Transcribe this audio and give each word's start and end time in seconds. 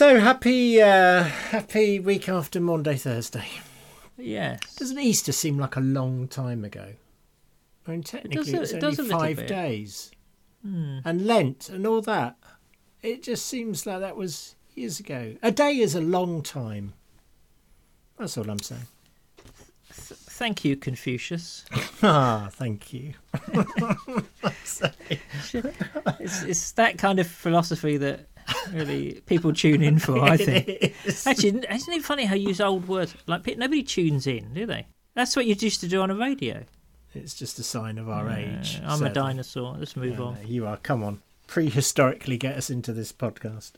So 0.00 0.18
happy, 0.18 0.80
uh, 0.80 1.24
happy 1.24 2.00
week 2.00 2.26
after 2.26 2.58
Monday, 2.58 2.96
Thursday. 2.96 3.44
Yes. 4.16 4.74
Doesn't 4.76 4.98
Easter 4.98 5.30
seem 5.30 5.58
like 5.58 5.76
a 5.76 5.80
long 5.80 6.26
time 6.26 6.64
ago? 6.64 6.94
I 7.86 7.90
mean, 7.90 8.02
technically, 8.02 8.50
does 8.50 8.72
it's 8.72 8.82
it 8.82 8.82
only 8.82 9.10
five 9.10 9.46
days, 9.46 10.10
Hmm. 10.62 11.00
and 11.04 11.26
Lent 11.26 11.68
and 11.68 11.86
all 11.86 12.00
that. 12.00 12.38
It 13.02 13.22
just 13.22 13.44
seems 13.44 13.84
like 13.84 14.00
that 14.00 14.16
was 14.16 14.56
years 14.74 15.00
ago. 15.00 15.36
A 15.42 15.52
day 15.52 15.76
is 15.76 15.94
a 15.94 16.00
long 16.00 16.42
time. 16.42 16.94
That's 18.18 18.38
all 18.38 18.48
I'm 18.48 18.58
saying. 18.60 18.86
Thank 19.90 20.64
you, 20.64 20.76
Confucius. 20.76 21.66
Ah, 22.02 22.48
thank 22.50 22.94
you. 22.94 23.12
It's, 26.18 26.42
it's 26.42 26.72
that 26.72 26.96
kind 26.96 27.18
of 27.18 27.26
philosophy 27.26 27.98
that 27.98 28.29
really 28.72 29.20
people 29.26 29.52
tune 29.52 29.82
in 29.82 29.98
for, 29.98 30.18
I 30.22 30.36
think. 30.38 30.68
Is. 31.04 31.26
Actually, 31.26 31.64
isn't 31.70 31.92
it 31.94 32.04
funny 32.04 32.24
how 32.24 32.34
you 32.34 32.48
use 32.48 32.60
old 32.60 32.88
words? 32.88 33.14
Like, 33.26 33.46
nobody 33.58 33.82
tunes 33.82 34.26
in, 34.26 34.52
do 34.54 34.66
they? 34.66 34.86
That's 35.14 35.34
what 35.36 35.46
you 35.46 35.54
used 35.58 35.80
to 35.80 35.88
do 35.88 36.00
on 36.02 36.10
a 36.10 36.14
radio. 36.14 36.64
It's 37.14 37.34
just 37.34 37.58
a 37.58 37.62
sign 37.64 37.98
of 37.98 38.08
our 38.08 38.30
age. 38.30 38.80
Uh, 38.84 38.88
I'm 38.92 39.02
a 39.02 39.10
dinosaur. 39.12 39.76
Let's 39.76 39.96
move 39.96 40.18
Yeah, 40.18 40.24
on. 40.24 40.36
you 40.46 40.66
are. 40.66 40.76
Come 40.76 41.02
on. 41.02 41.20
Prehistorically, 41.48 42.38
get 42.38 42.56
us 42.56 42.70
into 42.70 42.92
this 42.92 43.12
podcast. 43.12 43.72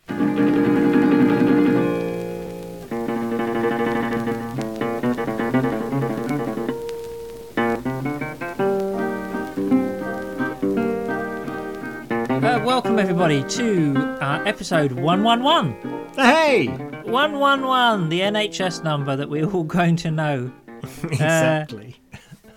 Everybody, 13.23 13.49
to 13.55 13.97
uh, 14.21 14.43
episode 14.45 14.91
111. 14.91 16.09
Hey! 16.17 16.67
111, 16.67 18.09
the 18.09 18.21
NHS 18.21 18.83
number 18.83 19.15
that 19.15 19.29
we're 19.31 19.49
all 19.49 19.63
going 19.79 19.95
to 19.97 20.11
know. 20.11 20.53
exactly. 21.05 21.97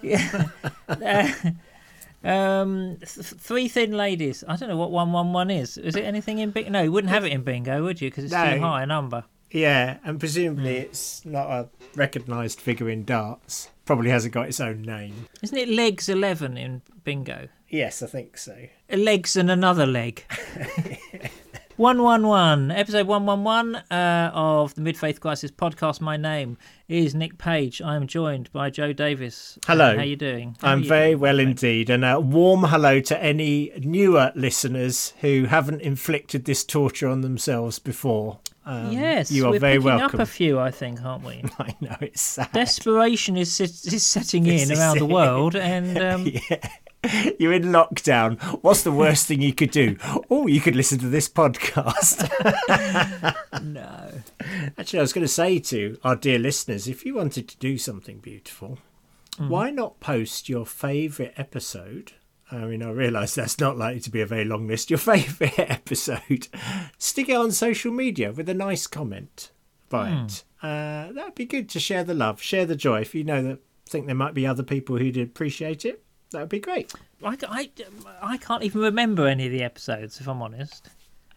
Uh, 0.87 1.31
um, 2.23 2.97
th- 2.97 3.07
three 3.09 3.67
thin 3.67 3.91
ladies. 3.91 4.43
I 4.47 4.55
don't 4.55 4.69
know 4.69 4.77
what 4.77 4.89
111 4.91 5.51
is. 5.51 5.77
Is 5.77 5.95
it 5.95 6.03
anything 6.03 6.39
in 6.39 6.49
bingo? 6.49 6.71
No, 6.71 6.81
you 6.81 6.91
wouldn't 6.91 7.11
have 7.13 7.23
it 7.25 7.31
in 7.31 7.43
bingo, 7.43 7.83
would 7.83 8.01
you? 8.01 8.09
Because 8.09 8.23
it's 8.25 8.33
No. 8.33 8.55
too 8.55 8.61
high 8.61 8.81
a 8.83 8.85
number. 8.87 9.23
yeah, 9.51 9.97
and 10.03 10.19
presumably 10.19 10.77
it's 10.77 11.23
not 11.25 11.47
a 11.49 11.69
recognised 11.95 12.59
figure 12.59 12.89
in 12.89 13.03
darts. 13.05 13.69
Probably 13.85 14.09
hasn't 14.09 14.33
got 14.33 14.47
its 14.47 14.59
own 14.59 14.81
name. 14.81 15.27
Isn't 15.43 15.57
it 15.57 15.69
legs 15.69 16.09
11 16.09 16.57
in 16.57 16.81
bingo? 17.03 17.47
Yes, 17.75 18.01
I 18.01 18.07
think 18.07 18.37
so. 18.37 18.55
legs 18.89 19.35
and 19.35 19.51
another 19.51 19.85
leg. 19.85 20.23
111, 21.75 22.71
episode 22.71 23.05
111 23.05 23.75
uh, 23.91 24.31
of 24.33 24.73
the 24.75 24.81
Mid 24.81 24.97
Faith 24.97 25.19
Crisis 25.19 25.51
podcast. 25.51 25.99
My 25.99 26.15
name 26.15 26.57
is 26.87 27.13
Nick 27.13 27.37
Page. 27.37 27.81
I 27.81 27.97
am 27.97 28.07
joined 28.07 28.49
by 28.53 28.69
Joe 28.69 28.93
Davis. 28.93 29.59
Hello. 29.67 29.93
How 29.93 30.03
are 30.03 30.05
you 30.05 30.15
doing? 30.15 30.55
How 30.61 30.69
I'm 30.69 30.83
you 30.83 30.87
very 30.87 31.09
doing? 31.09 31.19
well 31.19 31.37
indeed, 31.39 31.89
and 31.89 32.05
a 32.05 32.17
warm 32.17 32.63
hello 32.63 33.01
to 33.01 33.21
any 33.21 33.73
newer 33.79 34.31
listeners 34.35 35.11
who 35.19 35.43
haven't 35.43 35.81
inflicted 35.81 36.45
this 36.45 36.63
torture 36.63 37.09
on 37.09 37.19
themselves 37.19 37.77
before. 37.79 38.39
Um, 38.65 38.93
Yes, 38.93 39.33
you 39.33 39.45
are 39.45 39.51
we're 39.51 39.59
very 39.59 39.73
picking 39.79 39.97
welcome. 39.97 40.21
up 40.21 40.23
a 40.25 40.31
few, 40.31 40.57
I 40.59 40.71
think, 40.71 41.03
aren't 41.03 41.25
we? 41.25 41.43
I 41.59 41.75
know 41.81 41.97
it's 41.99 42.21
sad. 42.21 42.53
Desperation 42.53 43.35
is, 43.35 43.59
is 43.59 44.01
setting 44.03 44.45
in 44.45 44.71
around 44.71 44.99
the 44.99 45.05
world, 45.05 45.57
and 45.57 45.97
um, 46.01 46.25
yeah. 46.25 46.69
You're 47.39 47.53
in 47.53 47.63
lockdown. 47.63 48.39
What's 48.63 48.83
the 48.83 48.91
worst 48.91 49.27
thing 49.27 49.41
you 49.41 49.53
could 49.53 49.71
do? 49.71 49.97
Oh, 50.29 50.47
you 50.47 50.61
could 50.61 50.75
listen 50.75 50.99
to 50.99 51.07
this 51.09 51.29
podcast. 51.29 52.29
no. 53.63 54.11
Actually, 54.77 54.99
I 54.99 55.01
was 55.01 55.13
going 55.13 55.25
to 55.25 55.31
say 55.33 55.59
to 55.59 55.97
our 56.03 56.15
dear 56.15 56.39
listeners 56.39 56.87
if 56.87 57.05
you 57.05 57.15
wanted 57.15 57.47
to 57.49 57.57
do 57.57 57.77
something 57.77 58.19
beautiful, 58.19 58.79
Mm. 59.37 59.49
why 59.49 59.69
not 59.69 59.99
post 59.99 60.47
your 60.47 60.65
favourite 60.65 61.33
episode? 61.35 62.13
I 62.49 62.59
mean, 62.59 62.81
I 62.81 62.89
realise 62.91 63.35
that's 63.35 63.59
not 63.59 63.77
likely 63.77 63.99
to 63.99 64.09
be 64.09 64.21
a 64.21 64.25
very 64.25 64.45
long 64.45 64.65
list. 64.65 64.89
Your 64.89 64.97
favourite 64.97 65.59
episode, 65.69 66.47
stick 66.97 67.27
it 67.27 67.35
on 67.35 67.51
social 67.51 67.91
media 67.91 68.31
with 68.31 68.47
a 68.47 68.53
nice 68.53 68.87
comment 68.87 69.51
by 69.89 70.09
Hmm. 70.09 70.25
it. 70.25 70.43
Uh, 70.63 71.11
that'd 71.11 71.35
be 71.35 71.43
good 71.45 71.67
to 71.71 71.81
share 71.81 72.05
the 72.05 72.13
love, 72.13 72.41
share 72.41 72.65
the 72.65 72.77
joy. 72.77 73.01
If 73.01 73.13
you 73.13 73.25
know 73.25 73.43
that, 73.43 73.59
think 73.89 74.05
there 74.05 74.15
might 74.15 74.33
be 74.35 74.47
other 74.47 74.63
people 74.63 74.95
who'd 74.99 75.17
appreciate 75.17 75.83
it, 75.83 76.01
that 76.35 76.41
would 76.41 76.49
be 76.49 76.59
great. 76.59 76.93
I, 77.23 77.37
I, 77.49 77.69
I 78.21 78.37
can't 78.37 78.63
even 78.63 78.81
remember 78.81 79.27
any 79.27 79.45
of 79.47 79.51
the 79.51 79.63
episodes, 79.63 80.19
if 80.19 80.27
I'm 80.27 80.41
honest. 80.41 80.89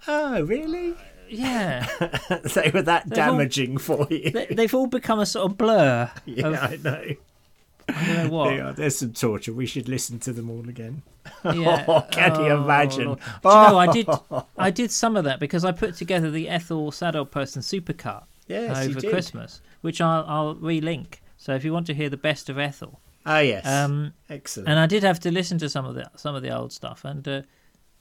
Oh, 0.07 0.43
really? 0.43 0.93
Uh, 0.93 0.97
yeah. 1.29 1.87
they 2.55 2.71
were 2.73 2.83
that 2.83 3.09
They've 3.09 3.19
all- 3.19 3.33
damaging 3.33 3.79
for 3.79 4.07
you. 4.11 4.31
they, 4.31 4.47
they've 4.47 4.75
all 4.75 4.87
become 4.87 5.19
a 5.21 5.27
sort 5.27 5.51
of 5.51 5.59
blur. 5.59 6.11
yeah, 6.27 6.47
of, 6.47 6.55
I 6.55 6.77
know. 6.83 7.05
I 7.91 8.07
don't 8.07 8.25
know 8.25 8.31
what. 8.31 8.59
Are. 8.61 8.73
There's 8.75 8.99
some 8.99 9.13
torture. 9.15 9.53
We 9.53 9.65
should 9.67 9.89
listen 9.89 10.19
to 10.21 10.33
them 10.33 10.51
all 10.51 10.69
again. 10.69 11.03
Yeah. 11.45 11.85
Oh, 11.89 12.07
can 12.11 12.35
you 12.45 12.51
Oh, 12.53 12.63
imagine? 12.65 13.07
Lord. 13.07 13.19
Do 13.43 13.49
you 13.49 13.55
know, 13.55 13.79
I 13.79 13.87
did 13.93 14.09
I 14.59 14.71
did 14.71 14.91
some 14.91 15.17
of 15.17 15.25
that 15.25 15.41
because 15.41 15.65
I 15.65 15.73
put 15.73 15.95
together 15.95 16.31
the 16.31 16.49
Ethel 16.49 16.91
Saddle 16.93 17.25
Person 17.27 17.63
supercut 17.63 18.25
Yes, 18.47 18.87
over. 18.87 19.01
Christmas, 19.09 19.61
which 19.83 20.01
I'll, 20.01 20.25
I'll 20.27 20.55
relink. 20.57 21.17
So 21.37 21.55
if 21.55 21.65
you 21.65 21.73
want 21.73 21.87
to 21.87 21.95
hear 21.95 22.09
the 22.11 22.17
best 22.17 22.49
of 22.51 22.59
Ethel, 22.59 23.01
Ah, 23.27 23.41
yes. 23.41 23.67
um, 23.67 24.13
Excellent. 24.31 24.69
and 24.69 24.79
I 24.79 24.87
did 24.87 25.03
have 25.03 25.21
to 25.21 25.31
listen 25.31 25.59
to 25.59 25.69
some 25.69 25.85
of 25.85 25.95
the 25.95 26.11
some 26.17 26.35
of 26.35 26.43
the 26.43 26.57
old 26.57 26.73
stuff, 26.73 27.05
and 27.05 27.27
uh, 27.27 27.43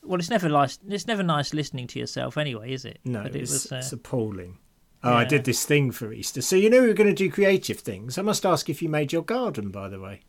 well, 0.03 0.19
it's 0.19 0.29
never 0.29 0.47
nice. 0.47 0.79
It's 0.87 1.07
never 1.07 1.23
nice 1.23 1.53
listening 1.53 1.87
to 1.87 1.99
yourself 1.99 2.37
anyway, 2.37 2.71
is 2.71 2.85
it? 2.85 2.99
no, 3.03 3.23
but 3.23 3.35
it 3.35 3.41
it's, 3.41 3.51
was. 3.51 3.71
Uh, 3.71 3.75
it's 3.77 3.91
appalling. 3.91 4.57
Oh, 5.03 5.13
I 5.13 5.25
did 5.25 5.43
this 5.43 5.63
thing 5.63 5.91
for 5.91 6.11
Easter. 6.11 6.41
So 6.41 6.55
you 6.55 6.69
know 6.69 6.81
we 6.81 6.87
were 6.87 6.93
going 6.93 7.09
to 7.09 7.15
do 7.15 7.31
creative 7.31 7.79
things. 7.79 8.17
I 8.17 8.23
must 8.23 8.45
ask 8.45 8.69
if 8.69 8.81
you 8.81 8.89
made 8.89 9.13
your 9.13 9.21
garden, 9.21 9.69
by 9.69 9.89
the 9.89 9.99
way. 9.99 10.21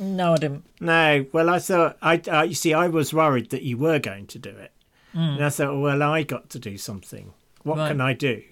no, 0.00 0.32
I 0.32 0.36
didn't. 0.38 0.64
No. 0.80 1.26
Well, 1.32 1.50
I 1.50 1.58
thought 1.58 1.98
I. 2.00 2.16
Uh, 2.26 2.42
you 2.42 2.54
see, 2.54 2.72
I 2.72 2.88
was 2.88 3.12
worried 3.12 3.50
that 3.50 3.62
you 3.62 3.76
were 3.76 3.98
going 3.98 4.26
to 4.28 4.38
do 4.38 4.50
it, 4.50 4.72
and 5.12 5.44
I 5.44 5.50
thought, 5.50 5.78
well, 5.80 6.02
I 6.02 6.22
got 6.22 6.48
to 6.50 6.58
do 6.58 6.78
something. 6.78 7.32
What. 7.62 7.78
Right. 7.78 7.88
can 7.88 8.00
I 8.00 8.12
do? 8.12 8.42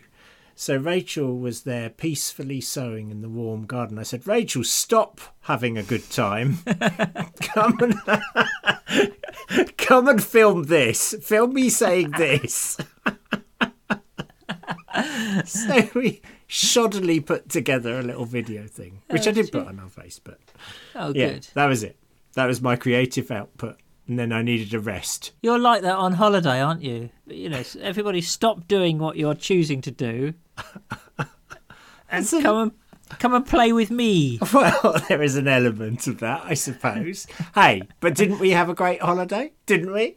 So 0.62 0.76
Rachel 0.76 1.36
was 1.38 1.62
there 1.62 1.90
peacefully 1.90 2.60
sewing 2.60 3.10
in 3.10 3.20
the 3.20 3.28
warm 3.28 3.66
garden. 3.66 3.98
I 3.98 4.04
said, 4.04 4.28
Rachel, 4.28 4.62
stop 4.62 5.20
having 5.40 5.76
a 5.76 5.82
good 5.82 6.08
time. 6.08 6.58
come 7.42 7.76
and 7.80 7.96
come 9.76 10.06
and 10.06 10.22
film 10.22 10.62
this. 10.62 11.16
Film 11.20 11.54
me 11.54 11.68
saying 11.68 12.12
this. 12.12 12.78
so 15.44 15.88
we 15.96 16.22
shoddily 16.48 17.26
put 17.26 17.48
together 17.48 17.98
a 17.98 18.02
little 18.02 18.24
video 18.24 18.68
thing, 18.68 19.02
which 19.10 19.26
I 19.26 19.32
did 19.32 19.50
put 19.50 19.66
on 19.66 19.80
our 19.80 19.90
Facebook. 19.90 20.38
Oh, 20.94 21.12
Yeah, 21.12 21.30
good. 21.30 21.48
that 21.54 21.66
was 21.66 21.82
it. 21.82 21.96
That 22.34 22.46
was 22.46 22.62
my 22.62 22.76
creative 22.76 23.32
output. 23.32 23.81
And 24.08 24.18
then 24.18 24.32
I 24.32 24.42
needed 24.42 24.74
a 24.74 24.80
rest. 24.80 25.32
You're 25.42 25.58
like 25.60 25.82
that 25.82 25.96
on 25.96 26.14
holiday, 26.14 26.60
aren't 26.60 26.82
you? 26.82 27.10
You 27.26 27.48
know, 27.48 27.62
everybody 27.80 28.20
stop 28.20 28.66
doing 28.66 28.98
what 28.98 29.16
you're 29.16 29.34
choosing 29.34 29.80
to 29.82 29.90
do 29.90 30.34
and 32.10 32.26
So- 32.26 32.42
come 32.42 32.56
and 32.58 32.72
come 33.18 33.34
and 33.34 33.46
play 33.46 33.72
with 33.72 33.90
me. 33.90 34.38
Well, 34.52 35.00
there 35.08 35.22
is 35.22 35.36
an 35.36 35.46
element 35.48 36.06
of 36.06 36.18
that, 36.20 36.42
I 36.44 36.54
suppose. 36.54 37.26
hey, 37.54 37.82
but 38.00 38.14
didn't 38.14 38.38
we 38.38 38.50
have 38.50 38.68
a 38.68 38.74
great 38.74 39.00
holiday? 39.02 39.52
Didn't 39.66 39.92
we? 39.92 40.16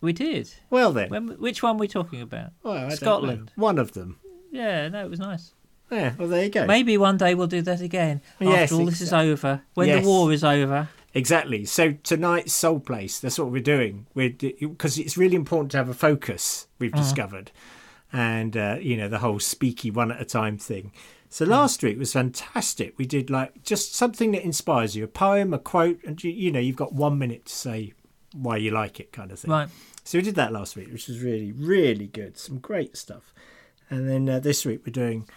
We 0.00 0.12
did. 0.12 0.52
Well 0.70 0.92
then, 0.92 1.08
When, 1.10 1.28
which 1.40 1.62
one 1.62 1.76
are 1.76 1.78
we 1.78 1.88
talking 1.88 2.20
about? 2.20 2.50
well, 2.62 2.74
I 2.74 2.80
don't 2.80 2.88
know. 2.90 2.94
Scotland. 2.96 3.52
One 3.56 3.78
of 3.78 3.92
them. 3.92 4.18
Yeah, 4.52 4.88
no, 4.88 5.04
it 5.04 5.10
was 5.10 5.18
nice. 5.20 5.52
Yeah. 5.90 6.12
Well, 6.18 6.28
there 6.28 6.44
you 6.44 6.50
go. 6.50 6.66
Maybe 6.66 6.96
one 6.98 7.16
day 7.16 7.34
we'll 7.34 7.46
do 7.46 7.62
that 7.62 7.80
again. 7.80 8.20
Yes, 8.40 8.64
after 8.70 8.74
all 8.76 8.84
this 8.86 9.00
is 9.00 9.12
over, 9.12 9.62
when 9.74 9.88
Yes. 9.88 10.02
the 10.04 10.08
war 10.08 10.30
is 10.32 10.44
over. 10.44 10.88
Exactly. 11.14 11.64
So 11.64 11.92
tonight's 12.02 12.52
Soul 12.52 12.80
Place, 12.80 13.18
that's 13.18 13.38
what 13.38 13.50
we're 13.50 13.62
doing. 13.62 14.06
We're 14.14 14.30
because 14.30 14.98
it's 14.98 15.16
really 15.16 15.36
important 15.36 15.70
to 15.72 15.78
have 15.78 15.88
a 15.88 15.94
focus. 15.94 16.66
We've 16.78 16.92
discovered, 16.92 17.50
and 18.12 18.56
uh, 18.56 18.76
you 18.80 18.96
know 18.96 19.08
the 19.08 19.18
whole 19.18 19.38
speaky 19.38 19.92
one 19.92 20.12
at 20.12 20.20
a 20.20 20.24
time 20.24 20.58
thing. 20.58 20.92
So 21.30 21.44
last 21.44 21.82
week 21.82 21.98
was 21.98 22.12
fantastic. 22.12 22.96
We 22.96 23.06
did 23.06 23.30
like 23.30 23.62
just 23.62 23.94
something 23.94 24.32
that 24.32 24.42
inspires 24.42 24.96
you, 24.96 25.04
a 25.04 25.08
poem, 25.08 25.52
a 25.52 25.58
quote, 25.58 26.02
and 26.04 26.22
you, 26.22 26.30
you 26.30 26.50
know 26.50 26.60
you've 26.60 26.76
got 26.76 26.92
one 26.92 27.18
minute 27.18 27.46
to 27.46 27.54
say 27.54 27.94
why 28.34 28.56
you 28.58 28.70
like 28.70 29.00
it, 29.00 29.12
kind 29.12 29.32
of 29.32 29.38
thing. 29.38 29.50
Right. 29.50 29.68
So 30.04 30.18
we 30.18 30.22
did 30.22 30.36
that 30.36 30.52
last 30.52 30.76
week, 30.76 30.90
which 30.90 31.08
was 31.08 31.20
really, 31.20 31.52
really 31.52 32.06
good. 32.06 32.38
Some 32.38 32.58
great 32.58 32.96
stuff. 32.96 33.34
And 33.90 34.08
then 34.08 34.28
uh, 34.28 34.40
this 34.40 34.64
week 34.64 34.82
we're 34.86 34.92
doing 34.92 35.28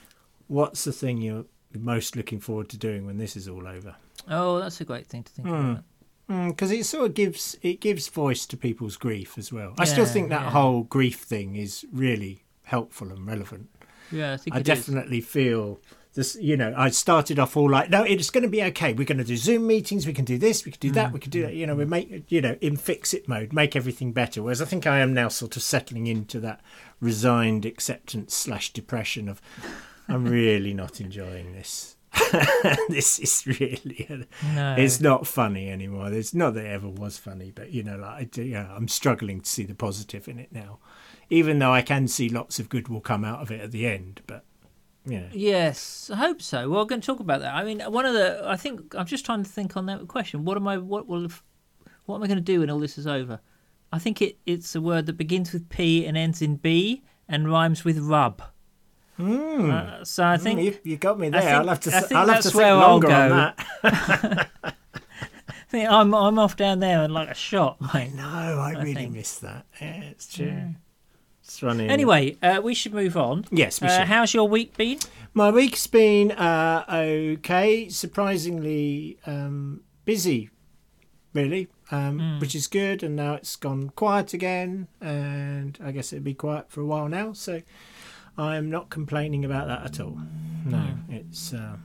what's 0.47 0.83
the 0.83 0.91
thing 0.91 1.17
you're 1.17 1.45
most 1.77 2.15
looking 2.15 2.39
forward 2.39 2.69
to 2.69 2.77
doing 2.77 3.05
when 3.05 3.17
this 3.17 3.35
is 3.35 3.47
all 3.47 3.67
over? 3.67 3.95
Oh, 4.29 4.59
that's 4.59 4.79
a 4.81 4.85
great 4.85 5.07
thing 5.07 5.23
to 5.23 5.31
think 5.31 5.47
hmm. 5.47 5.53
about. 5.53 5.83
Hmm, 6.29 6.49
because 6.49 6.71
it 6.71 6.85
sort 6.85 7.05
of 7.07 7.13
gives 7.13 7.57
it 7.61 7.81
gives 7.81 8.07
voice 8.07 8.45
to 8.47 8.57
people's 8.57 8.97
grief 8.97 9.37
as 9.37 9.51
well. 9.51 9.73
I 9.77 9.85
still 9.85 10.05
think 10.05 10.29
that 10.29 10.43
yeah. 10.43 10.49
whole 10.51 10.83
grief 10.83 11.19
thing 11.19 11.55
is 11.55 11.85
really 11.91 12.45
helpful 12.63 13.09
and 13.09 13.25
relevant. 13.25 13.69
Yeah, 14.11 14.33
I 14.33 14.37
think 14.37 14.55
I 14.55 14.59
it 14.59 14.67
is. 14.69 14.77
definitely 14.77 15.21
feel 15.21 15.81
this, 16.13 16.35
you 16.35 16.57
know, 16.57 16.73
I 16.75 16.89
started 16.89 17.39
off 17.39 17.55
all 17.55 17.69
like, 17.69 17.89
no, 17.89 18.03
it's 18.03 18.29
going 18.29 18.43
to 18.43 18.49
be 18.49 18.61
okay. 18.63 18.93
We're 18.93 19.05
going 19.05 19.17
to 19.17 19.23
do 19.23 19.37
Zoom 19.37 19.67
meetings. 19.67 20.05
We 20.05 20.13
can 20.13 20.25
do 20.25 20.37
this. 20.37 20.65
We 20.65 20.71
can 20.71 20.79
do 20.79 20.91
that. 20.91 21.07
Hmm, 21.07 21.13
we 21.13 21.19
can 21.19 21.31
do 21.31 21.41
that. 21.43 21.53
You 21.53 21.65
know, 21.65 21.75
we 21.75 21.85
make, 21.85 22.29
you 22.29 22.41
know, 22.41 22.57
in 22.59 22.75
fix 22.75 23.13
it 23.13 23.27
mode, 23.27 23.53
make 23.53 23.75
everything 23.75 24.11
better. 24.11 24.43
Whereas 24.43 24.61
I 24.61 24.65
think 24.65 24.85
I 24.85 24.99
am 24.99 25.13
now 25.13 25.29
sort 25.29 25.55
of 25.55 25.63
settling 25.63 26.07
into 26.07 26.39
that 26.41 26.61
resigned 26.99 27.65
acceptance 27.65 28.35
slash 28.35 28.73
depression 28.73 29.29
of, 29.29 29.41
I'm 30.07 30.25
really 30.25 30.73
not 30.73 30.99
enjoying 30.99 31.53
this. 31.53 31.95
this 32.89 33.19
is 33.19 33.45
really, 33.45 34.25
No. 34.53 34.75
it's 34.77 34.99
not 35.01 35.27
funny 35.27 35.69
anymore. 35.69 36.11
It's 36.11 36.33
not 36.33 36.53
that 36.55 36.65
it 36.65 36.69
ever 36.69 36.89
was 36.89 37.17
funny, 37.17 37.51
but 37.53 37.71
you 37.71 37.83
know, 37.83 37.97
like 37.97 38.11
I 38.21 38.23
do, 38.25 38.43
yeah, 38.43 38.71
I'm 38.75 38.87
struggling 38.87 39.41
to 39.41 39.49
see 39.49 39.63
the 39.63 39.75
positive 39.75 40.27
in 40.27 40.39
it 40.39 40.51
now. 40.51 40.79
Even 41.29 41.59
though 41.59 41.71
I 41.71 41.81
can 41.81 42.07
see 42.07 42.27
lots 42.29 42.59
of 42.59 42.67
good 42.69 42.87
will 42.89 43.01
come 43.01 43.23
out 43.23 43.41
of 43.41 43.51
it 43.51 43.61
at 43.61 43.71
the 43.71 43.87
end, 43.87 44.21
but 44.27 44.43
you 45.05 45.19
know, 45.19 45.29
Yes, 45.31 46.09
I 46.13 46.17
hope 46.17 46.41
so. 46.41 46.69
Well, 46.69 46.81
we're 46.81 46.85
going 46.85 47.01
to 47.01 47.05
talk 47.05 47.19
about 47.19 47.41
that. 47.41 47.55
I 47.55 47.63
mean, 47.63 47.79
one 47.81 48.05
of 48.05 48.13
the 48.13 48.43
I 48.45 48.55
think 48.57 48.93
I'm 48.95 49.05
just 49.05 49.25
trying 49.25 49.43
to 49.43 49.49
think 49.49 49.75
on 49.77 49.85
that 49.87 50.07
question. 50.07 50.45
What 50.45 50.57
am 50.57 50.67
I? 50.67 50.77
What 50.77 51.07
will? 51.07 51.27
What 52.05 52.15
am 52.17 52.23
I 52.23 52.27
going 52.27 52.37
to 52.37 52.41
do 52.43 52.59
when 52.59 52.69
all 52.69 52.79
this 52.79 52.97
is 52.97 53.07
over? 53.07 53.39
I 53.93 53.99
think 53.99 54.21
it 54.21 54.37
it's 54.45 54.75
a 54.75 54.81
word 54.81 55.05
that 55.07 55.13
begins 55.17 55.53
with 55.53 55.69
P 55.69 56.05
and 56.05 56.17
ends 56.17 56.41
in 56.41 56.55
B 56.57 57.03
and 57.27 57.49
rhymes 57.49 57.83
with 57.83 57.97
rub. 57.99 58.41
Uh, 59.21 60.03
so 60.03 60.25
I 60.25 60.37
think 60.37 60.59
Hmm. 60.59 60.65
you, 60.65 60.77
you 60.83 60.97
got 60.97 61.19
me 61.19 61.29
there. 61.29 61.41
think- 61.41 61.53
I'll 61.53 61.67
have 61.67 61.79
to. 61.81 61.95
I 61.95 61.99
think 62.01 62.11
I'll 62.13 62.27
have 62.29 62.43
to 62.43 62.57
where 62.57 62.73
I'll 62.73 62.99
go. 62.99 63.07
that. 63.07 64.49
I 64.63 64.73
think 65.69 65.89
I'm 65.89 66.13
I'm 66.13 66.37
off 66.39 66.55
down 66.55 66.79
there 66.79 67.01
and 67.03 67.13
like 67.13 67.29
a 67.29 67.33
shot, 67.35 67.79
mate. 67.93 68.13
No, 68.13 68.23
I, 68.23 68.73
really 68.77 68.93
think. 68.93 69.13
missed 69.13 69.41
that. 69.41 69.65
Yeah, 69.81 70.01
it's 70.03 70.33
true. 70.33 70.75
It's 71.43 71.61
running. 71.63 71.89
Anyway, 71.89 72.37
uh, 72.41 72.61
we 72.63 72.73
should 72.73 72.93
move 72.93 73.17
on. 73.17 73.45
Yes, 73.51 73.81
we 73.81 73.87
Uh, 73.87 73.99
should. 73.99 74.07
how's 74.07 74.33
your 74.33 74.47
week 74.47 74.77
been? 74.77 74.99
My 75.33 75.49
week's 75.51 75.87
been 75.87 76.31
uh, 76.31 76.85
okay, 76.89 77.89
surprisingly 77.89 79.17
um, 79.25 79.81
busy, 80.05 80.49
really, 81.33 81.67
um, 81.89 82.19
Hmm. 82.19 82.39
which 82.39 82.53
is 82.55 82.67
good. 82.67 83.01
And 83.03 83.15
now 83.15 83.33
it's 83.33 83.55
gone 83.55 83.89
quiet 83.95 84.33
again, 84.33 84.87
and 85.01 85.77
I 85.83 85.91
guess 85.91 86.13
it'll 86.13 86.23
be 86.23 86.33
quiet 86.33 86.69
for 86.69 86.81
a 86.81 86.85
while 86.85 87.07
now. 87.09 87.33
So 87.33 87.61
I'm 88.37 88.69
not 88.69 88.89
complaining 88.89 89.45
about 89.45 89.67
that 89.67 89.83
at 89.85 89.99
all. 89.99 90.17
No, 90.65 90.85
it's 91.09 91.53
uh, 91.53 91.77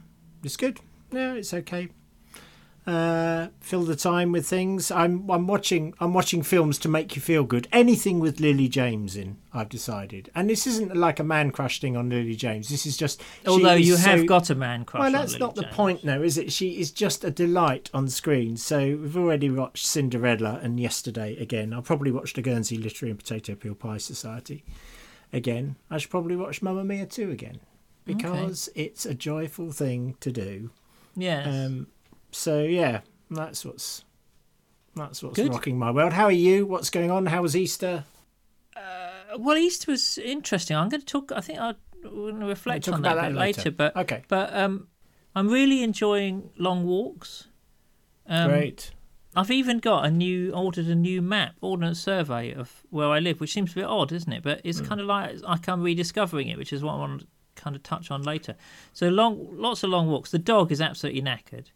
it's 0.43 0.57
good. 0.57 0.81
No, 1.13 1.35
it's 1.35 1.53
okay. 1.55 1.89
Uh, 2.87 3.49
fill 3.59 3.83
the 3.83 3.97
time 3.97 4.31
with 4.31 4.47
things. 4.47 4.93
I'm 4.93 5.29
I'm 5.29 5.49
watching 5.49 5.93
I'm 5.99 6.15
watching 6.15 6.45
films 6.45 6.79
to 6.79 6.89
make 6.89 7.17
you 7.17 7.21
feel 7.23 7.43
good. 7.43 7.67
Anything 7.73 8.21
with 8.21 8.39
Lily 8.39 8.69
James 8.69 9.17
in, 9.17 9.39
I've 9.53 9.69
decided. 9.69 10.31
And 10.37 10.49
this 10.49 10.69
isn't 10.69 10.97
like 10.97 11.19
a 11.19 11.25
man 11.25 11.51
crush 11.51 11.81
thing 11.81 11.97
on 11.97 12.11
Lily 12.11 12.37
James. 12.37 12.69
This 12.69 12.87
is 12.87 12.97
just 12.97 13.21
Although 13.45 13.73
you 13.75 13.97
have 13.97 14.21
so- 14.21 14.27
got 14.27 14.51
a 14.51 14.55
man 14.55 14.85
crush. 14.85 15.01
well, 15.01 15.11
that's 15.11 15.37
not 15.41 15.57
the 15.57 15.65
point, 15.65 16.03
though, 16.05 16.23
is 16.23 16.39
it? 16.39 16.53
She 16.53 16.79
is 16.79 16.93
just 16.93 17.25
a 17.25 17.31
delight 17.31 17.91
on 17.93 18.07
screen. 18.09 18.57
So 18.57 18.79
we've 18.79 19.17
already 19.17 19.51
watched 19.51 19.85
Cinderella 19.85 20.61
and 20.63 20.79
yesterday 20.79 21.37
again. 21.39 21.73
I'll 21.73 21.83
probably 21.83 22.13
watch 22.13 22.35
the 22.35 22.43
Guernsey 22.43 22.77
Literary 22.77 23.11
and 23.11 23.19
Potato 23.19 23.57
Peel 23.57 23.75
Pie 23.75 23.99
Society 23.99 24.63
again. 25.33 25.77
I 25.91 25.99
should 25.99 26.11
probably 26.11 26.37
watch 26.37 26.63
Mamma 26.63 26.85
Mia 26.85 27.07
2 27.07 27.31
again 27.31 27.61
because 28.05 28.69
it's 28.75 29.05
a 29.07 29.15
joyful 29.15 29.73
thing 29.73 30.17
to 30.21 30.31
do. 30.33 30.71
Yes. 31.17 31.47
Um, 31.47 31.89
so 32.31 32.63
yeah, 32.63 33.01
that's 33.31 33.65
what's 33.65 34.05
that's 34.95 35.23
what's 35.23 35.37
Good. 35.37 35.51
rocking 35.53 35.79
my 35.79 35.91
world. 35.91 36.13
How 36.13 36.25
are 36.25 36.33
you? 36.33 36.67
What's 36.67 36.91
going 36.91 37.11
on? 37.11 37.27
How 37.27 37.43
was 37.43 37.57
Easter? 37.57 38.05
well, 39.39 39.57
Easter 39.57 39.91
was 39.91 40.19
interesting. 40.19 40.77
I'm 40.77 40.89
going 40.89 41.01
to 41.01 41.07
talk. 41.07 41.33
I 41.33 41.41
think 41.41 41.59
I'll 41.59 41.75
we're 42.05 42.31
going 42.31 42.41
to 42.41 42.47
reflect 42.47 42.89
on 42.89 43.03
that, 43.03 43.13
about 43.13 43.25
a 43.25 43.29
bit 43.29 43.35
that 43.35 43.41
later. 43.41 43.59
later. 43.61 43.71
But 43.73 43.97
Okay. 43.97 44.23
but 44.29 44.55
um, 44.57 44.89
I'm 45.35 45.49
really 45.49 45.83
enjoying 45.83 46.51
long 46.57 46.87
walks. 46.87 47.49
Um, 48.27 48.51
Great. 48.51 48.93
I've 49.37 49.51
even 49.51 49.79
got 49.79 50.07
a 50.07 50.11
new 50.11 50.51
ordered 50.53 50.87
a 50.87 50.95
new 50.95 51.21
map, 51.21 51.55
ordnance 51.61 52.01
survey 52.01 52.53
of 52.55 52.83
where 52.91 53.09
I 53.11 53.19
live, 53.19 53.39
which 53.39 53.53
seems 53.53 53.73
a 53.73 53.75
bit 53.77 53.85
odd, 53.85 54.11
isn't 54.11 54.33
it? 54.33 54.43
But 54.43 54.63
it's 54.65 54.81
kind 54.81 55.01
of 55.01 55.07
like 55.07 55.43
like 55.43 55.69
I'm 55.69 55.83
rediscovering 55.83 56.49
it, 56.49 56.57
which 56.57 56.73
is 56.73 56.83
what 56.83 56.95
I 56.95 56.97
want 56.97 57.21
to 57.21 57.27
kind 57.55 57.77
of 57.77 57.83
touch 57.83 58.11
on 58.11 58.23
later. 58.23 58.57
So 58.95 59.09
long, 59.09 59.47
lots 59.53 59.83
of 59.83 59.91
long 59.91 60.09
walks. 60.09 60.31
The 60.31 60.39
dog 60.39 60.73
is 60.73 60.81
absolutely 60.81 61.21
knackered. 61.23 61.67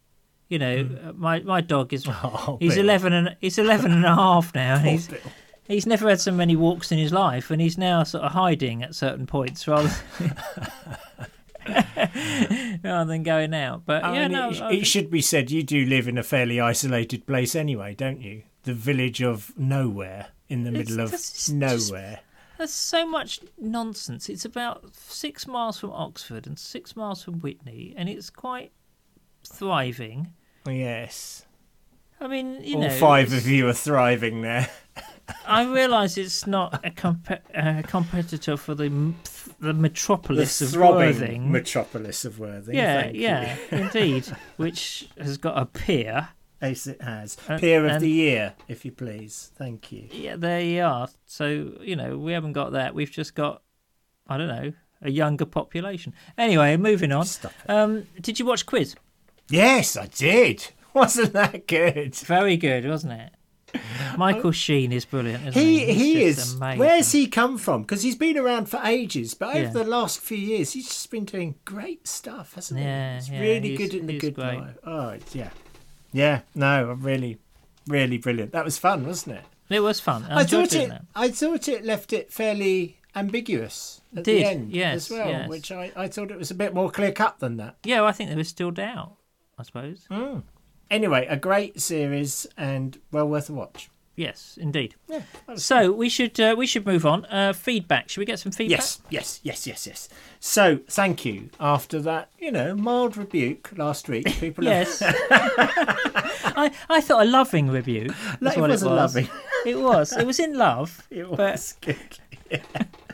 You 0.49 0.59
know, 0.59 0.89
uh, 1.05 1.12
my 1.12 1.41
my 1.41 1.61
dog 1.61 1.93
is. 1.93 2.07
Oh, 2.23 2.57
he's 2.61 2.75
Bill. 2.77 2.85
eleven 2.85 3.12
and 3.12 3.37
he's 3.41 3.59
eleven 3.59 3.93
and 3.93 4.05
a 4.07 4.15
half 4.15 4.55
now, 4.55 4.77
and 4.77 4.87
he's 4.89 5.09
Bill. 5.09 5.21
he's 5.69 5.87
never 5.87 6.09
had 6.09 6.21
so 6.21 6.33
many 6.33 6.57
walks 6.57 6.91
in 6.91 6.99
his 6.99 7.12
life, 7.12 7.51
and 7.51 7.61
he's 7.61 7.77
now 7.77 8.03
sort 8.05 8.25
of 8.25 8.33
hiding 8.33 8.83
at 8.83 8.95
certain 8.95 9.27
points 9.27 9.69
rather 9.69 9.93
rather 12.85 13.05
than 13.11 13.23
going 13.23 13.55
out. 13.55 13.85
But 13.87 14.05
I 14.05 14.15
yeah, 14.15 14.23
mean, 14.29 14.33
no, 14.33 14.51
it, 14.51 14.61
I- 14.61 14.73
it 14.73 14.87
should 14.87 15.11
be 15.11 15.21
said 15.21 15.51
you 15.51 15.62
do 15.62 15.85
live 15.85 16.09
in 16.09 16.19
a 16.19 16.23
fairly 16.23 16.61
isolated 16.61 17.27
place 17.27 17.55
anyway, 17.55 17.95
don't 17.95 18.21
you? 18.21 18.43
The 18.65 18.75
village 18.75 19.23
of 19.23 19.57
nowhere 19.59 20.29
in 20.49 20.65
the 20.65 20.71
It's 20.71 20.91
middle 20.91 21.05
of 21.05 21.11
just- 21.12 21.35
just- 21.35 21.53
nowhere. 21.53 22.21
There's 22.59 22.73
so 22.75 23.07
much 23.07 23.41
nonsense. 23.59 24.29
It's 24.29 24.45
about 24.45 24.95
six 24.95 25.47
miles 25.47 25.79
from 25.81 25.93
Oxford 25.93 26.47
and 26.47 26.59
six 26.59 26.95
miles 26.95 27.23
from 27.25 27.41
Witney, 27.41 27.95
and 27.97 28.07
it's 28.07 28.29
quite 28.29 28.71
thriving. 29.47 30.35
Yes. 30.67 31.47
I 32.21 32.27
mean, 32.27 32.62
you 32.62 32.77
All 32.77 32.83
know, 32.83 32.91
five 32.91 33.33
of 33.33 33.47
you 33.49 33.67
are 33.69 33.73
thriving 33.73 34.43
there. 34.43 34.69
I 35.47 35.65
realise 35.65 36.17
it's 36.19 36.47
not 36.47 36.85
a 36.85 36.91
comp- 36.91 37.31
uh, 37.55 37.82
competitor 37.87 38.56
for 38.56 38.75
the 38.75 38.88
the 38.88 39.67
The 39.69 39.75
metropolis 39.75 40.61
of 40.61 40.71
throbbing 40.71 40.97
Worthing. 41.21 41.53
metropolis 41.53 42.25
of 42.25 42.38
Worthing. 42.38 42.75
yeah, 42.77 43.03
thank 43.03 43.15
you. 43.17 43.21
yeah, 43.23 43.56
indeed. 43.71 44.27
Which 44.56 45.09
has 45.19 45.37
got 45.38 45.59
a 45.59 45.67
pier. 45.67 46.29
Yes, 46.62 46.87
it 46.87 47.00
has. 47.03 47.37
And- 47.49 47.61
Peer 47.61 47.85
of 47.87 47.93
and- 47.93 48.03
the 48.03 48.11
year, 48.11 48.55
if 48.69 48.85
you 48.85 48.93
please. 48.93 49.50
Thank 49.56 49.91
you. 49.93 50.09
Yeah, 50.12 50.37
there 50.37 50.61
you 50.61 50.82
are. 50.82 51.09
So 51.27 51.73
you 51.81 51.97
know, 51.97 52.19
we 52.19 52.33
haven't 52.33 52.53
got 52.53 52.73
that. 52.73 52.94
We've 52.94 53.11
just 53.11 53.35
got, 53.35 53.62
I 54.29 54.37
don't 54.37 54.49
know, 54.49 54.73
a 55.03 55.11
younger 55.11 55.47
population. 55.47 56.12
Anyway, 56.37 56.76
moving 56.76 57.12
on. 57.12 57.26
Um, 57.69 58.06
did 58.21 58.38
you 58.38 58.44
watch 58.47 58.67
Quiz? 58.67 58.94
Yes, 59.49 59.97
I 59.97 60.06
did. 60.06 60.69
Wasn't 60.94 61.33
that 61.35 61.67
good? 61.67 62.15
Very 62.17 62.56
good, 62.56 62.87
wasn't 62.87 63.12
it? 63.15 63.31
Michael 64.17 64.52
Sheen 64.52 64.93
is 64.93 65.05
brilliant, 65.05 65.46
isn't 65.49 65.61
he? 65.61 65.84
He 65.87 65.93
he 65.94 66.22
is. 66.25 66.55
Amazing. 66.55 66.78
Where's 66.78 67.12
he 67.12 67.26
come 67.28 67.58
from? 67.58 67.82
Because 67.82 68.02
he's 68.02 68.17
been 68.17 68.37
around 68.38 68.67
for 68.69 68.81
ages, 68.84 69.34
but 69.34 69.50
over 69.56 69.58
Yeah. 69.64 69.70
the 69.70 69.84
last 69.84 70.20
few 70.20 70.37
years, 70.38 70.72
he's 70.72 70.88
just 70.88 71.11
been 71.11 71.25
doing 71.25 71.55
great 71.64 72.06
stuff, 72.08 72.55
hasn't 72.55 72.81
Yeah, 72.81 73.12
he? 73.12 73.17
He's 73.19 73.31
yeah, 73.31 73.40
really 73.40 73.69
he's- 73.76 73.78
good 73.78 73.94
in 73.99 74.06
the 74.06 74.19
good 74.19 74.34
great. 74.34 74.58
life. 74.58 74.78
Oh, 74.84 75.17
yeah, 75.32 75.50
yeah. 76.12 76.40
No, 76.55 76.93
really, 77.00 77.38
really 77.87 78.19
brilliant. 78.19 78.52
That 78.52 78.64
was 78.64 78.78
fun, 78.78 79.06
wasn't 79.06 79.37
it? 79.38 79.44
It 79.69 79.81
was 79.81 80.00
fun. 80.00 80.25
I, 80.28 80.40
I 80.40 80.44
thought 80.44 80.73
it. 80.75 80.88
that. 80.88 81.05
I 81.14 81.28
thought 81.31 81.69
it 81.69 81.84
left 81.84 82.12
it 82.12 82.32
fairly 82.32 82.96
ambiguous 83.14 84.00
at 84.16 84.25
Did, 84.25 84.43
the 84.43 84.44
end 84.44 84.73
yes, 84.73 84.96
as 84.96 85.11
well, 85.11 85.28
yes. 85.28 85.49
which 85.49 85.70
I, 85.73 85.93
I 85.96 86.08
thought 86.08 86.31
it 86.31 86.38
was 86.38 86.50
a 86.50 86.55
bit 86.55 86.75
more 86.75 86.90
clear 86.90 87.12
cut 87.12 87.38
than 87.38 87.56
that. 87.59 87.76
Yeah, 87.85 88.00
well, 88.00 88.09
I 88.09 88.12
think 88.12 88.30
there 88.30 88.37
was 88.38 88.49
still 88.49 88.71
doubt. 88.73 89.14
I 89.59 89.62
suppose. 89.62 90.06
Mm. 90.11 90.42
Anyway, 90.90 91.26
a 91.28 91.37
great 91.37 91.80
series 91.80 92.47
and 92.56 92.99
well 93.12 93.28
worth 93.28 93.49
a 93.49 93.52
watch. 93.52 93.90
Yes, 94.16 94.59
indeed. 94.61 94.97
Yeah. 95.09 95.23
So 95.54 95.92
we 95.92 96.11
should 96.11 96.38
uh, 96.38 96.54
we 96.59 96.66
should 96.66 96.85
move 96.85 97.06
on. 97.06 97.25
Uh, 97.26 97.54
feedback. 97.54 98.11
Should 98.11 98.20
we 98.20 98.26
get 98.26 98.38
some 98.38 98.52
feedback? 98.52 98.78
Yes, 98.78 99.00
yes, 99.09 99.40
yes, 99.42 99.66
yes, 99.66 99.87
yes. 99.87 100.09
So, 100.40 100.80
thank 100.88 101.25
you. 101.25 101.49
After 101.59 102.00
that, 102.02 102.28
you 102.38 102.50
know, 102.50 102.75
mild 102.75 103.16
rebuke 103.16 103.70
last 103.78 104.09
week, 104.11 104.26
people 104.38 104.64
have 104.66 104.88
Yes. 104.88 105.02
I, 106.56 106.70
I 106.90 107.00
thought 107.00 107.23
a 107.26 107.30
loving 107.30 107.70
rebuke. 107.70 108.14
That's 108.40 108.56
it 108.56 108.61
was 108.61 108.82
it 108.82 108.87
a 108.87 108.90
was. 108.90 108.97
loving. 109.14 109.28
It 109.64 109.78
was. 109.80 110.12
It 110.12 110.26
was 110.26 110.38
in 110.40 110.59
love. 110.59 111.06
It 111.11 111.26
but 111.30 111.38
was 111.38 111.75
good. 111.80 112.18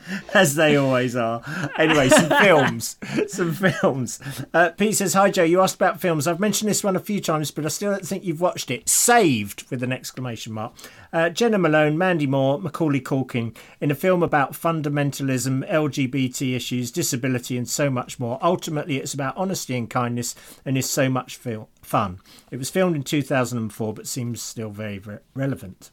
As 0.35 0.55
they 0.55 0.77
always 0.77 1.17
are. 1.17 1.43
Anyway, 1.79 2.09
some 2.09 2.29
films. 2.43 2.97
Some 3.29 3.53
films. 3.53 4.21
Uh, 4.55 4.71
Pete 4.71 4.97
says, 4.97 5.15
Hi 5.15 5.31
Joe, 5.31 5.43
you 5.45 5.61
asked 5.61 5.77
about 5.77 6.01
films. 6.01 6.27
I've 6.27 6.41
mentioned 6.41 6.71
this 6.71 6.85
one 6.85 6.97
a 6.97 7.01
few 7.01 7.21
times, 7.21 7.51
but 7.51 7.65
I 7.65 7.69
still 7.69 7.91
don't 7.93 8.07
think 8.07 8.25
you've 8.25 8.41
watched 8.41 8.71
it. 8.71 8.89
Saved 8.89 9.69
with 9.71 9.83
an 9.83 9.93
exclamation 9.93 10.53
mark. 10.53 10.75
Uh, 11.13 11.29
Jena 11.31 11.59
Malone, 11.59 11.97
Mandy 11.97 12.27
Moore, 12.27 12.59
Macaulay 12.61 13.01
Culkin 13.01 13.57
in 13.81 13.91
a 13.91 13.95
film 13.95 14.23
about 14.23 14.53
fundamentalism, 14.53 15.69
LGBT 15.71 16.55
issues, 16.55 16.91
disability, 16.91 17.57
and 17.57 17.69
so 17.69 17.91
much 17.91 18.19
more. 18.21 18.39
Ultimately, 18.43 18.97
it's 18.99 19.15
about 19.15 19.37
honesty 19.37 19.77
and 19.77 19.89
kindness 19.91 20.35
and 20.65 20.77
is 20.77 20.89
so 20.89 21.09
much 21.09 21.37
feel- 21.37 21.69
fun. 21.83 22.21
It 22.51 22.59
was 22.59 22.71
filmed 22.71 22.97
in 22.97 23.03
2004, 23.03 23.95
but 23.95 24.07
seems 24.07 24.43
still 24.43 24.71
very, 24.71 24.99
very 24.99 25.19
relevant. 25.35 25.91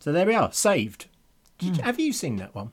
So 0.00 0.12
there 0.12 0.26
we 0.26 0.34
are, 0.34 0.52
saved. 0.52 1.06
Did 1.58 1.76
you- 1.78 1.82
have 1.82 2.00
you 2.00 2.12
seen 2.12 2.36
that 2.36 2.54
one? 2.54 2.72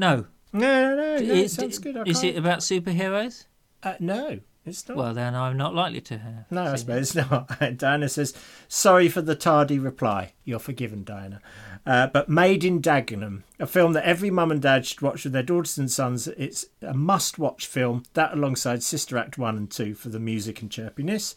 No. 0.00 0.26
No, 0.52 0.60
no, 0.60 0.96
no. 0.96 0.96
no 0.96 1.14
it 1.16 1.28
Is- 1.28 1.52
sounds 1.52 1.78
good. 1.78 1.96
I 1.96 2.02
Is 2.02 2.20
can't- 2.20 2.34
it 2.34 2.38
about 2.38 2.58
superheroes? 2.58 3.44
Uh, 3.82 3.94
no, 4.00 4.40
It's 4.66 4.86
not. 4.88 4.96
Well, 4.98 5.14
then 5.14 5.34
I'm 5.34 5.56
not 5.56 5.74
likely 5.74 6.00
to 6.02 6.18
have. 6.18 6.44
no, 6.50 6.64
I 6.64 6.76
suppose 6.76 7.10
suppose 7.10 7.30
not. 7.30 7.76
Diana 7.78 8.08
says, 8.08 8.34
"Sorry 8.68 9.08
for 9.08 9.22
the 9.22 9.34
tardy 9.36 9.78
reply. 9.78 10.32
You're 10.44 10.58
forgiven, 10.58 11.04
Diana." 11.04 11.40
Uh, 11.86 12.08
but 12.08 12.28
Made 12.28 12.62
in 12.62 12.82
Dagenham, 12.82 13.42
a 13.58 13.66
film 13.66 13.94
that 13.94 14.04
every 14.04 14.28
mum 14.30 14.50
and 14.50 14.60
dad 14.60 14.84
should 14.84 15.00
watch 15.00 15.24
with 15.24 15.32
their 15.32 15.42
daughters 15.42 15.78
and 15.78 15.90
sons. 15.90 16.26
It's 16.28 16.66
a 16.82 16.92
must-watch 16.92 17.66
film. 17.66 18.02
That 18.12 18.34
alongside 18.34 18.82
Sister 18.82 19.16
Act 19.16 19.38
one 19.38 19.56
and 19.56 19.70
two 19.70 19.94
for 19.94 20.10
the 20.10 20.20
music 20.20 20.60
and 20.60 20.70
chirpiness. 20.70 21.34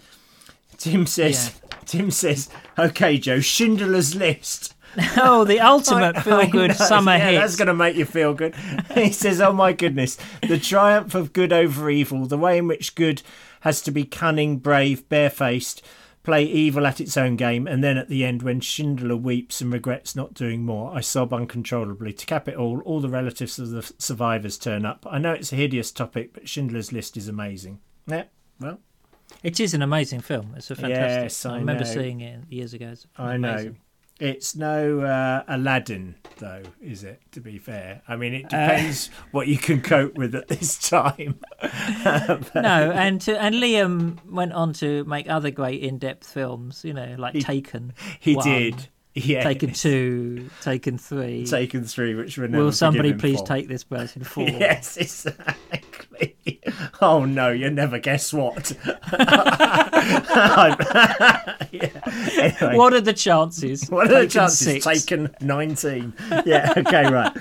Tim 0.77 1.05
says, 1.05 1.61
"Tim 1.85 2.11
says, 2.11 2.49
okay, 2.77 3.17
Joe, 3.17 3.39
Schindler's 3.39 4.15
List." 4.15 4.73
Oh, 5.17 5.43
the 5.47 5.59
ultimate 5.59 6.21
feel 6.23 6.45
good 6.47 6.75
summer 6.75 7.15
yeah, 7.17 7.31
hit. 7.31 7.39
That's 7.39 7.55
going 7.55 7.67
to 7.67 7.73
make 7.73 7.95
you 7.95 8.05
feel 8.05 8.33
good. 8.33 8.55
he 8.93 9.11
says, 9.11 9.41
"Oh 9.41 9.53
my 9.53 9.73
goodness, 9.73 10.17
the 10.47 10.57
triumph 10.59 11.15
of 11.15 11.33
good 11.33 11.53
over 11.53 11.89
evil, 11.89 12.25
the 12.25 12.37
way 12.37 12.57
in 12.57 12.67
which 12.67 12.95
good 12.95 13.21
has 13.61 13.81
to 13.81 13.91
be 13.91 14.03
cunning, 14.03 14.57
brave, 14.57 15.07
barefaced, 15.09 15.81
play 16.23 16.43
evil 16.43 16.85
at 16.85 16.99
its 17.01 17.17
own 17.17 17.35
game, 17.35 17.67
and 17.67 17.83
then 17.83 17.97
at 17.97 18.09
the 18.09 18.25
end, 18.25 18.41
when 18.41 18.59
Schindler 18.59 19.15
weeps 19.15 19.61
and 19.61 19.71
regrets 19.71 20.15
not 20.15 20.33
doing 20.33 20.63
more, 20.63 20.95
I 20.95 21.01
sob 21.01 21.33
uncontrollably. 21.33 22.13
To 22.13 22.25
cap 22.25 22.47
it 22.47 22.55
all, 22.55 22.81
all 22.81 22.99
the 22.99 23.09
relatives 23.09 23.59
of 23.59 23.69
the 23.69 23.93
survivors 23.99 24.57
turn 24.57 24.85
up. 24.85 25.05
I 25.09 25.17
know 25.17 25.33
it's 25.33 25.53
a 25.53 25.57
hideous 25.57 25.91
topic, 25.91 26.33
but 26.33 26.49
Schindler's 26.49 26.91
List 26.91 27.17
is 27.17 27.27
amazing. 27.27 27.79
Yeah, 28.07 28.23
well, 28.59 28.79
It 29.43 29.59
is 29.59 29.73
an 29.73 29.81
amazing 29.81 30.21
film. 30.21 30.53
It's 30.57 30.71
a 30.71 30.75
fantastic. 30.75 31.23
Yes, 31.23 31.45
I 31.45 31.57
remember 31.57 31.83
know. 31.83 31.93
seeing 31.93 32.21
it 32.21 32.39
years 32.49 32.73
ago. 32.73 32.93
I 33.17 33.37
know." 33.37 33.75
It's 34.19 34.55
no 34.55 35.01
uh, 35.01 35.43
Aladdin, 35.47 36.15
though, 36.37 36.61
is 36.81 37.03
it? 37.03 37.19
To 37.31 37.41
be 37.41 37.57
fair, 37.57 38.01
I 38.07 38.15
mean, 38.15 38.33
it 38.33 38.43
depends 38.43 39.09
what 39.31 39.47
you 39.47 39.57
can 39.57 39.81
cope 39.81 40.15
with 40.15 40.35
at 40.35 40.47
this 40.47 40.77
time. 40.89 41.39
no, 42.05 42.91
and 42.93 43.19
to, 43.21 43.41
and 43.41 43.55
Liam 43.55 44.23
went 44.29 44.53
on 44.53 44.71
to 44.73 45.03
make 45.05 45.29
other 45.29 45.51
great 45.51 45.81
in-depth 45.81 46.25
films. 46.27 46.85
You 46.85 46.93
know, 46.93 47.15
like 47.17 47.33
He- 47.33 47.41
Taken. 47.41 47.93
He 48.19 48.35
one, 48.35 48.47
did, 48.47 48.87
yeah. 49.15 49.43
Taken 49.43 49.73
two. 49.73 50.49
Taken 50.61 50.97
three. 50.97 51.45
Taken 51.45 51.83
three, 51.83 52.15
which 52.15 52.37
we're 52.37 52.47
never 52.47 52.63
Will 52.65 52.71
somebody 52.71 53.13
please 53.13 53.39
for. 53.39 53.45
take 53.47 53.67
this 53.67 53.83
person 53.83 54.23
for? 54.25 54.41
Yes, 54.43 54.95
exactly. 54.97 56.12
Oh 57.01 57.25
no, 57.25 57.49
you 57.49 57.69
never 57.69 57.99
guess 57.99 58.31
what. 58.31 58.71
yeah. 61.71 61.89
Anyway. 62.37 62.77
What 62.77 62.93
are 62.93 63.01
the 63.01 63.13
chances? 63.13 63.89
What 63.93 64.11
are 64.11 64.21
the 64.23 64.27
chances? 64.27 64.83
six. 64.83 64.85
Taken 64.85 65.35
19. 65.41 66.13
Yeah, 66.45 66.73
okay, 66.77 67.11
right. 67.11 67.31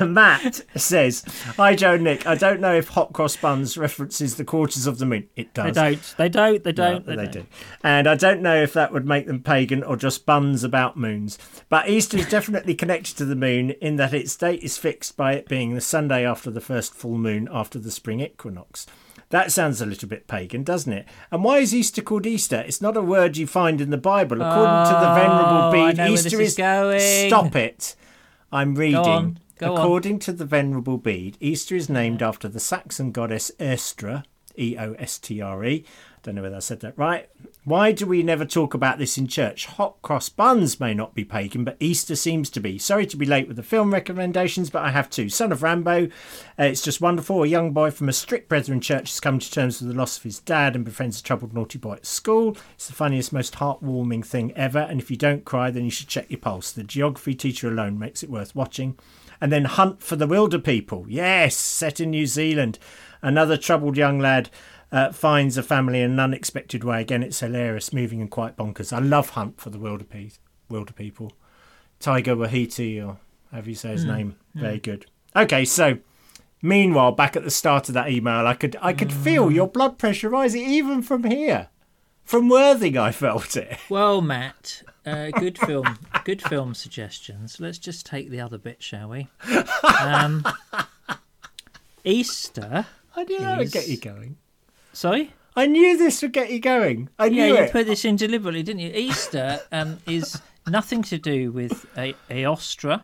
Matt 0.00 0.62
says, 0.76 1.24
Hi, 1.56 1.74
Joe 1.74 1.94
and 1.94 2.04
Nick. 2.04 2.26
I 2.26 2.34
don't 2.34 2.60
know 2.60 2.74
if 2.74 2.88
Hot 2.88 3.12
Cross 3.12 3.36
Buns 3.36 3.78
references 3.78 4.36
the 4.36 4.44
quarters 4.44 4.86
of 4.86 4.98
the 4.98 5.06
moon. 5.06 5.28
It 5.36 5.54
does. 5.54 5.74
They 5.74 5.80
don't. 5.80 6.14
They 6.16 6.28
don't. 6.28 6.64
They 6.64 6.72
don't. 6.72 7.06
they, 7.06 7.16
don't. 7.16 7.32
do. 7.32 7.46
And 7.82 8.06
I 8.08 8.14
don't 8.16 8.42
know 8.42 8.60
if 8.60 8.72
that 8.74 8.92
would 8.92 9.06
make 9.06 9.26
them 9.26 9.42
pagan 9.42 9.82
or 9.82 9.96
just 9.96 10.26
buns 10.26 10.64
about 10.64 10.96
moons. 10.96 11.38
But 11.68 11.88
Easter 11.88 12.18
is 12.18 12.28
definitely 12.28 12.74
connected 12.74 13.16
to 13.18 13.24
the 13.24 13.36
moon 13.36 13.70
in 13.70 13.96
that 13.96 14.12
its 14.12 14.36
date 14.36 14.62
is 14.62 14.76
fixed 14.76 15.16
by 15.16 15.34
it 15.34 15.48
being 15.48 15.74
the 15.74 15.80
Sunday 15.80 16.26
after 16.26 16.50
the 16.50 16.60
first 16.60 16.94
full 16.94 17.16
moon 17.16 17.48
after 17.50 17.78
the 17.78 17.90
spring 18.00 18.20
equinox. 18.20 18.86
That 19.28 19.52
sounds 19.52 19.80
a 19.82 19.86
little 19.86 20.08
bit 20.08 20.26
pagan, 20.26 20.64
doesn't 20.64 20.92
it? 20.92 21.06
And 21.30 21.44
why 21.44 21.58
is 21.58 21.74
Easter 21.74 22.00
called 22.00 22.26
Easter? 22.26 22.64
It's 22.66 22.80
not 22.80 22.96
a 22.96 23.02
word 23.02 23.36
you 23.36 23.46
find 23.46 23.78
in 23.80 23.90
the 23.90 23.98
Bible. 23.98 24.40
According 24.40 24.86
to 24.86 24.98
the 25.00 25.10
Oh, 25.10 25.14
Venerable 25.14 25.70
Bede, 25.72 26.10
Easter 26.12 26.30
this 26.38 26.48
is 26.48 26.56
going. 26.56 27.28
Stop 27.28 27.54
it. 27.54 27.94
I'm 28.50 28.74
reading. 28.74 28.96
on, 28.96 29.38
go 29.58 29.74
on. 29.74 29.78
According 29.78 30.18
to 30.20 30.32
the 30.32 30.46
Venerable 30.46 30.96
Bede, 30.96 31.36
Easter 31.40 31.76
is 31.76 31.90
named 31.90 32.22
after 32.22 32.48
the 32.48 32.58
Saxon 32.58 33.12
goddess 33.12 33.52
Eostre, 33.60 34.24
E 34.58 34.76
O 34.78 34.94
S 34.94 35.18
T 35.18 35.40
R 35.40 35.64
E. 35.64 35.84
Don't 36.22 36.34
know 36.34 36.42
whether 36.42 36.56
I 36.56 36.60
said 36.60 36.80
that 36.80 36.98
right. 36.98 37.30
Why 37.64 37.92
do 37.92 38.04
we 38.04 38.22
never 38.22 38.44
talk 38.44 38.74
about 38.74 38.98
this 38.98 39.16
in 39.16 39.26
church? 39.26 39.64
Hot 39.64 40.00
cross 40.02 40.28
buns 40.28 40.78
may 40.78 40.92
not 40.92 41.14
be 41.14 41.24
pagan, 41.24 41.64
but 41.64 41.78
Easter 41.80 42.14
seems 42.14 42.50
to 42.50 42.60
be. 42.60 42.78
Sorry 42.78 43.06
to 43.06 43.16
be 43.16 43.24
late 43.24 43.48
with 43.48 43.56
the 43.56 43.62
film 43.62 43.90
recommendations, 43.90 44.68
but 44.68 44.82
I 44.82 44.90
have 44.90 45.08
two. 45.08 45.30
Son 45.30 45.50
of 45.50 45.60
Rambow, 45.60 46.10
uh, 46.58 46.64
it's 46.64 46.82
just 46.82 47.00
wonderful. 47.00 47.42
A 47.42 47.46
young 47.46 47.72
boy 47.72 47.90
from 47.90 48.10
a 48.10 48.12
strict 48.12 48.50
Brethren 48.50 48.82
church 48.82 49.10
has 49.10 49.20
come 49.20 49.38
to 49.38 49.50
terms 49.50 49.80
with 49.80 49.88
the 49.88 49.96
loss 49.96 50.18
of 50.18 50.24
his 50.24 50.40
dad 50.40 50.76
and 50.76 50.84
befriends 50.84 51.20
a 51.20 51.22
troubled 51.22 51.54
naughty 51.54 51.78
boy 51.78 51.94
at 51.94 52.06
school. 52.06 52.54
It's 52.74 52.88
the 52.88 52.92
funniest, 52.92 53.32
most 53.32 53.54
heartwarming 53.54 54.26
thing 54.26 54.52
ever. 54.52 54.80
And 54.80 55.00
if 55.00 55.10
you 55.10 55.16
don't 55.16 55.46
cry, 55.46 55.70
then 55.70 55.84
you 55.84 55.90
should 55.90 56.08
check 56.08 56.26
your 56.28 56.40
pulse. 56.40 56.70
The 56.70 56.84
geography 56.84 57.34
teacher 57.34 57.68
alone 57.68 57.98
makes 57.98 58.22
it 58.22 58.30
worth 58.30 58.54
watching. 58.54 58.98
And 59.40 59.50
then 59.50 59.64
Hunt 59.64 60.02
for 60.02 60.16
the 60.16 60.26
Wilder 60.26 60.58
People. 60.58 61.06
Yes, 61.08 61.56
set 61.56 61.98
in 61.98 62.10
New 62.10 62.26
Zealand. 62.26 62.78
Another 63.22 63.56
troubled 63.56 63.96
young 63.96 64.18
lad 64.18 64.50
uh, 64.92 65.12
finds 65.12 65.56
a 65.56 65.62
family 65.62 66.00
in 66.00 66.12
an 66.12 66.20
unexpected 66.20 66.82
way. 66.84 67.00
Again, 67.00 67.22
it's 67.22 67.40
hilarious, 67.40 67.92
moving 67.92 68.20
and 68.20 68.30
quite 68.30 68.56
bonkers. 68.56 68.92
I 68.92 68.98
love 68.98 69.30
Hunt 69.30 69.60
for 69.60 69.70
the 69.70 69.78
Wilder, 69.78 70.04
Pe- 70.04 70.30
Wilder 70.68 70.92
People. 70.92 71.32
Tiger 72.00 72.34
Wahiti, 72.34 72.98
or 73.06 73.18
however 73.52 73.68
you 73.68 73.74
say 73.76 73.90
his 73.90 74.04
name. 74.06 74.36
Very 74.54 74.78
good. 74.78 75.06
Okay, 75.36 75.64
so 75.66 75.98
meanwhile, 76.62 77.12
back 77.12 77.36
at 77.36 77.44
the 77.44 77.50
start 77.50 77.88
of 77.88 77.94
that 77.94 78.10
email, 78.10 78.46
I 78.46 78.54
could 78.54 78.74
I 78.80 78.94
could 78.94 79.12
feel 79.12 79.50
your 79.50 79.68
blood 79.68 79.98
pressure 79.98 80.30
rising 80.30 80.62
even 80.62 81.02
from 81.02 81.24
here. 81.24 81.68
From 82.24 82.48
Worthing, 82.48 82.96
I 82.96 83.12
felt 83.12 83.56
it. 83.56 83.76
Well, 83.90 84.20
Matt, 84.22 84.82
uh, 85.04 85.30
good 85.30 85.58
film, 85.58 85.98
good 86.24 86.40
film 86.40 86.74
suggestions. 86.74 87.60
Let's 87.60 87.78
just 87.78 88.06
take 88.06 88.30
the 88.30 88.40
other 88.40 88.56
bit, 88.58 88.82
shall 88.82 89.10
we? 89.10 89.28
Um, 90.00 90.46
Easter. 92.04 92.86
I 93.16 93.24
knew 93.24 93.38
that 93.40 93.58
would 93.58 93.72
get 93.72 93.88
you 93.88 93.96
going. 93.98 94.36
Sorry. 94.92 95.32
I 95.56 95.66
knew 95.66 95.96
this 95.98 96.22
would 96.22 96.32
get 96.32 96.50
you 96.50 96.60
going. 96.60 97.08
I 97.18 97.26
Yeah, 97.26 97.46
you 97.46 97.56
it. 97.56 97.72
put 97.72 97.86
this 97.86 98.04
in 98.04 98.16
deliberately, 98.16 98.62
didn't 98.62 98.80
you? 98.80 98.92
Easter 98.94 99.60
um, 99.72 99.98
is 100.06 100.40
nothing 100.68 101.02
to 101.04 101.18
do 101.18 101.50
with 101.52 101.86
a- 101.96 102.14
Aostra. 102.30 103.02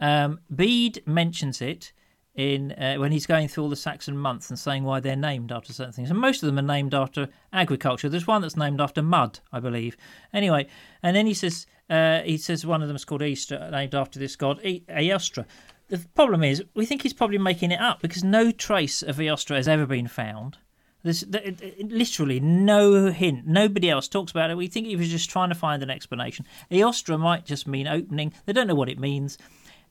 Um, 0.00 0.40
Bede 0.54 1.02
mentions 1.06 1.60
it 1.62 1.92
in 2.34 2.72
uh, 2.72 2.96
when 2.96 3.10
he's 3.10 3.26
going 3.26 3.48
through 3.48 3.64
all 3.64 3.70
the 3.70 3.76
Saxon 3.76 4.16
months 4.16 4.48
and 4.50 4.58
saying 4.58 4.84
why 4.84 5.00
they're 5.00 5.16
named 5.16 5.50
after 5.50 5.72
certain 5.72 5.92
things. 5.92 6.10
And 6.10 6.18
most 6.20 6.42
of 6.42 6.46
them 6.46 6.58
are 6.58 6.62
named 6.74 6.94
after 6.94 7.28
agriculture. 7.52 8.08
There's 8.08 8.26
one 8.26 8.42
that's 8.42 8.56
named 8.56 8.80
after 8.80 9.02
mud, 9.02 9.40
I 9.52 9.58
believe. 9.60 9.96
Anyway, 10.32 10.66
and 11.02 11.16
then 11.16 11.26
he 11.26 11.34
says 11.34 11.66
uh, 11.90 12.20
he 12.20 12.36
says 12.38 12.64
one 12.66 12.82
of 12.82 12.88
them 12.88 12.96
is 12.96 13.04
called 13.04 13.22
Easter, 13.22 13.68
named 13.72 13.94
after 13.94 14.18
this 14.18 14.36
god 14.36 14.60
E- 14.64 14.84
Aostra. 14.88 15.46
The 15.88 15.98
problem 16.14 16.42
is, 16.44 16.62
we 16.74 16.84
think 16.84 17.02
he's 17.02 17.14
probably 17.14 17.38
making 17.38 17.70
it 17.70 17.80
up 17.80 18.00
because 18.02 18.22
no 18.22 18.50
trace 18.50 19.02
of 19.02 19.16
Aostra 19.16 19.56
has 19.56 19.68
ever 19.68 19.86
been 19.86 20.06
found. 20.08 20.58
There's 21.02 21.22
th- 21.22 21.44
it- 21.44 21.62
it- 21.62 21.92
literally 21.92 22.40
no 22.40 23.06
hint. 23.10 23.46
Nobody 23.46 23.88
else 23.88 24.08
talks 24.08 24.30
about 24.30 24.50
it. 24.50 24.56
We 24.56 24.66
think 24.66 24.86
he 24.86 24.96
was 24.96 25.08
just 25.08 25.30
trying 25.30 25.48
to 25.48 25.54
find 25.54 25.82
an 25.82 25.90
explanation. 25.90 26.44
Eostra 26.70 27.18
might 27.18 27.46
just 27.46 27.66
mean 27.66 27.86
opening. 27.86 28.32
They 28.44 28.52
don't 28.52 28.66
know 28.66 28.74
what 28.74 28.90
it 28.90 28.98
means. 28.98 29.38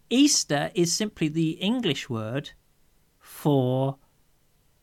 Easter 0.09 0.69
is 0.75 0.93
simply 0.93 1.27
the 1.29 1.51
English 1.51 2.09
word 2.09 2.51
for 3.19 3.97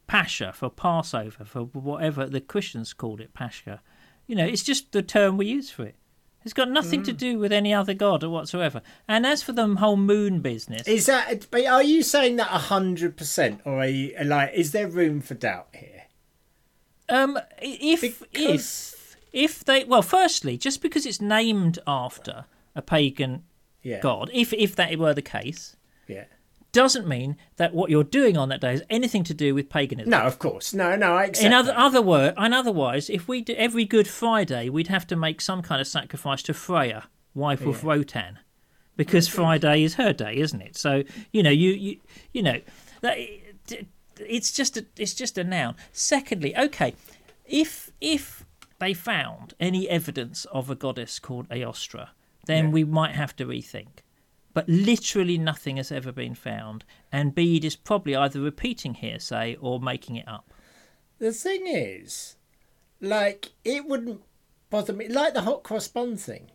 Pascha, 0.06 0.52
for 0.52 0.68
Passover, 0.70 1.44
for 1.44 1.62
whatever 1.64 2.26
the 2.26 2.40
Christians 2.40 2.92
called 2.92 3.20
it, 3.20 3.32
Pascha. 3.34 3.80
You 4.26 4.34
know, 4.34 4.44
it's 4.46 4.62
just 4.62 4.92
the 4.92 5.02
term 5.02 5.36
we 5.36 5.46
use 5.46 5.70
for 5.70 5.84
it. 5.84 5.96
It's 6.44 6.52
got 6.52 6.68
nothing 6.70 7.02
to 7.04 7.12
do 7.12 7.38
with 7.38 7.52
any 7.52 7.72
other 7.72 7.94
god 7.94 8.22
or 8.22 8.28
whatsoever. 8.28 8.82
And 9.08 9.24
as 9.26 9.42
for 9.42 9.52
the 9.52 9.66
whole 9.76 9.96
moon 9.96 10.40
business, 10.40 10.86
Is 10.86 11.06
that? 11.06 11.46
But 11.50 11.64
are 11.66 11.82
you 11.82 12.02
saying 12.02 12.36
that 12.36 12.48
hundred 12.48 13.16
percent, 13.16 13.60
or 13.64 13.78
are 13.80 13.86
you 13.86 14.14
like? 14.22 14.52
Is 14.54 14.72
there 14.72 14.86
room 14.88 15.20
for 15.22 15.34
doubt 15.34 15.68
here? 15.72 16.02
Um, 17.08 17.38
if 17.60 18.00
Because- 18.00 18.94
if 18.94 19.16
if 19.32 19.64
they 19.64 19.84
well, 19.84 20.02
firstly, 20.02 20.56
just 20.58 20.80
because 20.82 21.06
it's 21.06 21.20
named 21.20 21.78
after 21.86 22.44
a 22.74 22.82
pagan 22.82 23.44
Yeah. 23.82 24.00
god, 24.00 24.30
if 24.32 24.52
if 24.52 24.76
that 24.76 24.96
were 24.98 25.14
the 25.14 25.22
case, 25.22 25.76
Yeah. 26.06 26.24
Doesn't 26.74 27.06
mean 27.06 27.36
that 27.56 27.72
what 27.72 27.88
you're 27.88 28.04
doing 28.04 28.36
on 28.36 28.48
that 28.50 28.60
day 28.60 28.72
has 28.72 28.82
anything 28.90 29.22
to 29.24 29.32
do 29.34 29.54
with 29.54 29.68
paganism. 29.70 30.10
No, 30.10 30.22
of 30.22 30.38
course. 30.38 30.74
No, 30.74 30.96
no. 30.96 31.14
I 31.14 31.24
accept. 31.26 31.46
In 31.46 31.52
other 31.52 31.68
that. 31.68 31.78
other 31.78 32.02
word, 32.02 32.34
and 32.36 32.52
otherwise, 32.52 33.08
if 33.08 33.28
we 33.28 33.40
do 33.40 33.54
every 33.54 33.84
Good 33.84 34.08
Friday, 34.08 34.68
we'd 34.68 34.88
have 34.88 35.06
to 35.06 35.16
make 35.16 35.40
some 35.40 35.62
kind 35.62 35.80
of 35.80 35.86
sacrifice 35.86 36.42
to 36.42 36.52
Freya, 36.52 37.04
wife 37.34 37.64
of 37.64 37.84
Wotan, 37.84 38.40
because 38.96 39.28
Friday 39.28 39.84
is 39.84 39.94
her 39.94 40.12
day, 40.12 40.36
isn't 40.36 40.60
it? 40.60 40.76
So 40.76 41.04
you 41.32 41.42
know, 41.42 41.50
you 41.50 41.70
you 41.70 42.00
you 42.32 42.42
know, 42.42 42.60
that 43.02 43.16
it's 44.18 44.52
just 44.52 44.76
a 44.76 44.84
it's 44.96 45.14
just 45.14 45.38
a 45.38 45.44
noun. 45.44 45.76
Secondly, 45.92 46.56
okay, 46.56 46.94
if 47.46 47.92
if 48.00 48.44
they 48.80 48.92
found 48.94 49.54
any 49.60 49.88
evidence 49.88 50.44
of 50.46 50.68
a 50.70 50.74
goddess 50.74 51.18
called 51.20 51.48
Aostra, 51.50 52.08
then 52.46 52.64
Yeah. 52.66 52.70
we 52.72 52.84
might 52.84 53.14
have 53.14 53.34
to 53.36 53.46
rethink. 53.46 54.02
But 54.54 54.68
literally 54.68 55.36
nothing 55.36 55.76
has 55.76 55.90
ever 55.90 56.12
been 56.12 56.36
found, 56.36 56.84
and 57.10 57.34
Bede 57.34 57.64
is 57.64 57.76
probably 57.76 58.14
either 58.14 58.40
repeating 58.40 58.94
hearsay 58.94 59.56
or 59.60 59.80
making 59.80 60.16
it 60.16 60.28
up. 60.28 60.54
The 61.18 61.32
thing 61.32 61.66
is, 61.66 62.36
like, 63.00 63.50
it 63.64 63.86
wouldn't 63.86 64.22
bother 64.70 64.92
me. 64.92 65.08
Like 65.08 65.34
the 65.34 65.42
hot 65.42 65.64
cross 65.64 65.88
bun 65.88 66.16
thing. 66.16 66.52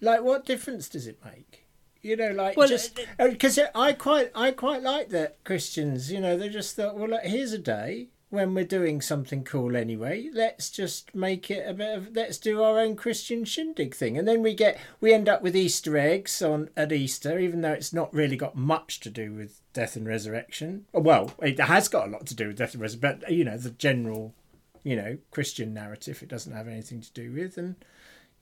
Like, 0.00 0.22
what 0.22 0.46
difference 0.46 0.88
does 0.88 1.06
it 1.06 1.20
make? 1.24 1.66
You 2.00 2.16
know, 2.16 2.30
like 2.30 2.56
Well, 2.56 2.68
just 2.68 2.98
because 3.18 3.58
uh, 3.58 3.68
I 3.74 3.92
quite, 3.92 4.30
I 4.34 4.50
quite 4.50 4.82
like 4.82 5.10
that 5.10 5.44
Christians. 5.44 6.10
You 6.10 6.20
know, 6.20 6.36
they 6.36 6.48
just 6.48 6.74
thought, 6.74 6.96
well, 6.96 7.08
look, 7.08 7.22
here's 7.22 7.52
a 7.52 7.58
day 7.58 8.08
when 8.32 8.54
we're 8.54 8.64
doing 8.64 9.02
something 9.02 9.44
cool 9.44 9.76
anyway, 9.76 10.30
let's 10.32 10.70
just 10.70 11.14
make 11.14 11.50
it 11.50 11.68
a 11.68 11.74
bit 11.74 11.94
of 11.94 12.16
let's 12.16 12.38
do 12.38 12.62
our 12.62 12.78
own 12.78 12.96
Christian 12.96 13.44
shindig 13.44 13.94
thing, 13.94 14.16
and 14.16 14.26
then 14.26 14.42
we 14.42 14.54
get 14.54 14.80
we 15.02 15.12
end 15.12 15.28
up 15.28 15.42
with 15.42 15.54
Easter 15.54 15.98
eggs 15.98 16.40
on 16.40 16.70
at 16.74 16.92
Easter, 16.92 17.38
even 17.38 17.60
though 17.60 17.72
it's 17.72 17.92
not 17.92 18.12
really 18.14 18.36
got 18.36 18.56
much 18.56 19.00
to 19.00 19.10
do 19.10 19.34
with 19.34 19.60
death 19.74 19.96
and 19.96 20.06
resurrection. 20.06 20.86
Well, 20.94 21.32
it 21.42 21.60
has 21.60 21.88
got 21.88 22.08
a 22.08 22.10
lot 22.10 22.24
to 22.26 22.34
do 22.34 22.48
with 22.48 22.56
death 22.56 22.72
and 22.72 22.80
resurrection, 22.80 23.20
but 23.20 23.30
you 23.30 23.44
know 23.44 23.58
the 23.58 23.70
general, 23.70 24.34
you 24.82 24.96
know, 24.96 25.18
Christian 25.30 25.74
narrative 25.74 26.22
it 26.22 26.30
doesn't 26.30 26.54
have 26.54 26.68
anything 26.68 27.02
to 27.02 27.12
do 27.12 27.32
with, 27.32 27.58
and 27.58 27.76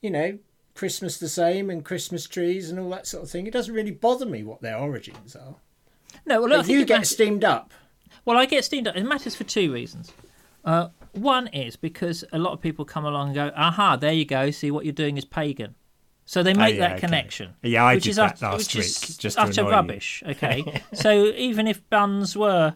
you 0.01 0.09
know. 0.09 0.39
Christmas 0.73 1.17
the 1.17 1.27
same 1.27 1.69
and 1.69 1.83
Christmas 1.83 2.25
trees 2.27 2.69
and 2.69 2.79
all 2.79 2.89
that 2.91 3.05
sort 3.05 3.23
of 3.23 3.29
thing. 3.29 3.45
It 3.45 3.51
doesn't 3.51 3.73
really 3.73 3.91
bother 3.91 4.25
me 4.25 4.41
what 4.41 4.61
their 4.61 4.77
origins 4.77 5.35
are. 5.35 5.55
No, 6.25 6.41
well, 6.41 6.61
If 6.61 6.69
you 6.69 6.85
get 6.85 7.05
steamed 7.05 7.43
up, 7.43 7.73
Well, 8.25 8.37
I 8.37 8.45
get 8.45 8.63
steamed 8.65 8.87
up. 8.87 8.95
It 8.95 9.03
matters 9.03 9.35
for 9.35 9.43
two 9.43 9.73
reasons. 9.73 10.11
Uh, 10.63 10.89
one 11.13 11.47
is 11.47 11.75
because 11.75 12.23
a 12.31 12.37
lot 12.39 12.53
of 12.53 12.61
people 12.61 12.85
come 12.85 13.05
along 13.05 13.27
and 13.29 13.35
go, 13.35 13.51
"Aha, 13.55 13.95
there 13.95 14.13
you 14.13 14.25
go. 14.25 14.51
See 14.51 14.71
what 14.71 14.85
you're 14.85 14.93
doing 14.93 15.17
is 15.17 15.25
pagan." 15.25 15.75
So 16.25 16.43
they 16.43 16.53
make 16.53 16.75
Oh, 16.75 16.77
yeah, 16.77 16.79
that 16.87 16.91
okay. 16.91 16.99
connection. 17.01 17.55
Yeah, 17.63 17.83
I 17.83 17.95
which 17.95 18.03
did 18.05 18.09
is 18.11 18.15
that 18.17 18.33
utter, 18.33 18.45
last 18.45 18.57
which 18.59 18.75
week, 18.75 18.85
is 18.85 19.17
just 19.17 19.37
utter 19.39 19.61
annoy 19.61 19.69
you. 19.69 19.75
rubbish. 19.75 20.23
Okay, 20.25 20.81
so 20.93 21.25
even 21.35 21.67
if 21.67 21.87
buns 21.89 22.37
were 22.37 22.75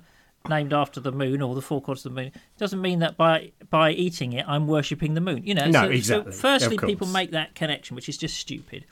named 0.49 0.73
after 0.73 0.99
the 0.99 1.11
moon 1.11 1.41
or 1.41 1.55
the 1.55 1.61
four 1.61 1.81
quarters 1.81 2.05
of 2.05 2.13
the 2.13 2.21
moon, 2.21 2.27
it 2.33 2.57
doesn't 2.57 2.81
mean 2.81 2.99
that 2.99 3.15
by 3.15 3.51
by 3.69 3.91
eating 3.91 4.33
it 4.33 4.45
I'm 4.47 4.67
worshipping 4.67 5.13
the 5.13 5.21
moon. 5.21 5.43
You 5.45 5.53
know. 5.53 5.65
No, 5.67 5.83
so, 5.83 5.89
exactly. 5.91 6.31
So 6.33 6.37
firstly, 6.37 6.77
people 6.79 7.07
make 7.07 7.31
that 7.31 7.53
connection, 7.55 7.95
which 7.95 8.09
is 8.09 8.17
just 8.17 8.35
stupid, 8.37 8.85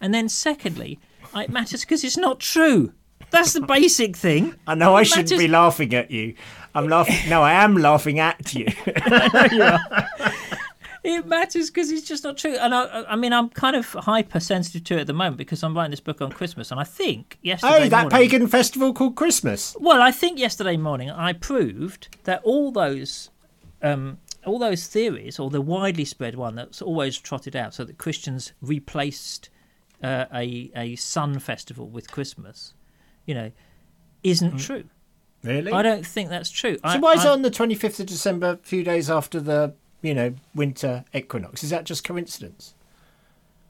and 0.00 0.12
then 0.12 0.28
secondly, 0.28 0.98
it 1.34 1.50
matters 1.50 1.80
because 1.82 2.02
it's 2.04 2.16
not 2.18 2.40
true. 2.40 2.92
That's 3.34 3.52
the 3.52 3.62
basic 3.62 4.16
thing. 4.16 4.54
I 4.66 4.74
know 4.74 4.94
I 4.96 5.02
shouldn't 5.02 5.38
be 5.38 5.48
laughing 5.48 5.94
at 5.94 6.10
you. 6.10 6.34
I'm 6.74 6.88
laughing. 6.88 7.28
No, 7.28 7.42
I 7.42 7.52
am 7.52 7.76
laughing 7.76 8.18
at 8.18 8.54
you. 8.54 8.66
It 11.04 11.26
matters 11.26 11.68
because 11.68 11.90
it's 11.90 12.08
just 12.08 12.24
not 12.24 12.38
true. 12.38 12.56
And 12.56 12.74
I, 12.74 13.04
I 13.06 13.16
mean, 13.16 13.34
I'm 13.34 13.50
kind 13.50 13.76
of 13.76 13.86
hypersensitive 13.92 14.84
to 14.84 14.96
it 14.96 15.00
at 15.02 15.06
the 15.06 15.12
moment 15.12 15.36
because 15.36 15.62
I'm 15.62 15.76
writing 15.76 15.90
this 15.90 16.00
book 16.00 16.22
on 16.22 16.32
Christmas, 16.32 16.70
and 16.70 16.80
I 16.80 16.84
think 16.84 17.38
yesterday 17.42 17.86
oh, 17.86 17.88
that 17.90 18.10
morning, 18.10 18.10
pagan 18.10 18.48
festival 18.48 18.94
called 18.94 19.14
Christmas. 19.14 19.76
Well, 19.78 20.00
I 20.00 20.10
think 20.10 20.38
yesterday 20.38 20.78
morning 20.78 21.10
I 21.10 21.34
proved 21.34 22.16
that 22.24 22.40
all 22.42 22.72
those, 22.72 23.28
um, 23.82 24.16
all 24.46 24.58
those 24.58 24.86
theories, 24.86 25.38
or 25.38 25.50
the 25.50 25.60
widely 25.60 26.06
spread 26.06 26.36
one 26.36 26.54
that's 26.54 26.80
always 26.80 27.18
trotted 27.18 27.54
out, 27.54 27.74
so 27.74 27.84
that 27.84 27.98
Christians 27.98 28.54
replaced 28.62 29.50
uh, 30.02 30.24
a 30.32 30.70
a 30.74 30.96
sun 30.96 31.38
festival 31.38 31.86
with 31.86 32.10
Christmas, 32.10 32.72
you 33.26 33.34
know, 33.34 33.50
isn't 34.22 34.58
true. 34.58 34.84
Really? 35.42 35.72
I 35.72 35.82
don't 35.82 36.06
think 36.06 36.30
that's 36.30 36.50
true. 36.50 36.74
so 36.76 36.80
I, 36.84 36.98
why 36.98 37.12
is 37.12 37.24
I- 37.24 37.28
it 37.28 37.32
on 37.32 37.42
the 37.42 37.50
25th 37.50 38.00
of 38.00 38.06
December, 38.06 38.50
a 38.52 38.56
few 38.58 38.82
days 38.82 39.10
after 39.10 39.40
the, 39.40 39.74
you 40.00 40.14
know, 40.14 40.34
winter 40.54 41.04
equinox? 41.12 41.62
Is 41.62 41.70
that 41.70 41.84
just 41.84 42.02
coincidence? 42.04 42.74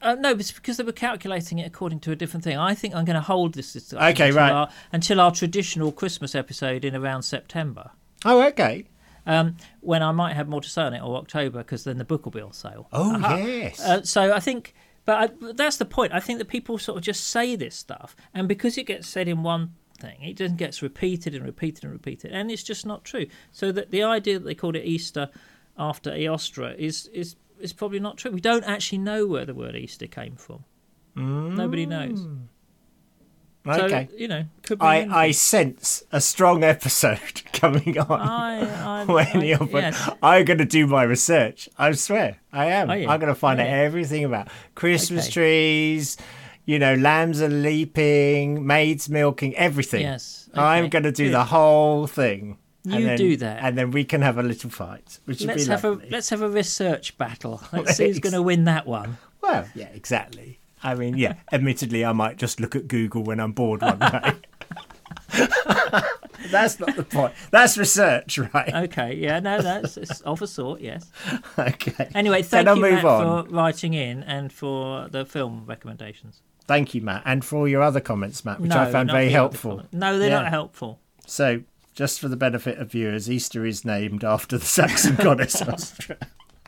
Uh, 0.01 0.15
no, 0.17 0.31
it's 0.33 0.53
because 0.53 0.77
they 0.77 0.85
were 0.85 0.93
calculating 0.93 1.59
it 1.59 1.67
according 1.67 1.99
to 2.01 2.13
a 2.13 2.17
different 2.17 2.45
thing. 2.45 2.59
I 2.59 2.75
think 2.75 2.95
I'm 2.95 3.05
going 3.07 3.15
to 3.15 3.23
hold 3.23 3.55
this 3.55 3.73
discussion 3.73 4.07
Okay, 4.13 4.27
until 4.29 4.37
right. 4.37 4.53
Our, 4.53 4.69
until 4.93 5.21
our 5.21 5.33
traditional 5.33 5.93
Christmas 5.93 6.35
episode 6.35 6.85
in 6.85 6.95
around 6.95 7.23
September, 7.23 7.91
Oh, 8.25 8.43
okay. 8.49 8.85
um, 9.27 9.57
when 9.81 10.03
I 10.03 10.13
might 10.13 10.35
have 10.35 10.47
more 10.47 10.61
to 10.61 10.69
say 10.69 10.83
on 10.83 10.93
it, 10.95 11.03
or 11.03 11.17
October, 11.17 11.59
because 11.59 11.85
then 11.85 11.97
the 11.97 12.05
book 12.05 12.25
will 12.27 12.33
be 12.33 12.41
on 12.43 12.53
sale. 12.53 12.87
Oh, 12.93 13.19
yes. 13.19 13.81
Uh, 13.81 14.03
so 14.03 14.33
I 14.35 14.41
think, 14.41 14.75
but 15.05 15.31
I, 15.43 15.53
that's 15.53 15.77
the 15.77 15.85
point. 15.85 16.13
I 16.13 16.21
think 16.21 16.39
that 16.39 16.49
people 16.49 16.79
sort 16.79 16.99
of 16.99 17.05
just 17.05 17.29
say 17.29 17.57
this 17.57 17.75
stuff, 17.75 18.17
and 18.33 18.49
because 18.49 18.79
it 18.79 18.85
gets 18.85 19.09
said 19.09 19.29
in 19.29 19.43
one 19.43 19.75
thing, 19.99 20.23
it 20.23 20.37
then 20.37 20.57
gets 20.57 20.83
repeated 20.83 21.35
and 21.35 21.45
repeated 21.45 21.85
and 21.85 21.93
repeated, 21.93 22.33
and 22.33 22.51
it's 22.51 22.63
just 22.63 22.87
not 22.87 23.05
true. 23.05 23.27
So 23.53 23.73
that 23.73 23.91
the 23.91 24.03
idea 24.03 24.39
that 24.39 24.45
they 24.45 24.55
called 24.55 24.77
it 24.77 24.85
Easter 24.85 25.31
after 25.79 26.11
Eostra 26.11 26.77
is 26.79 27.07
is 27.09 27.37
is 27.61 27.73
probably 27.73 28.01
not 28.01 28.17
true. 28.17 28.31
We 28.31 28.41
don't 28.41 28.65
actually 28.65 28.99
know 28.99 29.27
where 29.27 29.45
the 29.45 29.55
word 29.55 29.77
Easter 29.77 30.07
came 30.07 30.37
from. 30.37 30.65
Nobody 31.57 31.87
knows. 31.87 32.21
Mm. 32.21 32.47
So, 33.67 33.85
okay. 33.87 34.09
you 34.17 34.29
know, 34.29 34.45
could 34.63 34.79
be 34.79 34.85
I, 34.85 34.97
anything. 34.97 35.13
I 35.13 35.31
sense 35.31 36.03
a 36.13 36.21
strong 36.21 36.63
episode 36.63 37.43
coming 37.55 37.99
on. 37.99 38.21
I, 38.21 39.01
I, 39.01 39.05
when 39.07 39.27
I- 39.27 39.43
you're, 39.45 39.69
yes. 39.73 40.11
I'm 40.23 40.45
going 40.45 40.59
to 40.59 40.67
do 40.67 40.87
my 40.87 41.03
research. 41.05 41.69
I 41.79 41.93
swear, 41.93 42.37
I 42.53 42.67
am. 42.67 42.91
I'm 42.91 43.07
going 43.07 43.33
to 43.33 43.35
find 43.35 43.59
Oh, 43.61 43.63
out 43.63 43.69
yeah. 43.69 43.77
everything 43.77 44.25
about 44.25 44.49
Christmas 44.75 45.25
Okay. 45.27 45.33
trees. 45.33 46.17
You 46.67 46.79
know, 46.79 46.95
lambs 46.95 47.41
are 47.43 47.49
leaping, 47.49 48.67
maids 48.67 49.09
milking, 49.09 49.55
everything. 49.57 50.03
Yes, 50.03 50.49
I'm 50.55 50.89
going 50.89 51.03
to 51.05 51.13
do 51.13 51.27
good. 51.27 51.35
the 51.35 51.45
whole 51.45 52.07
thing. 52.07 52.59
and 52.85 52.95
You 53.01 53.07
then- 53.07 53.19
do 53.19 53.37
that. 53.39 53.59
and 53.63 53.79
then 53.79 53.91
we 53.93 54.05
can 54.05 54.21
have 54.23 54.37
a 54.39 54.43
little 54.43 54.69
fight, 54.71 55.19
which 55.25 55.43
Let's 55.43 55.65
be 55.65 55.71
have 55.71 55.85
a 55.85 55.99
let's 56.11 56.29
have 56.31 56.43
a 56.43 56.49
research 56.51 57.17
battle. 57.19 57.63
Let's 57.73 57.97
see 57.97 58.07
who's 58.09 58.19
going 58.19 58.35
to 58.35 58.43
win 58.43 58.65
that 58.65 58.87
one. 58.87 59.17
Well, 59.43 59.67
yeah, 59.75 59.89
exactly. 59.95 60.59
I 60.85 60.95
mean, 60.95 61.17
yeah. 61.19 61.35
admittedly, 61.53 62.05
I 62.05 62.13
might 62.13 62.37
just 62.37 62.61
look 62.61 62.77
at 62.77 62.87
Google 62.87 63.25
when 63.25 63.41
I'm 63.41 63.53
bored 63.53 63.83
one 63.83 63.99
day. 63.99 64.33
That's 66.51 66.79
not 66.79 66.95
the 66.95 67.03
point. 67.05 67.33
That's 67.51 67.77
research, 67.79 68.39
right? 68.39 68.73
Okay, 68.75 69.15
yeah, 69.17 69.41
no, 69.41 69.61
that's 69.63 69.97
it's 69.97 70.21
of 70.21 70.43
a 70.43 70.47
sort, 70.47 70.81
yes. 70.83 71.11
Okay. 71.59 72.09
Anyway, 72.15 72.43
thank 72.43 72.69
you, 72.69 72.81
Matt, 72.83 73.05
on. 73.05 73.47
for 73.47 73.51
writing 73.55 73.95
in 73.95 74.23
and 74.25 74.53
for 74.53 75.09
the 75.09 75.25
film 75.25 75.65
recommendations. 75.67 76.43
Thank 76.67 76.95
you, 76.95 77.01
Matt, 77.01 77.23
and 77.25 77.45
for 77.45 77.57
all 77.57 77.69
your 77.69 77.83
other 77.83 78.01
comments, 78.01 78.45
Matt, 78.45 78.61
which 78.61 78.71
no, 78.71 78.79
I 78.81 78.91
found 78.93 79.11
very 79.11 79.31
helpful. 79.31 79.83
No, 79.91 80.19
they're 80.19 80.29
Yeah. 80.29 80.41
not 80.43 80.51
helpful. 80.51 81.01
So, 81.27 81.63
just 81.95 82.21
for 82.21 82.29
the 82.29 82.37
benefit 82.37 82.79
of 82.79 82.91
viewers, 82.93 83.31
Easter 83.31 83.65
is 83.65 83.85
named 83.85 84.23
after 84.23 84.59
the 84.59 84.67
Saxon 84.67 85.17
goddess 85.17 85.63
Astra. 85.63 86.17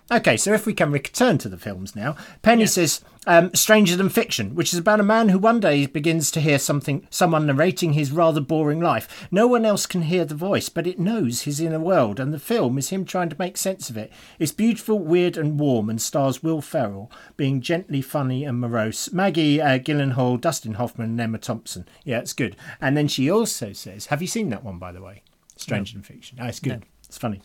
Okay, 0.08 0.36
so 0.36 0.52
if 0.52 0.66
we 0.66 0.72
can 0.72 0.92
return 0.92 1.36
to 1.38 1.48
the 1.48 1.58
films 1.58 1.96
now, 1.96 2.14
Penny 2.42 2.66
says 2.66 3.00
um, 3.26 3.52
"Stranger 3.54 3.96
Than 3.96 4.08
Fiction," 4.08 4.54
which 4.54 4.72
is 4.72 4.78
about 4.78 5.00
a 5.00 5.02
man 5.02 5.30
who 5.30 5.38
one 5.38 5.58
day 5.58 5.84
begins 5.86 6.30
to 6.30 6.40
hear 6.40 6.60
something, 6.60 7.04
someone 7.10 7.44
narrating 7.46 7.94
his 7.94 8.12
rather 8.12 8.40
boring 8.40 8.78
life. 8.78 9.26
No 9.32 9.48
one 9.48 9.64
else 9.64 9.84
can 9.84 10.02
hear 10.02 10.24
the 10.24 10.36
voice, 10.36 10.68
but 10.68 10.86
it 10.86 11.00
knows 11.00 11.42
his 11.42 11.58
inner 11.58 11.80
world, 11.80 12.20
and 12.20 12.32
the 12.32 12.38
film 12.38 12.78
is 12.78 12.90
him 12.90 13.04
trying 13.04 13.30
to 13.30 13.36
make 13.36 13.56
sense 13.56 13.90
of 13.90 13.96
it. 13.96 14.12
It's 14.38 14.52
beautiful, 14.52 15.00
weird, 15.00 15.36
and 15.36 15.58
warm, 15.58 15.90
and 15.90 16.00
stars 16.00 16.40
Will 16.40 16.60
Ferrell 16.60 17.10
being 17.36 17.60
gently 17.60 18.00
funny 18.00 18.44
and 18.44 18.60
morose. 18.60 19.12
Maggie 19.12 19.60
uh, 19.60 19.78
Gyllenhaal, 19.80 20.40
Dustin 20.40 20.74
Hoffman, 20.74 21.10
and 21.10 21.20
Emma 21.20 21.38
Thompson. 21.38 21.84
Yeah, 22.04 22.20
it's 22.20 22.32
good. 22.32 22.54
And 22.80 22.96
then 22.96 23.08
she 23.08 23.28
also 23.28 23.72
says, 23.72 24.06
"Have 24.06 24.22
you 24.22 24.28
seen 24.28 24.50
that 24.50 24.62
one, 24.62 24.78
by 24.78 24.92
the 24.92 25.02
way? 25.02 25.24
Stranger 25.56 25.94
Than 25.94 26.04
Fiction. 26.04 26.38
Oh, 26.40 26.46
it's 26.46 26.60
good. 26.60 26.84
It's 27.08 27.18
funny." 27.18 27.42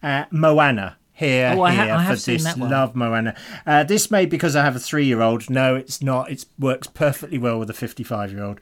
Uh, 0.00 0.26
Moana. 0.30 0.98
Here, 1.16 1.54
Oh, 1.56 1.62
I 1.62 1.72
ha- 1.72 1.84
here 1.84 1.94
I 1.94 2.04
for 2.16 2.16
this. 2.20 2.56
Love 2.58 2.96
Moana. 2.96 3.36
Uh, 3.64 3.84
this 3.84 4.10
may 4.10 4.26
because 4.26 4.56
I 4.56 4.64
have 4.64 4.74
a 4.74 4.80
three-year-old. 4.80 5.48
No, 5.48 5.76
it's 5.76 6.02
not. 6.02 6.28
It 6.30 6.44
works 6.58 6.88
perfectly 6.88 7.38
well 7.38 7.58
with 7.60 7.70
a 7.70 7.74
fifty-five-year-old. 7.74 8.58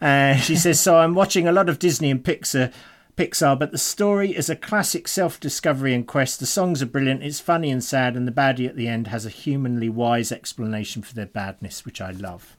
Uh, 0.00 0.36
she 0.36 0.56
says, 0.64 0.78
"So 0.78 0.98
I'm 0.98 1.14
watching 1.14 1.48
a 1.48 1.52
lot 1.52 1.68
of 1.70 1.78
Disney 1.78 2.10
and 2.10 2.22
Pixar." 2.22 2.72
Pixar, 3.16 3.58
but 3.58 3.72
the 3.72 3.78
story 3.78 4.36
is 4.36 4.50
a 4.50 4.56
classic 4.56 5.08
self-discovery 5.08 5.94
and 5.94 6.06
quest. 6.06 6.38
The 6.38 6.44
songs 6.44 6.82
are 6.82 6.86
brilliant. 6.86 7.22
It's 7.22 7.40
funny 7.40 7.70
and 7.70 7.82
sad, 7.82 8.14
and 8.14 8.28
the 8.28 8.32
baddie 8.32 8.68
at 8.68 8.76
the 8.76 8.88
end 8.88 9.06
has 9.06 9.24
a 9.24 9.30
humanly 9.30 9.88
wise 9.88 10.30
explanation 10.30 11.00
for 11.00 11.14
their 11.14 11.24
badness, 11.24 11.86
which 11.86 12.02
I 12.02 12.10
love. 12.10 12.58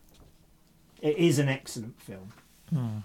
It 1.00 1.16
is 1.16 1.38
an 1.38 1.48
excellent 1.48 2.02
film. 2.02 3.04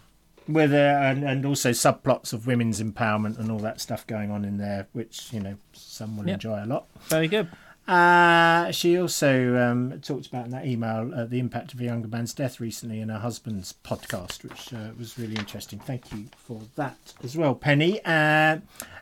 With 0.48 0.72
uh, 0.72 0.76
and, 0.76 1.22
and 1.24 1.46
also 1.46 1.70
subplots 1.70 2.32
of 2.32 2.46
women's 2.46 2.82
empowerment 2.82 3.38
and 3.38 3.50
all 3.50 3.60
that 3.60 3.80
stuff 3.80 4.06
going 4.06 4.30
on 4.30 4.44
in 4.44 4.58
there, 4.58 4.88
which 4.92 5.32
you 5.32 5.40
know 5.40 5.56
some 5.72 6.16
will 6.16 6.26
Yep. 6.26 6.34
enjoy 6.34 6.64
a 6.64 6.66
lot. 6.66 6.86
Very 7.08 7.28
good. 7.28 7.48
Uh, 7.86 8.70
she 8.70 8.96
also 8.98 9.56
um, 9.56 10.00
talked 10.00 10.26
about 10.28 10.44
in 10.46 10.52
that 10.52 10.64
email 10.66 11.12
uh, 11.14 11.24
the 11.24 11.40
impact 11.40 11.74
of 11.74 11.80
a 11.80 11.84
younger 11.84 12.06
man's 12.08 12.32
death 12.32 12.60
recently 12.60 13.00
in 13.00 13.08
her 13.08 13.18
husband's 13.18 13.74
podcast, 13.84 14.44
which 14.44 14.72
uh, 14.72 14.90
was 14.96 15.18
really 15.18 15.34
interesting. 15.34 15.78
Thank 15.80 16.12
you 16.12 16.26
for 16.36 16.60
that 16.76 17.14
as 17.24 17.36
well, 17.36 17.54
Penny. 17.56 18.00
Uh, 18.04 18.58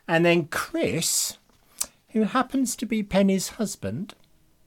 and 0.08 0.24
then 0.24 0.46
Chris, 0.46 1.36
who 2.10 2.22
happens 2.24 2.74
to 2.76 2.86
be 2.86 3.02
Penny's 3.02 3.50
husband, 3.50 4.14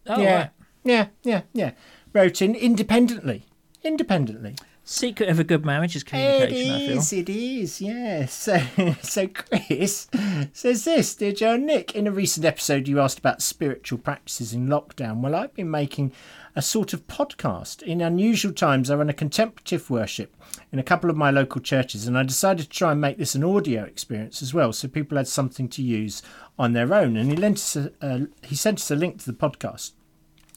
Oh, 0.06 0.22
yeah, 0.22 0.36
right. 0.38 0.50
yeah, 0.84 1.08
yeah, 1.24 1.42
yeah, 1.54 1.72
wrote 2.14 2.42
in 2.42 2.54
independently. 2.56 3.46
Independently. 3.84 4.56
Secret 4.86 5.30
of 5.30 5.40
a 5.40 5.46
good 5.46 5.66
marriage 5.66 5.96
is 5.96 6.02
It 6.02 6.08
communication, 6.08 6.72
I 6.74 6.88
feel. 6.88 6.98
is, 6.98 7.14
it 7.14 7.30
is, 7.30 7.82
yes. 7.82 8.34
So, 8.34 8.62
so 9.02 9.28
Chris 9.28 10.08
says 10.52 10.84
this 10.84 11.16
Dear 11.16 11.32
Joe 11.32 11.56
Nick, 11.56 11.96
in 11.96 12.06
a 12.06 12.12
recent 12.12 12.46
episode 12.46 12.90
you 12.90 13.00
asked 13.00 13.20
about 13.20 13.42
spiritual 13.42 13.98
practices 13.98 14.54
in 14.54 14.68
lockdown. 14.68 15.22
Well, 15.22 15.36
I've 15.36 15.54
been 15.54 15.72
making 15.72 16.12
a 16.54 16.62
sort 16.62 16.92
of 16.92 17.08
podcast. 17.08 17.82
In 17.82 18.02
unusual 18.02 18.52
times, 18.52 18.92
I 18.92 18.96
run 18.96 19.10
a 19.10 19.14
contemplative 19.14 19.90
worship 19.90 20.36
in 20.72 20.80
a 20.80 20.84
couple 20.84 21.10
of 21.10 21.16
my 21.16 21.32
local 21.32 21.62
churches, 21.62 22.06
and 22.06 22.18
I 22.18 22.24
decided 22.24 22.64
to 22.64 22.70
try 22.70 22.92
and 22.92 23.00
make 23.00 23.18
this 23.18 23.36
an 23.36 23.44
audio 23.44 23.84
experience 23.86 24.42
as 24.42 24.54
well, 24.54 24.74
so 24.74 24.90
people 24.90 25.18
had 25.18 25.30
something 25.30 25.70
to 25.70 25.82
use 25.82 26.22
on 26.60 26.74
their 26.74 26.94
own. 26.94 27.16
And 27.16 27.30
he, 27.32 27.38
lent 27.38 27.58
us 27.58 27.78
a, 27.78 28.28
he 28.42 28.56
sent 28.56 28.80
us 28.80 28.92
a 28.92 28.96
link 28.98 29.20
to 29.20 29.32
the 29.32 29.38
podcast. 29.38 29.94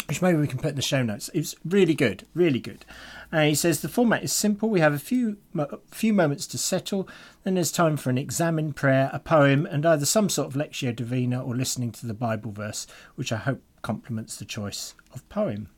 which 0.09 0.21
maybe 0.21 0.39
we 0.39 0.49
can 0.49 0.59
put 0.59 0.71
in 0.71 0.77
the 0.77 0.83
show 0.83 1.03
notes. 1.03 1.31
It's 1.33 1.55
really 1.65 1.95
good, 1.95 2.27
really 2.35 2.61
good. 2.61 2.85
Uh, 3.33 3.43
he 3.43 3.55
says 3.55 3.81
the 3.81 3.89
format 3.89 4.23
is 4.23 4.33
simple. 4.33 4.69
We 4.69 4.81
have 4.81 4.95
a 4.95 4.99
few 4.99 5.39
mo- 5.53 5.81
few 5.91 6.13
moments 6.13 6.47
to 6.49 6.59
settle. 6.59 7.09
Then 7.43 7.55
there's 7.55 7.73
time 7.73 7.97
for 7.97 8.11
an 8.11 8.19
examen 8.19 8.73
prayer, 8.73 9.11
a 9.13 9.19
poem, 9.19 9.67
and 9.67 9.85
either 9.85 10.07
some 10.07 10.29
sort 10.29 10.49
of 10.49 10.55
lectio 10.55 10.95
divina 10.95 11.43
or 11.43 11.55
listening 11.57 11.93
to 11.93 12.07
the 12.07 12.15
Bible 12.15 12.53
verse, 12.53 12.87
which 13.17 13.33
I 13.33 13.37
hope 13.37 13.63
complements 13.83 14.37
the 14.37 14.45
choice 14.45 14.95
of 15.13 15.29
poem. 15.29 15.69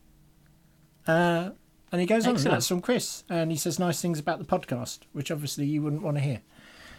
Uh, 1.07 1.51
and 1.91 2.01
he 2.01 2.07
goes 2.07 2.27
on. 2.27 2.35
Excellent. 2.35 2.55
That's 2.55 2.69
from 2.69 2.81
Chris, 2.83 3.25
and 3.29 3.51
he 3.51 3.57
says 3.57 3.79
nice 3.79 4.01
things 4.01 4.19
about 4.19 4.39
the 4.39 4.45
podcast, 4.45 5.01
which 5.13 5.31
obviously 5.31 5.67
you 5.67 5.83
wouldn't 5.83 6.03
want 6.03 6.19
to 6.19 6.23
hear. 6.23 6.43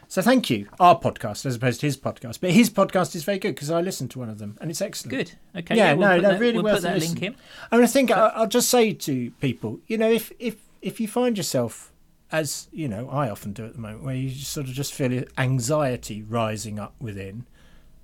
So 0.10 0.24
thank 0.24 0.50
you, 0.50 0.68
our 0.80 1.00
podcast 1.00 1.46
as 1.46 1.56
opposed 1.56 1.82
to 1.82 1.86
his 1.86 1.96
podcast. 1.96 2.42
But 2.42 2.50
his 2.50 2.72
podcast 2.72 3.16
is 3.16 3.24
very 3.24 3.38
good 3.38 3.54
because 3.54 3.70
I 3.70 3.80
listened 3.82 4.10
to 4.12 4.20
one 4.20 4.28
of 4.28 4.40
them, 4.40 4.58
and 4.60 4.72
it's 4.72 4.82
excellent. 4.82 5.12
Good. 5.12 5.32
Okay. 5.56 5.76
Yeah, 5.76 5.94
we'll 5.94 6.08
no, 6.08 6.20
no, 6.20 6.30
that, 6.32 6.40
really 6.40 6.56
we'll 6.56 6.64
worth 6.64 6.78
put 6.78 6.82
that 6.82 7.00
link 7.00 7.22
in. 7.22 7.36
I 7.72 7.76
mean, 7.76 7.84
I 7.84 7.88
think 7.88 8.10
I, 8.10 8.30
I'll 8.30 8.48
just 8.48 8.70
say 8.70 8.92
to 8.92 9.30
people, 9.40 9.80
you 9.86 10.00
know, 10.00 10.10
if 10.10 10.32
if 10.40 10.56
if 10.82 11.00
you 11.00 11.08
find 11.08 11.38
yourself, 11.38 11.92
as 12.32 12.70
you 12.72 12.88
know, 12.88 13.08
I 13.08 13.30
often 13.30 13.54
do 13.54 13.66
at 13.66 13.74
the 13.74 13.80
moment, 13.80 14.04
where 14.04 14.16
you 14.16 14.32
just 14.32 14.52
sort 14.52 14.68
of 14.68 14.74
just 14.74 14.96
feel 14.96 15.24
anxiety 15.38 16.24
rising 16.24 16.80
up 16.80 16.96
within, 17.00 17.46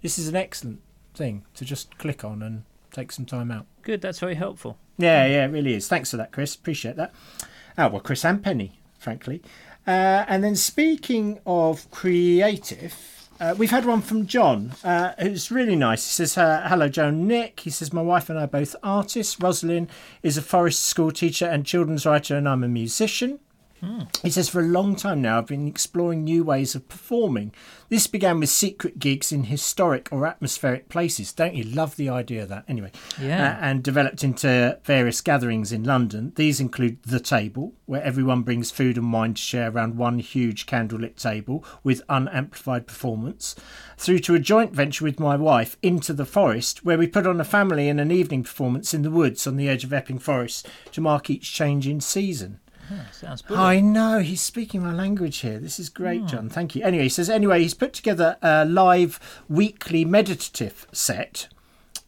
this 0.04 0.20
is 0.20 0.28
an 0.28 0.36
excellent 0.36 0.82
thing 1.16 1.44
to 1.56 1.66
just 1.66 1.98
click 1.98 2.24
on 2.24 2.44
and 2.44 2.66
take 2.92 3.12
some 3.12 3.26
time 3.26 3.50
out. 3.50 3.66
Good. 3.82 4.02
That's 4.02 4.20
very 4.20 4.36
helpful. 4.36 4.78
Yeah, 5.00 5.26
yeah, 5.26 5.46
it 5.46 5.50
really 5.50 5.74
is. 5.74 5.88
Thanks 5.88 6.12
for 6.12 6.18
that, 6.18 6.32
Chris. 6.32 6.54
Appreciate 6.54 6.98
that. 6.98 7.16
Oh, 7.80 7.88
well, 7.88 8.00
Chris 8.00 8.24
and 8.24 8.44
Penny, 8.44 8.80
frankly. 9.00 9.42
Uh, 9.88 10.26
and 10.28 10.44
then 10.44 10.56
speaking 10.56 11.40
of 11.46 11.90
creative, 11.92 13.30
uh, 13.40 13.54
we've 13.58 13.72
had 13.72 13.86
one 13.86 14.02
from 14.02 14.26
John, 14.26 14.74
uh, 14.84 15.14
who's 15.20 15.52
really 15.52 15.76
nice. 15.76 16.06
He 16.06 16.26
says, 16.26 16.36
Hello, 16.36 16.88
Joan 16.88 17.28
Nick. 17.28 17.60
He 17.60 17.70
says, 17.70 17.92
My 17.92 18.02
wife 18.02 18.30
and 18.30 18.40
I 18.40 18.44
are 18.44 18.48
both 18.48 18.76
artists. 18.82 19.40
Rosalind 19.40 19.90
is 20.24 20.38
a 20.38 20.42
forest 20.42 20.84
school 20.86 21.12
teacher 21.12 21.46
and 21.46 21.66
children's 21.66 22.06
writer, 22.06 22.36
and 22.38 22.48
I'm 22.48 22.64
a 22.64 22.68
musician. 22.68 23.40
He 24.24 24.32
says, 24.32 24.50
For 24.50 24.62
a 24.62 24.64
long 24.64 24.96
time 24.96 25.22
now, 25.22 25.38
I've 25.38 25.46
been 25.48 25.68
exploring 25.68 26.24
new 26.24 26.44
ways 26.44 26.74
of 26.74 26.88
performing. 26.90 27.54
This 27.90 28.08
began 28.08 28.40
with 28.40 28.50
secret 28.50 28.98
gigs 28.98 29.32
in 29.32 29.44
historic 29.44 30.10
or 30.12 30.26
atmospheric 30.26 30.90
places. 30.90 31.32
Don't 31.32 31.54
you 31.54 31.64
love 31.64 31.96
the 31.96 32.10
idea 32.10 32.44
of 32.44 32.50
that? 32.50 32.64
Anyway, 32.68 32.92
Yeah. 33.22 33.52
uh, 33.52 33.58
and 33.62 33.84
developed 33.84 34.24
into 34.24 34.80
various 34.84 35.22
gatherings 35.22 35.72
in 35.72 35.84
London. 35.84 36.34
These 36.36 36.60
include 36.60 37.04
The 37.04 37.20
Table, 37.20 37.74
where 37.86 38.02
everyone 38.02 38.42
brings 38.42 38.72
food 38.72 38.98
and 38.98 39.14
wine 39.14 39.36
to 39.36 39.42
share 39.42 39.70
around 39.70 39.98
one 39.98 40.18
huge 40.18 40.66
candlelit 40.66 41.16
table 41.18 41.64
with 41.84 42.02
unamplified 42.10 42.88
performance, 42.88 43.56
through 43.98 44.20
to 44.20 44.34
a 44.34 44.40
joint 44.40 44.74
venture 44.74 45.04
with 45.06 45.20
my 45.20 45.36
wife, 45.36 45.78
Into 45.84 46.14
the 46.14 46.26
Forest, 46.26 46.84
where 46.84 46.98
we 46.98 47.06
put 47.08 47.28
on 47.28 47.40
a 47.40 47.46
family 47.46 47.88
and 47.88 48.00
an 48.00 48.12
evening 48.12 48.44
performance 48.44 48.96
in 48.96 49.04
the 49.04 49.12
woods 49.12 49.46
on 49.46 49.58
the 49.58 49.70
edge 49.70 49.84
of 49.84 49.94
Epping 49.94 50.18
Forest 50.20 50.68
to 50.94 51.02
mark 51.02 51.30
each 51.30 51.54
change 51.54 51.88
in 51.88 52.02
season. 52.02 52.60
Sounds 53.12 53.42
brilliant. 53.42 53.68
I 53.68 53.80
know 53.80 54.20
he's 54.20 54.42
speaking 54.42 54.84
my 54.84 54.94
language 54.94 55.38
here. 55.38 55.60
This 55.60 55.80
is 55.80 55.90
great, 55.90 56.22
hmm. 56.22 56.28
John. 56.28 56.50
Thank 56.50 56.76
you. 56.76 56.84
Anyway, 56.84 57.04
he 57.04 57.10
says 57.10 57.30
anyway 57.30 57.62
he's 57.62 57.74
put 57.74 57.94
together 57.94 58.38
a 58.42 58.66
live 58.66 59.20
weekly 59.50 60.06
meditative 60.06 60.88
set, 60.92 61.48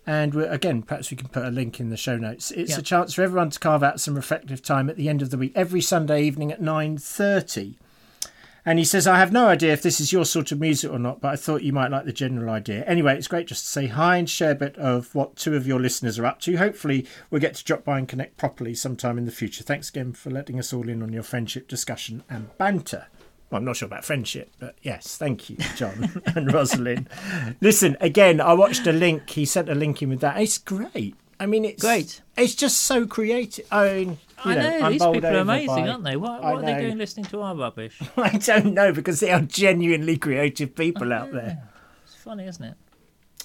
and 0.05 0.33
we're, 0.33 0.49
again 0.51 0.81
perhaps 0.83 1.09
we 1.11 1.17
can 1.17 1.27
put 1.29 1.45
a 1.45 1.49
link 1.51 1.79
in 1.79 1.89
the 1.89 1.97
show 1.97 2.17
notes. 2.17 2.51
It's 2.51 2.71
Yeah. 2.71 2.79
a 2.79 2.81
chance 2.81 3.13
for 3.13 3.21
everyone 3.23 3.49
to 3.51 3.59
carve 3.59 3.83
out 3.83 3.99
some 3.99 4.15
reflective 4.15 4.61
time 4.61 4.89
at 4.89 4.95
the 4.97 5.09
end 5.09 5.21
of 5.21 5.29
the 5.29 5.37
week 5.37 5.53
every 5.55 5.81
Sunday 5.81 6.23
evening 6.23 6.51
at 6.51 6.61
nine 6.61 6.97
thirty. 6.97 7.77
And 8.67 8.79
he 8.79 8.83
says, 8.83 9.07
I 9.07 9.17
have 9.17 9.31
no 9.31 9.47
idea 9.47 9.71
if 9.71 9.81
this 9.81 10.01
is 10.01 10.11
your 10.11 10.25
sort 10.25 10.51
of 10.51 10.59
music 10.59 10.91
or 10.91 10.99
not, 10.99 11.21
but 11.21 11.29
I 11.29 11.35
thought 11.37 11.63
you 11.63 11.71
might 11.71 11.89
like 11.89 12.03
the 12.03 12.11
general 12.11 12.49
idea. 12.49 12.83
Anyway, 12.83 13.15
it's 13.15 13.29
great 13.29 13.47
just 13.47 13.63
to 13.63 13.71
say 13.71 13.87
hi 13.87 14.17
and 14.17 14.29
share 14.29 14.51
a 14.51 14.55
bit 14.55 14.77
of 14.77 15.15
what 15.15 15.37
two 15.37 15.55
of 15.55 15.65
your 15.65 15.79
listeners 15.79 16.19
are 16.19 16.25
up 16.25 16.41
to. 16.41 16.57
Hopefully, 16.57 17.07
we'll 17.31 17.39
get 17.39 17.55
to 17.55 17.63
drop 17.63 17.85
by 17.85 17.97
and 17.97 18.09
connect 18.09 18.35
properly 18.35 18.75
sometime 18.75 19.17
in 19.17 19.23
the 19.23 19.31
future. 19.31 19.63
Thanks 19.63 19.87
again 19.87 20.11
for 20.11 20.31
letting 20.31 20.59
us 20.59 20.73
all 20.73 20.89
in 20.89 21.01
on 21.01 21.13
your 21.13 21.23
friendship 21.23 21.69
discussion 21.69 22.25
and 22.29 22.49
banter. 22.57 23.07
Well, 23.49 23.59
I'm 23.59 23.63
not 23.63 23.77
sure 23.77 23.85
about 23.85 24.03
friendship, 24.03 24.51
but 24.59 24.75
yes, 24.81 25.15
thank 25.15 25.49
you, 25.49 25.55
John 25.77 26.21
and 26.35 26.51
Rosalind. 26.51 27.07
Listen, 27.61 27.95
again, 28.01 28.41
I 28.41 28.51
watched 28.51 28.85
a 28.85 28.91
link. 28.91 29.29
He 29.29 29.45
sent 29.45 29.69
a 29.69 29.75
link 29.75 30.01
in 30.01 30.09
with 30.09 30.19
that. 30.19 30.41
It's 30.41 30.57
great. 30.57 31.15
I 31.39 31.45
mean, 31.45 31.63
it's 31.63 31.81
Great. 31.81 32.21
It's 32.35 32.53
just 32.53 32.81
so 32.81 33.07
creative. 33.07 33.65
I 33.71 33.93
mean, 33.93 34.17
I 34.45 34.55
know, 34.55 34.79
I'm 34.81 34.91
these 34.91 35.03
people 35.03 35.25
are 35.25 35.39
amazing, 35.39 35.67
by- 35.67 35.87
aren't 35.87 36.03
they? 36.03 36.15
What, 36.15 36.43
are 36.43 36.61
they 36.61 36.79
doing 36.79 36.97
listening 36.97 37.25
to 37.27 37.41
our 37.41 37.55
rubbish? 37.55 37.99
I 38.17 38.37
don't 38.37 38.73
know 38.73 38.91
because 38.93 39.19
they 39.19 39.31
are 39.31 39.41
genuinely 39.41 40.17
creative 40.17 40.75
people 40.75 41.11
out 41.11 41.31
there. 41.31 41.69
It's 42.03 42.15
funny, 42.15 42.45
isn't 42.45 42.63
it? 42.63 42.75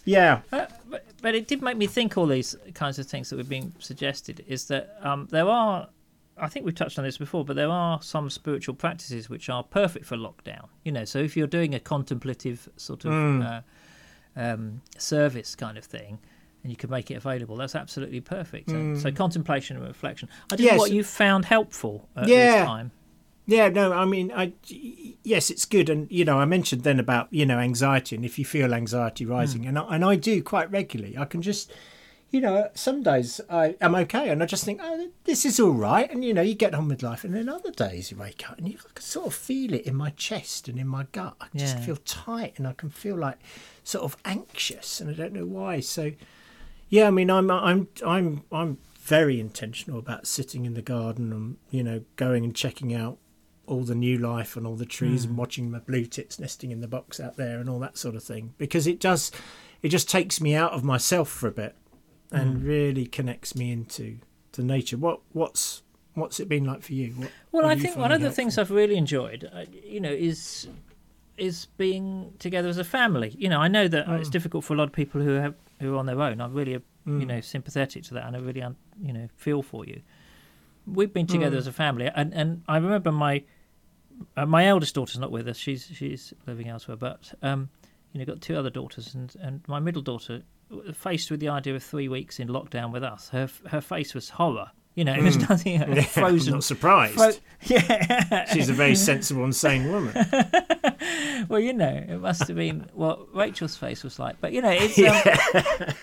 Yeah. 0.05 0.41
Uh, 0.53 0.67
but, 0.91 1.05
but 1.23 1.35
it 1.35 1.47
did 1.47 1.63
make 1.63 1.77
me 1.77 1.87
think 1.87 2.19
all 2.19 2.27
these 2.27 2.57
kinds 2.75 2.99
of 2.99 3.07
things 3.07 3.31
that 3.31 3.37
were 3.37 3.45
being 3.45 3.73
suggested 3.79 4.45
is 4.47 4.67
that 4.67 4.97
um, 5.01 5.29
there 5.31 5.49
are, 5.49 5.89
I 6.37 6.49
think 6.49 6.67
we've 6.67 6.75
touched 6.75 6.99
on 6.99 7.05
this 7.05 7.19
before, 7.19 7.45
but 7.45 7.57
there 7.57 7.71
are 7.71 8.03
some 8.03 8.29
spiritual 8.29 8.75
practices 8.75 9.31
which 9.31 9.49
are 9.49 9.63
perfect 9.63 10.05
for 10.05 10.17
lockdown. 10.17 10.69
You 10.85 10.93
know, 10.93 11.05
so 11.05 11.19
if 11.21 11.37
you're 11.37 11.47
doing 11.47 11.75
a 11.75 11.81
contemplative 11.81 12.69
sort 12.77 13.05
of 13.05 13.13
uh, 13.43 13.61
um, 14.37 14.83
service 14.99 15.55
kind 15.55 15.79
of 15.79 15.85
thing, 15.85 16.19
and 16.63 16.71
you 16.71 16.77
can 16.77 16.91
make 16.91 17.11
it 17.11 17.15
available, 17.15 17.57
that's 17.57 17.75
absolutely 17.75 18.21
perfect. 18.21 18.71
So- 18.71 18.95
So 18.97 19.11
mm. 19.11 19.17
contemplation 19.17 19.77
and 19.77 19.87
reflection. 19.87 20.29
I 20.51 20.57
don't 20.57 20.65
Yes. 20.65 20.73
know 20.75 20.79
what 20.79 20.93
you 20.93 21.03
found 21.05 21.45
helpful 21.47 22.09
at 22.17 22.29
Yeah. 22.29 22.59
this 22.59 22.67
time. 22.67 22.91
Yeah, 23.47 23.69
no, 23.71 23.93
I 23.93 24.05
mean, 24.05 24.31
I 24.35 24.53
yes, 25.25 25.51
it's 25.51 25.65
good, 25.65 25.91
and 25.91 26.07
you 26.11 26.25
know, 26.25 26.39
I 26.39 26.45
mentioned 26.45 26.85
then 26.85 27.01
about 27.01 27.27
you 27.33 27.45
know 27.45 27.59
anxiety, 27.59 28.15
and 28.15 28.25
if 28.25 28.39
you 28.39 28.45
feel 28.45 28.73
anxiety 28.73 29.25
hmm. 29.25 29.33
rising, 29.33 29.67
and 29.67 29.77
I, 29.79 29.83
and 29.97 30.05
I 30.05 30.15
do 30.15 30.43
quite 30.43 30.71
regularly. 30.71 31.19
I 31.19 31.25
can 31.25 31.43
just, 31.43 31.73
you 32.31 32.41
know, 32.41 32.69
some 32.75 33.03
days 33.03 33.41
I 33.51 33.75
am 33.81 33.97
okay, 33.97 34.29
and 34.29 34.45
I 34.45 34.47
just 34.47 34.65
think, 34.65 34.79
oh, 34.81 35.09
this 35.25 35.45
is 35.45 35.59
all 35.59 35.73
right, 35.73 36.09
and 36.09 36.25
you 36.25 36.33
know, 36.33 36.41
you 36.41 36.55
get 36.55 36.73
on 36.73 36.87
with 36.87 37.03
life, 37.03 37.25
and 37.25 37.35
then 37.35 37.49
other 37.49 37.73
days 37.73 38.13
you 38.13 38.17
wake 38.17 38.49
up 38.49 38.59
and 38.59 38.69
you 38.69 38.79
can 38.79 39.03
sort 39.03 39.27
of 39.27 39.35
feel 39.35 39.75
it 39.75 39.83
in 39.87 39.97
my 39.97 40.11
chest 40.11 40.69
and 40.69 40.79
in 40.79 40.87
my 40.87 41.07
gut. 41.11 41.35
I 41.41 41.47
just 41.57 41.79
Yeah. 41.79 41.85
feel 41.85 41.97
tight, 42.05 42.55
and 42.59 42.67
I 42.69 42.75
can 42.75 42.91
feel 42.91 43.17
like 43.17 43.39
sort 43.83 44.05
of 44.05 44.17
anxious, 44.25 45.01
and 45.01 45.11
I 45.11 45.15
don't 45.15 45.33
know 45.33 45.47
why. 45.47 45.81
So, 45.81 46.13
yeah, 46.93 47.07
I 47.07 47.11
mean, 47.11 47.31
I'm 47.31 47.51
I'm 47.51 47.89
I'm 48.07 48.43
I'm 48.53 48.77
very 49.01 49.41
intentional 49.41 49.99
about 49.99 50.27
sitting 50.27 50.67
in 50.67 50.75
the 50.75 50.83
garden 50.83 51.33
and 51.33 51.57
you 51.71 51.83
know 51.83 52.03
going 52.17 52.45
and 52.45 52.55
checking 52.55 52.95
out 52.95 53.17
all 53.67 53.83
the 53.85 53.95
new 53.95 54.19
life 54.19 54.57
and 54.57 54.67
all 54.67 54.77
the 54.77 54.85
trees 54.85 55.25
and 55.25 55.37
watching 55.39 55.71
my 55.71 55.79
blue 55.79 56.05
tits 56.05 56.39
nesting 56.39 56.71
in 56.71 56.81
the 56.83 56.87
box 56.89 57.19
out 57.19 57.37
there 57.37 57.59
and 57.61 57.71
all 57.71 57.79
that 57.79 57.97
sort 57.97 58.15
of 58.15 58.23
thing 58.23 58.53
because 58.59 58.87
it 58.87 59.01
does 59.01 59.31
it 59.83 59.89
just 59.89 60.11
takes 60.11 60.41
me 60.41 60.55
out 60.55 60.73
of 60.73 60.85
myself 60.85 61.29
for 61.29 61.47
a 61.49 61.53
bit 61.53 61.75
and 62.31 62.63
really 62.65 63.07
connects 63.07 63.55
me 63.55 63.71
into 63.73 64.19
to 64.53 64.63
nature 64.63 64.97
what 64.99 65.21
what's 65.33 65.83
what's 66.15 66.39
it 66.41 66.49
been 66.49 66.65
like 66.65 66.83
for 66.83 66.93
you 66.93 67.13
what, 67.13 67.31
Well, 67.53 67.67
I 67.67 67.75
you 67.75 67.81
think 67.83 67.97
one 67.97 68.13
of 68.13 68.21
the 68.21 68.27
helpful? 68.27 68.37
things 68.45 68.59
I've 68.59 68.71
really 68.71 68.97
enjoyed, 68.97 69.49
uh, 69.53 69.65
you 69.85 70.01
know, 70.01 70.13
is 70.13 70.69
is 71.39 71.67
being 71.79 72.33
together 72.39 72.69
as 72.69 72.79
a 72.79 72.85
family. 72.85 73.35
You 73.39 73.49
know, 73.49 73.61
I 73.61 73.69
know 73.69 73.89
that 73.89 74.07
Mm. 74.07 74.21
it's 74.21 74.29
difficult 74.29 74.65
for 74.65 74.75
a 74.75 74.77
lot 74.77 74.85
of 74.89 74.93
people 74.93 75.21
who 75.23 75.31
have 75.35 75.55
who 75.83 75.95
are 75.95 75.99
on 75.99 76.07
their 76.07 76.21
own. 76.21 76.41
I'm 76.41 76.55
really, 76.55 76.75
uh, 76.77 76.81
you 77.07 77.27
know, 77.27 77.41
sympathetic 77.41 78.05
to 78.05 78.15
that, 78.15 78.27
and 78.27 78.37
I 78.37 78.39
really, 78.39 78.63
un- 78.63 78.77
you 79.03 79.13
know, 79.13 79.29
feel 79.37 79.63
for 79.63 79.85
you. 79.85 80.01
We've 80.87 81.13
been 81.13 81.27
together 81.27 81.57
Mm. 81.57 81.61
as 81.61 81.67
a 81.67 81.73
family, 81.73 82.11
and 82.15 82.33
and 82.35 82.63
I 82.69 82.77
remember 82.79 83.13
my 83.13 83.45
uh, 84.37 84.47
my 84.47 84.67
eldest 84.67 84.95
daughter's 84.95 85.19
not 85.19 85.31
with 85.31 85.47
us; 85.49 85.57
she's 85.57 85.87
she's 85.93 86.33
living 86.47 86.69
elsewhere. 86.69 86.97
But 86.97 87.35
um, 87.43 87.69
you 88.13 88.19
know, 88.19 88.25
got 88.25 88.41
two 88.41 88.57
other 88.57 88.71
daughters, 88.71 89.15
and 89.15 89.35
and 89.41 89.61
my 89.69 89.79
middle 89.81 90.03
daughter, 90.03 90.43
faced 90.95 91.31
with 91.31 91.41
the 91.41 91.49
idea 91.49 91.75
of 91.77 91.83
three 91.83 92.09
weeks 92.09 92.41
in 92.41 92.49
lockdown 92.49 92.93
with 92.93 93.05
us, 93.05 93.29
her 93.31 93.49
her 93.69 93.81
face 93.81 94.15
was 94.15 94.31
horror. 94.31 94.71
You 94.95 95.05
know, 95.05 95.15
it 95.15 95.23
was 95.23 95.39
nothing 95.49 95.81
Mm. 95.81 95.97
Yeah, 95.97 96.03
frozen. 96.03 96.53
I'm 96.53 96.57
not 96.59 96.65
surprised 96.65 97.15
Fro- 97.15 97.33
yeah. 97.63 98.45
she's 98.53 98.69
a 98.69 98.75
very 98.75 98.95
sensible 98.95 99.45
and 99.45 99.55
sane 99.57 99.91
woman 99.91 100.13
well, 101.49 101.61
you 101.61 101.73
know, 101.73 102.05
it 102.09 102.19
must 102.21 102.47
have 102.49 102.57
been 102.57 102.87
what 102.93 103.35
Rachel's 103.35 103.77
face 103.77 104.05
was 104.05 104.19
like. 104.19 104.41
But 104.41 104.53
you 104.53 104.61
know, 104.63 104.71
it's 104.71 104.99
um, 105.89 105.95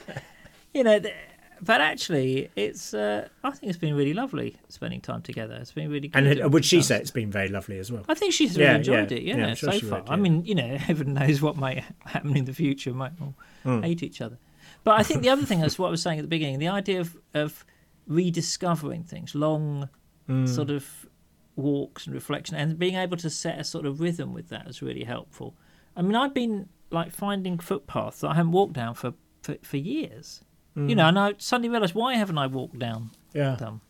you 0.74 0.84
know, 0.84 1.00
th- 1.00 1.14
but 1.62 1.82
actually, 1.82 2.50
it's 2.56 2.94
uh, 2.94 3.28
I 3.44 3.52
think 3.52 3.70
it's 3.70 3.78
been 3.78 3.94
really 3.96 4.14
lovely 4.14 4.56
spending 4.70 5.02
time 5.02 5.22
together. 5.22 5.56
It's 5.56 5.72
been 5.74 5.90
really 5.92 6.08
good. 6.08 6.26
and 6.42 6.54
would 6.54 6.64
she 6.66 6.78
times. 6.78 6.88
say 6.88 6.98
it's 7.00 7.12
been 7.12 7.30
very 7.32 7.50
lovely 7.50 7.80
as 7.80 7.92
well 7.92 8.06
I 8.08 8.14
think 8.14 8.34
she's 8.34 8.56
Yeah, 8.58 8.68
really 8.68 8.76
enjoyed 8.80 9.12
yeah, 9.12 9.18
it. 9.18 9.24
Yeah, 9.24 9.38
yeah, 9.38 9.54
sure 9.56 9.72
so 9.74 9.80
far. 9.88 10.00
would, 10.02 10.10
I 10.10 10.16
mean, 10.16 10.46
you 10.46 10.56
know, 10.56 10.78
heaven 10.78 11.14
knows 11.14 11.42
what 11.42 11.58
might 11.58 11.84
happen 12.06 12.36
in 12.38 12.46
the 12.46 12.54
future. 12.54 12.94
Might 12.94 13.12
all 13.22 13.36
Hmm. 13.64 13.82
hate 13.82 14.02
each 14.04 14.22
other. 14.22 14.38
But 14.86 15.00
I 15.00 15.04
think 15.04 15.22
the 15.22 15.30
other 15.30 15.46
thing 15.46 15.60
is 15.62 15.78
what 15.78 15.88
I 15.88 15.92
was 15.92 16.02
saying 16.02 16.20
at 16.20 16.22
the 16.24 16.30
beginning: 16.30 16.60
the 16.60 16.70
idea 16.70 17.02
of 17.02 17.18
of 17.34 17.66
rediscovering 18.10 19.04
things, 19.04 19.34
long 19.36 19.88
Hmm. 20.28 20.46
sort 20.46 20.70
of 20.70 21.08
walks 21.56 22.06
and 22.06 22.14
reflection, 22.14 22.56
and 22.56 22.78
being 22.78 22.96
able 22.96 23.18
to 23.18 23.30
set 23.30 23.58
a 23.60 23.64
sort 23.64 23.86
of 23.86 24.00
rhythm 24.02 24.34
with 24.34 24.50
that 24.50 24.68
is 24.68 24.82
really 24.82 25.04
helpful. 25.06 25.56
I 25.96 26.02
mean, 26.02 26.16
I've 26.16 26.34
been 26.34 26.70
like 26.92 27.12
finding 27.12 27.58
footpaths 27.60 28.20
that 28.22 28.30
I 28.30 28.34
haven't 28.36 28.52
walked 28.52 28.74
down 28.74 28.94
for 28.96 29.14
for, 29.42 29.56
for 29.64 29.78
years. 29.78 30.44
You 30.76 30.96
know, 30.96 31.08
and 31.08 31.20
I 31.20 31.34
suddenly 31.40 31.68
realised 31.68 31.94
why 31.96 32.14
haven't 32.16 32.38
I 32.38 32.48
walked 32.48 32.80
down 32.80 33.10
yeah 33.34 33.56
them? 33.56 33.82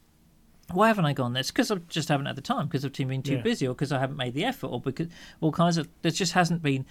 Why 0.72 0.88
haven't 0.88 1.06
I 1.06 1.14
gone 1.14 1.34
there? 1.34 1.42
It's 1.42 1.52
because 1.52 1.70
I 1.70 1.76
just 1.88 2.10
haven't 2.10 2.26
had 2.26 2.36
the 2.36 2.42
time, 2.42 2.66
because 2.68 2.84
I've 2.86 2.94
been 2.94 3.22
too 3.22 3.34
Yeah. 3.36 3.42
busy, 3.42 3.68
or 3.68 3.76
because 3.76 3.92
I 3.92 4.00
haven't 4.00 4.18
made 4.18 4.34
the 4.34 4.44
effort, 4.46 4.68
or 4.68 4.80
because 4.82 5.08
all 5.42 5.52
kinds 5.52 5.78
of. 5.78 5.88
There 6.02 6.12
just 6.12 6.34
hasn't 6.34 6.64
been 6.64 6.86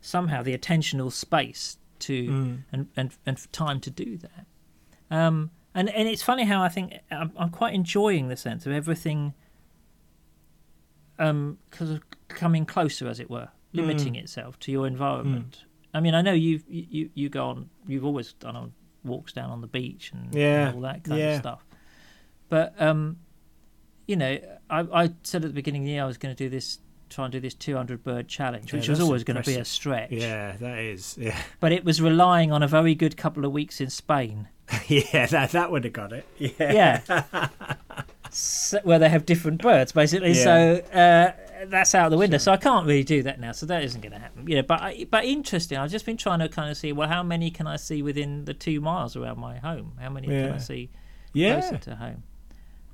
somehow 0.00 0.42
the 0.42 0.56
attentional 0.58 1.12
space 1.12 1.78
to 2.00 2.16
Mm. 2.28 2.58
and, 2.72 2.88
and 2.96 3.10
and 3.26 3.52
time 3.52 3.80
to 3.80 3.90
do 3.90 4.16
that. 4.18 4.46
Um, 5.10 5.50
and 5.74 5.88
and 5.90 6.08
it's 6.08 6.22
funny 6.22 6.44
how 6.44 6.62
I 6.62 6.68
think 6.68 6.94
I'm, 7.10 7.32
I'm 7.36 7.50
quite 7.50 7.74
enjoying 7.74 8.28
the 8.28 8.36
sense 8.36 8.66
of 8.66 8.72
everything, 8.72 9.34
um, 11.18 11.58
because 11.70 12.00
coming 12.28 12.66
closer, 12.66 13.08
as 13.08 13.20
it 13.20 13.30
were, 13.30 13.48
limiting 13.72 14.16
itself 14.16 14.58
to 14.60 14.72
your 14.72 14.86
environment. 14.86 15.64
I 15.92 16.00
mean, 16.00 16.14
I 16.14 16.22
know 16.22 16.32
you've 16.32 16.64
you 16.68 17.10
you 17.14 17.28
go 17.28 17.46
on, 17.46 17.70
you've 17.86 18.04
always 18.04 18.32
done 18.34 18.56
on 18.56 18.72
walks 19.04 19.32
down 19.32 19.50
on 19.50 19.60
the 19.60 19.66
beach 19.66 20.12
and, 20.12 20.34
Yeah, 20.34 20.68
and 20.68 20.76
all 20.76 20.80
that 20.82 21.04
kind 21.04 21.20
yeah. 21.20 21.34
of 21.34 21.40
stuff, 21.40 21.64
but 22.48 22.74
um, 22.80 23.18
you 24.06 24.16
know, 24.16 24.38
I 24.70 24.80
I 24.80 25.10
said 25.22 25.44
at 25.44 25.48
the 25.48 25.54
beginning 25.54 25.82
of 25.82 25.86
the 25.86 25.92
year 25.92 26.02
I 26.02 26.06
was 26.06 26.18
going 26.18 26.34
to 26.34 26.44
do 26.44 26.48
this. 26.48 26.78
Try 27.10 27.26
and 27.26 27.32
do 27.32 27.38
this 27.38 27.54
200 27.54 28.02
bird 28.02 28.26
challenge, 28.28 28.72
Yeah, 28.72 28.78
which 28.80 28.88
was 28.88 28.98
always 28.98 29.22
going 29.22 29.40
to 29.40 29.48
be 29.48 29.56
a 29.56 29.64
stretch. 29.64 30.10
Yeah, 30.10 30.56
that 30.56 30.78
is. 30.78 31.16
Yeah, 31.20 31.38
But 31.60 31.70
it 31.70 31.84
was 31.84 32.00
relying 32.00 32.50
on 32.50 32.62
a 32.62 32.66
very 32.66 32.94
good 32.96 33.16
couple 33.16 33.44
of 33.44 33.52
weeks 33.52 33.80
in 33.80 33.90
Spain 33.90 34.48
yeah, 34.88 35.26
that 35.26 35.52
that 35.52 35.70
would 35.70 35.84
have 35.84 35.92
got 35.92 36.12
it. 36.12 36.26
Yeah, 36.38 37.00
yeah. 37.04 37.48
So, 38.30 38.80
where 38.82 38.98
they 38.98 39.08
have 39.08 39.26
different 39.26 39.62
birds 39.62 39.92
basically. 39.92 40.32
Yeah. 40.32 40.42
so 40.42 40.76
uh, 40.98 41.32
that's 41.66 41.94
out 41.94 42.06
of 42.06 42.10
the 42.10 42.18
window. 42.18 42.38
So 42.38 42.50
i 42.50 42.56
can't 42.56 42.84
really 42.84 43.04
do 43.04 43.22
that 43.22 43.38
now. 43.38 43.52
So 43.52 43.64
that 43.66 43.84
isn't 43.84 44.00
going 44.00 44.12
to 44.12 44.18
happen. 44.18 44.48
You 44.48 44.56
know 44.56 44.62
but 44.62 44.82
I, 44.82 45.06
but 45.08 45.24
interesting 45.24 45.78
i've 45.78 45.90
just 45.90 46.04
been 46.04 46.16
trying 46.16 46.40
to 46.40 46.48
kind 46.48 46.68
of 46.70 46.76
see 46.76 46.92
well 46.92 47.08
how 47.08 47.22
many 47.22 47.50
can 47.50 47.66
i 47.66 47.76
see 47.76 48.02
within 48.02 48.44
the 48.44 48.54
two 48.54 48.80
miles 48.80 49.14
around 49.14 49.38
my 49.38 49.58
home? 49.58 49.92
How 50.00 50.10
many 50.10 50.26
can 50.26 50.52
i 50.52 50.58
see 50.58 50.90
yeah, 51.32 51.60
closer 51.60 51.78
to 51.78 51.96
home? 51.96 52.24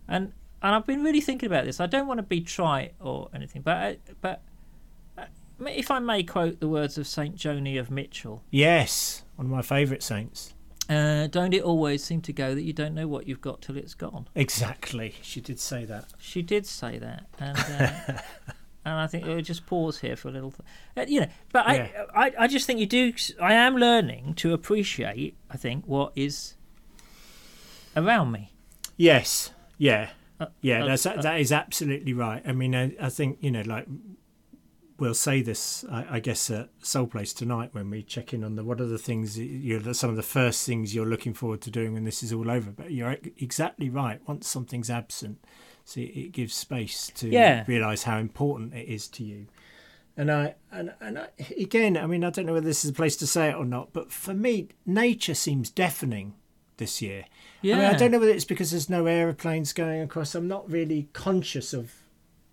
And 0.07 0.33
and 0.63 0.75
i've 0.75 0.87
been 0.87 1.03
really 1.03 1.23
thinking 1.23 1.47
about 1.47 1.65
this. 1.65 1.81
I 1.81 1.87
don't 1.87 2.07
want 2.07 2.19
to 2.19 2.23
be 2.23 2.43
trite 2.43 2.93
or 3.01 3.31
anything 3.35 3.63
but 3.63 3.77
I, 3.77 3.97
but 4.21 4.43
uh, 5.17 5.25
if 5.67 5.91
i 5.91 5.99
may 6.01 6.23
quote 6.23 6.61
the 6.61 6.69
words 6.69 6.99
of 6.99 7.07
saint 7.07 7.37
joni 7.37 7.81
of 7.81 7.91
mitchell. 7.91 8.43
Yes. 8.51 9.23
One 9.37 9.47
of 9.47 9.53
my 9.53 9.63
favourite 9.63 10.03
saints. 10.03 10.53
Uh, 10.91 11.27
don't 11.29 11.55
it 11.55 11.63
always 11.63 12.05
seem 12.05 12.21
to 12.21 12.33
go 12.33 12.55
that 12.55 12.63
you 12.63 12.73
don't 12.75 12.95
know 12.95 13.07
what 13.09 13.27
you've 13.27 13.41
got 13.41 13.63
till 13.63 13.77
it's 13.79 13.95
gone 13.95 14.27
Exactly. 14.35 15.15
She 15.23 15.41
did 15.41 15.59
say 15.61 15.85
that. 15.87 16.05
She 16.19 16.43
did 16.43 16.67
say 16.67 16.99
that, 16.99 17.27
and 17.39 17.57
uh, 17.59 18.21
and 18.85 18.95
I 18.95 19.07
think 19.07 19.25
we'll 19.27 19.41
just 19.41 19.65
pause 19.67 20.01
here 20.01 20.17
for 20.17 20.29
a 20.29 20.33
little. 20.33 20.53
Uh, 20.97 21.05
you 21.09 21.21
know, 21.21 21.29
but 21.53 21.67
I, 21.67 21.75
Yeah. 21.77 22.05
I 22.15 22.33
I 22.41 22.47
just 22.49 22.67
think 22.67 22.81
you 22.81 22.87
do. 22.87 23.13
I 23.41 23.55
am 23.55 23.77
learning 23.77 24.35
to 24.37 24.53
appreciate. 24.53 25.37
I 25.51 25.57
think 25.57 25.85
what 25.87 26.13
is 26.17 26.55
around 27.97 28.33
me. 28.33 28.53
Yes. 28.97 29.51
Yeah. 29.79 30.11
Uh, 30.39 30.47
Yeah. 30.61 30.83
uh, 30.85 30.87
That's 30.89 31.07
uh, 31.07 31.21
that 31.23 31.41
is 31.41 31.53
absolutely 31.53 32.13
right. 32.15 32.43
I 32.47 32.53
mean, 32.53 32.75
I, 32.75 32.95
I 33.01 33.09
think 33.11 33.39
you 33.41 33.51
know, 33.51 33.63
like 33.63 33.87
we'll 35.01 35.15
say 35.15 35.43
this, 35.43 35.85
I, 35.91 36.17
I 36.17 36.21
guess, 36.21 36.51
at 36.51 36.69
Soul 36.83 37.07
Place 37.07 37.33
tonight 37.33 37.71
when 37.73 37.91
we 37.91 38.03
check 38.03 38.33
in 38.33 38.45
on 38.45 38.55
the 38.57 38.63
what 38.63 38.81
are 38.81 38.87
the 38.87 38.99
things 38.99 39.39
you're 39.39 39.95
some 39.95 40.11
of 40.11 40.17
the 40.17 40.23
first 40.23 40.65
things 40.67 40.95
you're 40.95 41.07
looking 41.07 41.35
forward 41.35 41.63
to 41.63 41.71
doing 41.71 41.95
when 41.95 42.05
this 42.05 42.23
is 42.23 42.33
all 42.33 42.51
over. 42.51 42.71
But 42.71 42.93
you're 42.93 43.17
exactly 43.39 43.89
right. 43.89 44.21
Once 44.29 44.47
something's 44.47 44.91
absent, 44.91 45.39
see, 45.85 46.05
it 46.05 46.33
gives 46.33 46.55
space 46.55 47.11
to 47.17 47.29
Yeah. 47.29 47.65
realise 47.67 48.05
how 48.05 48.19
important 48.19 48.75
it 48.75 48.87
is 48.89 49.09
to 49.09 49.25
you. 49.25 49.47
And 50.17 50.31
I 50.31 50.55
and 50.71 50.93
and 51.01 51.19
I, 51.19 51.29
again, 51.59 51.97
I 51.97 52.07
mean, 52.07 52.23
I 52.25 52.31
don't 52.31 52.45
know 52.47 52.53
whether 52.53 52.67
this 52.67 52.85
is 52.85 52.91
a 52.91 52.95
place 52.95 53.17
to 53.17 53.27
say 53.27 53.49
it 53.51 53.55
or 53.57 53.65
not, 53.65 53.93
but 53.93 54.13
for 54.13 54.35
me, 54.35 54.69
nature 54.85 55.35
seems 55.35 55.71
deafening 55.71 56.35
this 56.77 57.01
year. 57.01 57.25
Yeah, 57.63 57.77
I 57.77 57.79
mean, 57.79 57.87
I 57.87 57.97
don't 57.97 58.11
know 58.11 58.19
whether 58.19 58.33
it's 58.33 58.45
because 58.45 58.71
there's 58.71 58.91
no 58.91 59.07
aeroplanes 59.07 59.73
going 59.73 60.01
across. 60.03 60.35
I'm 60.35 60.49
not 60.49 60.71
really 60.71 61.09
conscious 61.13 61.73
of 61.73 61.93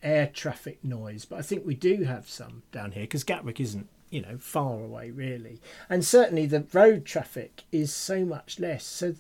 air 0.03 0.27
traffic 0.27 0.83
noise, 0.83 1.25
but 1.25 1.39
I 1.39 1.41
think 1.41 1.65
we 1.65 1.75
do 1.75 2.03
have 2.03 2.29
some 2.29 2.63
down 2.71 2.91
here 2.91 3.03
because 3.03 3.23
Gatwick 3.23 3.60
isn't, 3.60 3.88
you 4.10 4.21
know, 4.21 4.38
far 4.39 4.79
away 4.83 5.12
really, 5.12 5.60
and 5.89 6.03
certainly 6.05 6.45
the 6.45 6.65
road 6.73 7.05
traffic 7.05 7.63
is 7.71 7.91
so 7.93 8.23
much 8.25 8.60
less. 8.60 8.86
So 8.86 9.15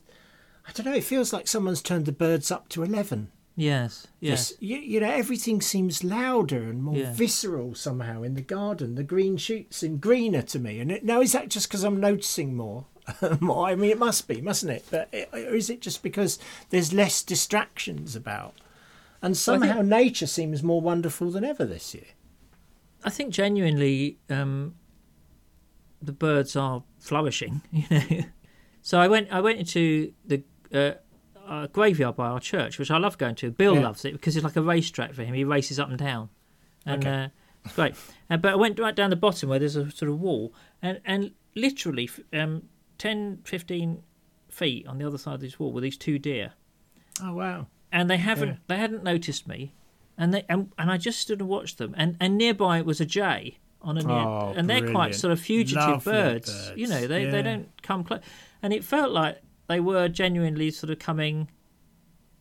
I 0.67 0.71
don't 0.73 0.85
know. 0.85 0.93
It 0.93 1.03
feels 1.03 1.31
like 1.33 1.47
someone's 1.47 1.81
turned 1.81 2.05
the 2.05 2.11
birds 2.11 2.51
up 2.51 2.69
to 2.69 2.83
eleven. 2.83 3.31
Yes, 3.59 4.05
yes. 4.19 4.49
This- 4.49 4.57
you, 4.61 4.77
you 4.77 4.99
know, 4.99 5.09
everything 5.09 5.61
seems 5.61 6.03
louder 6.03 6.61
and 6.69 6.83
more 6.83 6.95
Yeah. 6.95 7.11
visceral 7.13 7.73
somehow 7.73 8.21
in 8.21 8.35
the 8.35 8.41
garden. 8.41 8.93
The 8.93 9.03
green 9.03 9.35
shoots 9.37 9.77
seem 9.77 9.97
greener 9.97 10.43
to 10.43 10.59
me. 10.59 10.79
And 10.79 10.91
it, 10.91 11.03
now, 11.03 11.21
is 11.21 11.31
that 11.31 11.49
just 11.49 11.67
because 11.67 11.83
I'm 11.83 11.99
noticing 11.99 12.55
more? 12.55 12.85
more? 13.39 13.65
I 13.67 13.73
mean, 13.75 13.89
it 13.89 13.97
must 13.97 14.27
be, 14.27 14.41
mustn't 14.41 14.71
it? 14.71 14.85
But 14.91 15.09
it, 15.11 15.29
or 15.33 15.55
is 15.55 15.71
it 15.71 15.81
just 15.81 16.03
because 16.03 16.37
there's 16.69 16.93
less 16.93 17.23
distractions 17.23 18.15
about? 18.15 18.53
And 19.21 19.31
I 19.31 19.33
think- 19.33 19.37
somehow 19.37 19.81
nature 19.81 20.27
seems 20.27 20.61
more 20.63 20.81
wonderful 20.81 21.31
than 21.31 21.43
ever 21.43 21.65
this 21.65 21.93
year. 21.93 22.05
I 23.03 23.09
think 23.09 23.33
genuinely 23.33 24.17
um, 24.29 24.75
the 26.01 26.11
birds 26.11 26.55
are 26.55 26.83
flourishing. 26.99 27.61
You 27.71 27.85
know, 27.89 28.23
so 28.81 28.99
I 28.99 29.07
went 29.07 29.31
I 29.31 29.41
went 29.41 29.59
into 29.59 30.13
the 30.25 30.43
uh, 30.73 30.91
uh, 31.45 31.67
graveyard 31.67 32.15
by 32.15 32.27
our 32.27 32.39
church, 32.39 32.79
which 32.79 32.89
I 32.91 32.97
love 32.97 33.17
going 33.17 33.35
to. 33.35 33.51
Bill 33.51 33.75
Yeah. 33.75 33.81
loves 33.81 34.05
it 34.05 34.13
because 34.13 34.35
it's 34.37 34.43
like 34.45 34.55
a 34.55 34.61
racetrack 34.61 35.13
for 35.13 35.23
him. 35.23 35.33
He 35.33 35.43
races 35.43 35.77
up 35.79 35.89
and 35.89 35.97
down, 35.97 36.29
and 36.85 37.03
Okay. 37.05 37.23
uh, 37.23 37.27
it's 37.65 37.75
great. 37.75 37.95
Uh, 38.29 38.37
but 38.37 38.53
I 38.53 38.55
went 38.55 38.79
right 38.79 38.95
down 38.95 39.09
the 39.09 39.15
bottom 39.17 39.49
where 39.49 39.59
there's 39.59 39.75
a 39.75 39.91
sort 39.91 40.09
of 40.09 40.19
wall, 40.21 40.53
and 40.81 41.01
and 41.05 41.31
literally 41.55 42.09
um, 42.33 42.63
10, 42.97 43.39
15 43.43 44.03
feet 44.49 44.87
on 44.87 44.97
the 44.99 45.05
other 45.05 45.17
side 45.17 45.35
of 45.35 45.41
this 45.41 45.59
wall 45.59 45.71
were 45.73 45.81
these 45.81 45.97
two 45.97 46.17
deer 46.19 46.53
Oh, 47.21 47.33
wow. 47.33 47.67
And 47.91 48.09
they 48.09 48.17
haven't 48.17 48.49
Yeah. 48.49 48.55
they 48.67 48.77
hadn't 48.77 49.03
noticed 49.03 49.47
me 49.47 49.73
and 50.17 50.33
they 50.33 50.43
and, 50.49 50.71
and 50.77 50.91
I 50.91 50.97
just 50.97 51.19
stood 51.19 51.39
and 51.39 51.49
watched 51.49 51.77
them 51.77 51.93
and 51.97 52.17
and 52.19 52.37
nearby 52.37 52.81
was 52.81 52.99
a 53.01 53.05
jay 53.05 53.57
on 53.81 53.97
a 53.97 54.01
near, 54.03 54.15
Oh, 54.17 54.53
and 54.57 54.69
they're 54.69 54.89
quite 54.91 55.13
sort 55.15 55.31
of 55.31 55.39
fugitive 55.39 56.05
Lovely 56.05 56.11
birds. 56.13 56.71
you 56.75 56.87
know 56.87 57.05
they 57.07 57.23
birds, 57.25 57.31
they 57.31 57.41
don't 57.43 57.69
come 57.83 58.03
close 58.03 58.21
and 58.61 58.73
it 58.73 58.83
felt 58.83 59.11
like 59.11 59.41
they 59.67 59.79
were 59.79 60.07
genuinely 60.07 60.71
sort 60.71 60.89
of 60.89 60.99
coming 60.99 61.47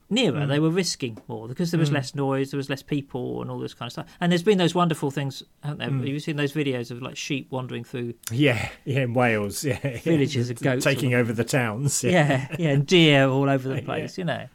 nearer 0.09 0.43
Mm. 0.43 0.49
they 0.49 0.61
were 0.61 0.71
risking 0.71 1.19
more 1.27 1.49
because 1.49 1.73
there 1.73 1.81
was 1.81 1.91
less 1.91 2.15
noise 2.15 2.53
there 2.53 2.57
was 2.59 2.71
less 2.71 2.83
people 2.83 3.43
and 3.43 3.51
all 3.51 3.59
this 3.59 3.75
kind 3.75 3.89
of 3.89 3.93
stuff 3.93 4.07
and 4.21 4.31
there's 4.31 4.43
been 4.45 4.57
those 4.57 4.73
wonderful 4.75 5.11
things 5.11 5.43
haven't 5.65 5.79
there 5.79 5.89
Mm. 5.91 5.99
have 5.99 6.07
you 6.07 6.21
seen 6.21 6.37
those 6.37 6.53
videos 6.53 6.93
of 6.93 7.03
like 7.03 7.17
sheep 7.17 7.49
wandering 7.51 7.83
through 7.83 8.15
Yeah, 8.31 8.69
yeah, 8.85 9.01
in 9.01 9.15
Wales, 9.15 9.65
yeah, 9.65 9.79
yeah. 9.83 9.99
Villages 9.99 10.49
of 10.49 10.61
goats 10.63 10.85
taking 10.85 11.13
over 11.15 11.33
the 11.33 11.43
towns. 11.45 12.05
Yeah, 12.05 12.11
yeah, 12.13 12.57
yeah, 12.59 12.69
and 12.71 12.87
deer 12.87 13.27
all 13.29 13.51
over 13.51 13.69
the 13.69 13.75
Yeah. 13.81 13.81
place, 13.81 14.17
you 14.17 14.23
know. 14.25 14.47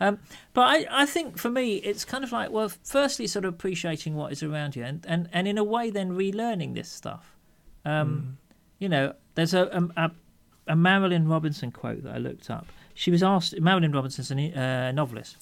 Um, 0.00 0.18
but 0.52 0.62
I, 0.62 0.86
I 0.90 1.06
think 1.06 1.38
for 1.38 1.50
me, 1.50 1.76
it's 1.76 2.04
kind 2.04 2.24
of 2.24 2.32
like, 2.32 2.50
well, 2.50 2.70
firstly, 2.82 3.26
sort 3.26 3.44
of 3.44 3.54
appreciating 3.54 4.14
what 4.14 4.32
is 4.32 4.42
around 4.42 4.74
you, 4.76 4.82
and, 4.84 5.04
and, 5.08 5.28
and 5.32 5.46
in 5.46 5.56
a 5.58 5.64
way, 5.64 5.90
then 5.90 6.12
relearning 6.12 6.74
this 6.74 6.90
stuff. 6.90 7.36
Um, 7.84 8.38
You 8.78 8.88
know, 8.88 9.14
there's 9.34 9.54
a, 9.54 9.62
a, 9.96 10.04
a, 10.06 10.10
a 10.68 10.74
Marilynne 10.74 11.28
Robinson 11.30 11.70
quote 11.70 12.02
that 12.02 12.14
I 12.14 12.18
looked 12.18 12.50
up. 12.50 12.66
She 12.94 13.10
was 13.10 13.22
asked, 13.22 13.54
Marilynne 13.56 13.94
Robinson's 13.94 14.30
a 14.30 14.60
uh, 14.60 14.92
novelist, 14.92 15.36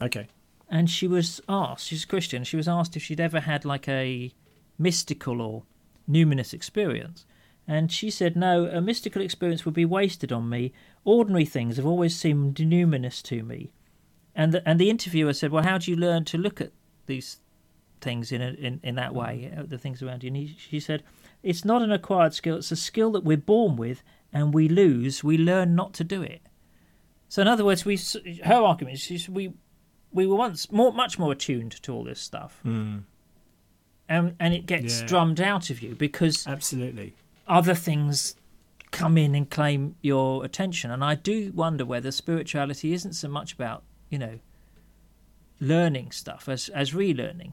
Okay. 0.00 0.26
and 0.68 0.88
she 0.90 1.06
was 1.06 1.40
asked, 1.48 1.86
she's 1.86 2.04
a 2.04 2.06
Christian, 2.06 2.44
she 2.44 2.56
was 2.56 2.68
asked 2.68 2.96
if 2.96 3.02
she'd 3.02 3.20
ever 3.20 3.40
had 3.40 3.64
like 3.64 3.88
a 3.88 4.32
mystical 4.78 5.40
or 5.42 5.62
numinous 6.10 6.54
experience. 6.54 7.24
And 7.66 7.92
she 7.92 8.10
said, 8.10 8.36
No, 8.36 8.64
a 8.66 8.80
mystical 8.80 9.20
experience 9.20 9.64
would 9.66 9.74
be 9.74 9.84
wasted 9.84 10.32
on 10.32 10.48
me. 10.48 10.72
Ordinary 11.04 11.44
things 11.44 11.76
have 11.76 11.84
always 11.86 12.16
seemed 12.16 12.56
numinous 12.56 13.22
to 13.24 13.42
me. 13.42 13.70
And 14.38 14.52
the, 14.54 14.66
and 14.68 14.78
the 14.80 14.88
interviewer 14.88 15.32
said, 15.34 15.50
Well, 15.50 15.64
how 15.64 15.76
do 15.78 15.90
you 15.90 15.96
learn 15.96 16.24
to 16.26 16.38
look 16.38 16.60
at 16.60 16.70
these 17.06 17.40
things 18.00 18.30
in, 18.30 18.40
a, 18.40 18.50
in, 18.52 18.78
in 18.84 18.94
that 18.94 19.12
way, 19.14 19.52
uh, 19.54 19.64
the 19.66 19.76
things 19.78 20.00
around 20.02 20.22
you? 20.22 20.28
And 20.28 20.36
he, 20.36 20.56
she 20.56 20.78
said, 20.80 21.02
It's 21.42 21.64
not 21.64 21.82
an 21.82 21.90
acquired 21.92 22.32
skill, 22.34 22.56
it's 22.58 22.70
a 22.70 22.76
skill 22.76 23.10
that 23.12 23.24
we're 23.24 23.36
born 23.36 23.74
with 23.76 24.02
and 24.32 24.54
we 24.54 24.68
lose. 24.68 25.24
We 25.24 25.36
learn 25.36 25.74
not 25.74 25.92
to 25.94 26.04
do 26.04 26.22
it. 26.22 26.40
So, 27.28 27.42
in 27.42 27.48
other 27.48 27.64
words, 27.64 27.84
we 27.84 27.98
her 28.44 28.54
argument 28.54 29.10
is 29.10 29.28
we 29.28 29.52
we 30.12 30.24
were 30.26 30.36
once 30.36 30.70
more 30.72 30.92
much 30.92 31.18
more 31.18 31.32
attuned 31.32 31.72
to 31.82 31.92
all 31.92 32.04
this 32.04 32.20
stuff, 32.20 32.60
Mm, 32.64 33.02
and 34.08 34.34
and 34.40 34.54
it 34.54 34.66
gets 34.66 35.00
Yeah. 35.00 35.06
drummed 35.06 35.40
out 35.40 35.68
of 35.68 35.82
you 35.82 35.94
because 35.94 36.46
absolutely. 36.46 37.14
other 37.46 37.74
things 37.74 38.36
come 38.92 39.18
in 39.18 39.34
and 39.34 39.50
claim 39.50 39.96
your 40.00 40.44
attention. 40.44 40.90
And 40.90 41.04
I 41.04 41.14
do 41.16 41.52
wonder 41.54 41.84
whether 41.84 42.10
spirituality 42.12 42.92
isn't 42.94 43.12
so 43.14 43.28
much 43.28 43.52
about 43.52 43.82
you 44.10 44.18
know 44.18 44.38
learning 45.60 46.10
stuff 46.12 46.48
as 46.48 46.68
as 46.70 46.92
relearning, 46.92 47.52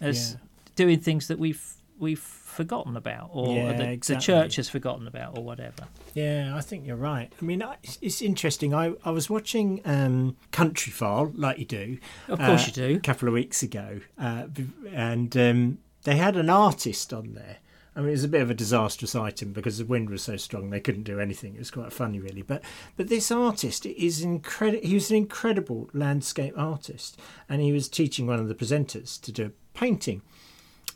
as 0.00 0.32
Yeah. 0.32 0.38
doing 0.76 1.00
things 1.00 1.28
that 1.28 1.38
we've 1.38 1.74
we've 1.98 2.18
forgotten 2.18 2.96
about 2.96 3.30
or 3.32 3.54
Yeah, 3.54 3.72
the 3.74 3.90
exactly. 3.90 4.24
church 4.26 4.56
has 4.56 4.68
forgotten 4.68 5.06
about 5.06 5.38
or 5.38 5.44
whatever. 5.44 5.84
Yeah, 6.14 6.52
I 6.54 6.60
think 6.60 6.84
you're 6.86 6.96
right. 6.96 7.32
I 7.40 7.44
mean, 7.44 7.62
I- 7.62 7.76
it's, 8.02 8.20
interesting. 8.20 8.74
I, 8.74 8.92
I 9.04 9.10
was 9.10 9.30
watching 9.30 9.80
um, 9.86 10.36
Countryfile, 10.52 11.32
like 11.34 11.58
you 11.58 11.64
do, 11.64 11.98
Of 12.28 12.38
course 12.40 12.64
uh, 12.64 12.66
you 12.66 12.72
do. 12.72 12.96
a 12.96 13.00
couple 13.00 13.28
of 13.28 13.32
weeks 13.34 13.62
ago, 13.62 14.00
uh, 14.18 14.48
and 14.92 15.34
um, 15.36 15.78
they 16.02 16.16
had 16.16 16.36
an 16.36 16.50
artist 16.50 17.12
on 17.14 17.32
there. 17.34 17.58
I 17.94 18.00
mean, 18.00 18.08
it 18.08 18.12
was 18.12 18.24
a 18.24 18.28
bit 18.28 18.40
of 18.40 18.50
a 18.50 18.54
disastrous 18.54 19.14
item 19.14 19.52
because 19.52 19.76
the 19.76 19.84
wind 19.84 20.08
was 20.08 20.22
so 20.22 20.36
strong 20.38 20.70
they 20.70 20.80
couldn't 20.80 21.02
do 21.02 21.20
anything. 21.20 21.54
It 21.54 21.58
was 21.58 21.70
quite 21.70 21.92
funny, 21.92 22.20
really. 22.20 22.42
But 22.42 22.62
but 22.96 23.08
this 23.08 23.30
artist 23.30 23.84
is 23.84 24.22
incredible. 24.22 24.86
He 24.86 24.94
was 24.94 25.10
an 25.10 25.16
incredible 25.16 25.90
landscape 25.92 26.54
artist, 26.56 27.18
and 27.48 27.60
he 27.60 27.72
was 27.72 27.88
teaching 27.88 28.26
one 28.26 28.38
of 28.38 28.48
the 28.48 28.54
presenters 28.54 29.20
to 29.20 29.32
do 29.32 29.46
a 29.46 29.78
painting. 29.78 30.22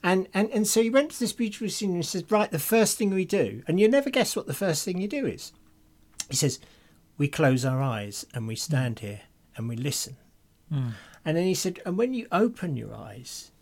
And, 0.03 0.29
and 0.33 0.51
and 0.51 0.67
so 0.67 0.83
he 0.83 0.91
went 0.91 1.11
to 1.13 1.21
this 1.21 1.33
beautiful 1.33 1.69
scene 1.69 1.91
and 1.91 1.99
he 1.99 2.03
says, 2.03 2.31
Right, 2.31 2.51
the 2.51 2.59
first 2.59 2.97
thing 2.97 3.11
we 3.11 3.25
do, 3.25 3.63
and 3.67 3.79
you 3.79 3.89
never 3.89 4.11
guess 4.11 4.35
what 4.35 4.47
the 4.47 4.55
first 4.55 4.85
thing 4.85 5.01
you 5.01 5.09
do 5.09 5.27
is. 5.27 5.53
He 6.31 6.37
says, 6.37 6.59
we 7.19 7.29
close 7.29 7.65
our 7.65 7.83
eyes 7.83 8.27
and 8.35 8.47
we 8.47 8.57
stand 8.57 9.01
here 9.01 9.21
and 9.57 9.69
we 9.69 9.77
listen. 9.77 10.17
Mm. 10.73 10.93
And 11.25 11.37
then 11.37 11.45
he 11.45 11.55
said, 11.55 11.81
and 11.87 11.97
when 11.97 12.15
you 12.15 12.27
open 12.31 12.77
your 12.77 12.95
eyes, 12.95 13.53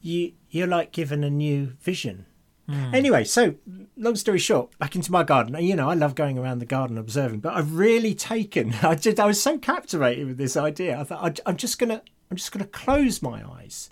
you 0.00 0.32
you're 0.50 0.66
like 0.66 0.92
given 0.92 1.24
a 1.24 1.30
new 1.30 1.72
vision. 1.80 2.26
Mm. 2.68 2.94
Anyway, 2.94 3.24
so 3.24 3.54
long 3.96 4.16
story 4.16 4.38
short, 4.38 4.78
back 4.78 4.94
into 4.94 5.10
my 5.10 5.24
garden. 5.24 5.56
You 5.62 5.74
know, 5.74 5.88
I 5.88 5.94
love 5.94 6.14
going 6.14 6.38
around 6.38 6.58
the 6.58 6.66
garden 6.66 6.98
observing, 6.98 7.40
but 7.40 7.54
I've 7.54 7.74
really 7.74 8.14
taken. 8.14 8.74
I 8.82 8.94
just 8.94 9.18
I 9.18 9.26
was 9.26 9.42
so 9.42 9.58
captivated 9.58 10.26
with 10.26 10.38
this 10.38 10.56
idea. 10.56 10.98
I 10.98 11.04
thought 11.04 11.40
I, 11.46 11.50
I'm 11.50 11.56
just 11.56 11.78
gonna 11.78 12.02
I'm 12.30 12.36
just 12.36 12.52
gonna 12.52 12.66
close 12.66 13.22
my 13.22 13.42
eyes 13.48 13.90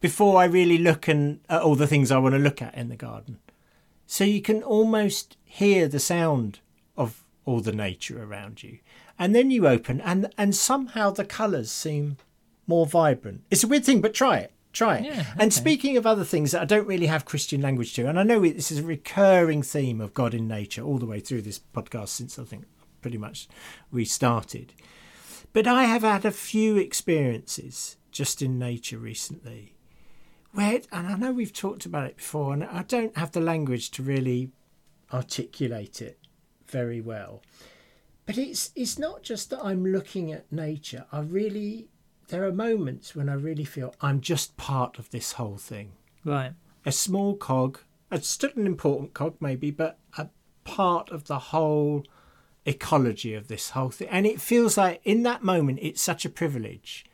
before 0.00 0.38
I 0.38 0.44
really 0.44 0.76
look 0.76 1.08
and 1.08 1.40
at 1.48 1.62
all 1.62 1.74
the 1.74 1.86
things 1.86 2.10
I 2.10 2.18
want 2.18 2.34
to 2.34 2.38
look 2.38 2.60
at 2.60 2.74
in 2.74 2.90
the 2.90 2.96
garden. 2.96 3.38
So 4.06 4.24
you 4.24 4.42
can 4.42 4.62
almost 4.62 5.38
hear 5.44 5.88
the 5.88 5.98
sound 5.98 6.60
of 6.96 7.24
all 7.46 7.60
the 7.60 7.72
nature 7.72 8.22
around 8.22 8.62
you. 8.62 8.80
And 9.18 9.34
then 9.34 9.50
you 9.50 9.66
open 9.66 10.02
and 10.02 10.32
and 10.36 10.54
somehow 10.54 11.10
the 11.10 11.24
colours 11.24 11.70
seem 11.70 12.18
more 12.66 12.86
vibrant. 12.86 13.42
It's 13.50 13.64
a 13.64 13.68
weird 13.68 13.84
thing, 13.84 14.02
but 14.02 14.12
try 14.12 14.38
it. 14.38 14.53
Try 14.74 14.96
it. 14.98 15.04
Yeah, 15.04 15.24
And 15.38 15.52
speaking 15.52 15.96
of 15.96 16.04
other 16.04 16.24
things 16.24 16.50
that 16.50 16.60
I 16.60 16.64
don't 16.66 16.86
really 16.86 17.06
have 17.06 17.24
Christian 17.24 17.62
language 17.62 17.94
to, 17.94 18.08
and 18.08 18.18
I 18.18 18.24
know 18.24 18.40
this 18.40 18.72
is 18.72 18.80
a 18.80 18.82
recurring 18.82 19.62
theme 19.62 20.00
of 20.00 20.12
God 20.12 20.34
in 20.34 20.46
nature 20.46 20.82
all 20.82 20.98
the 20.98 21.06
way 21.06 21.20
through 21.20 21.42
this 21.42 21.60
podcast 21.72 22.08
since 22.08 22.38
I 22.38 22.44
think 22.44 22.64
pretty 23.00 23.16
much 23.16 23.48
we 23.92 24.04
started. 24.04 24.74
But 25.52 25.68
I 25.68 25.84
have 25.84 26.02
had 26.02 26.24
a 26.24 26.32
few 26.32 26.76
experiences 26.76 27.96
just 28.10 28.42
in 28.42 28.58
nature 28.58 28.98
recently 28.98 29.74
where, 30.54 30.80
and 30.92 31.06
I 31.06 31.16
know 31.16 31.32
we've 31.32 31.52
talked 31.52 31.86
about 31.86 32.06
it 32.06 32.16
before, 32.16 32.52
and 32.52 32.64
I 32.64 32.82
don't 32.82 33.16
have 33.16 33.32
the 33.32 33.40
language 33.40 33.90
to 33.92 34.02
really 34.02 34.50
articulate 35.12 36.00
it 36.00 36.18
very 36.66 37.00
well. 37.00 37.42
But 38.26 38.38
it's 38.38 38.70
it's 38.74 38.98
not 38.98 39.22
just 39.22 39.50
that 39.50 39.62
I'm 39.62 39.84
looking 39.84 40.32
at 40.32 40.50
nature. 40.50 41.06
I 41.12 41.20
really 41.20 41.88
there 42.28 42.44
are 42.44 42.52
moments 42.52 43.14
when 43.14 43.28
I 43.28 43.34
really 43.34 43.64
feel 43.64 43.94
I'm 44.00 44.20
just 44.20 44.56
part 44.56 44.98
of 44.98 45.10
this 45.10 45.32
whole 45.32 45.56
thing. 45.56 45.92
Right. 46.24 46.52
A 46.86 46.92
small 46.92 47.36
cog, 47.36 47.78
it's 48.10 48.28
still 48.28 48.50
an 48.56 48.66
important 48.66 49.14
cog 49.14 49.36
maybe, 49.40 49.70
but 49.70 49.98
a 50.16 50.28
part 50.64 51.10
of 51.10 51.24
the 51.24 51.38
whole 51.38 52.04
ecology 52.66 53.34
of 53.34 53.48
this 53.48 53.70
whole 53.70 53.90
thing. 53.90 54.08
And 54.08 54.26
it 54.26 54.40
feels 54.40 54.76
like 54.76 55.00
in 55.04 55.22
that 55.24 55.42
moment 55.42 55.78
it's 55.82 56.00
such 56.00 56.24
a 56.24 56.30
privilege 56.30 57.04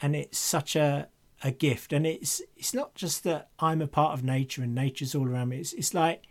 and 0.00 0.16
it's 0.16 0.38
such 0.38 0.76
a 0.76 1.08
a 1.44 1.50
gift 1.50 1.92
and 1.92 2.06
it's 2.06 2.40
it's 2.56 2.72
not 2.72 2.94
just 2.94 3.24
that 3.24 3.48
I'm 3.58 3.82
a 3.82 3.88
part 3.88 4.14
of 4.14 4.22
nature 4.22 4.62
and 4.62 4.74
nature's 4.74 5.14
all 5.14 5.28
around 5.28 5.50
me. 5.50 5.58
It's 5.58 5.72
it's 5.72 5.94
like 5.94 6.26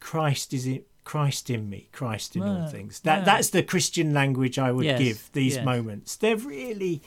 Christ 0.00 0.54
is 0.54 0.66
in 0.66 0.84
Christ 1.10 1.50
in 1.50 1.68
me, 1.68 1.88
Christ 1.90 2.36
in 2.36 2.42
all 2.42 2.68
things. 2.68 3.00
That 3.00 3.16
right. 3.16 3.24
that's 3.24 3.50
the 3.50 3.64
Christian 3.64 4.14
language 4.14 4.60
I 4.60 4.70
would 4.70 4.84
Yes, 4.84 4.98
give 5.00 5.30
these 5.32 5.56
yes. 5.56 5.64
moments. 5.64 6.14
They're 6.14 6.36
really 6.36 7.02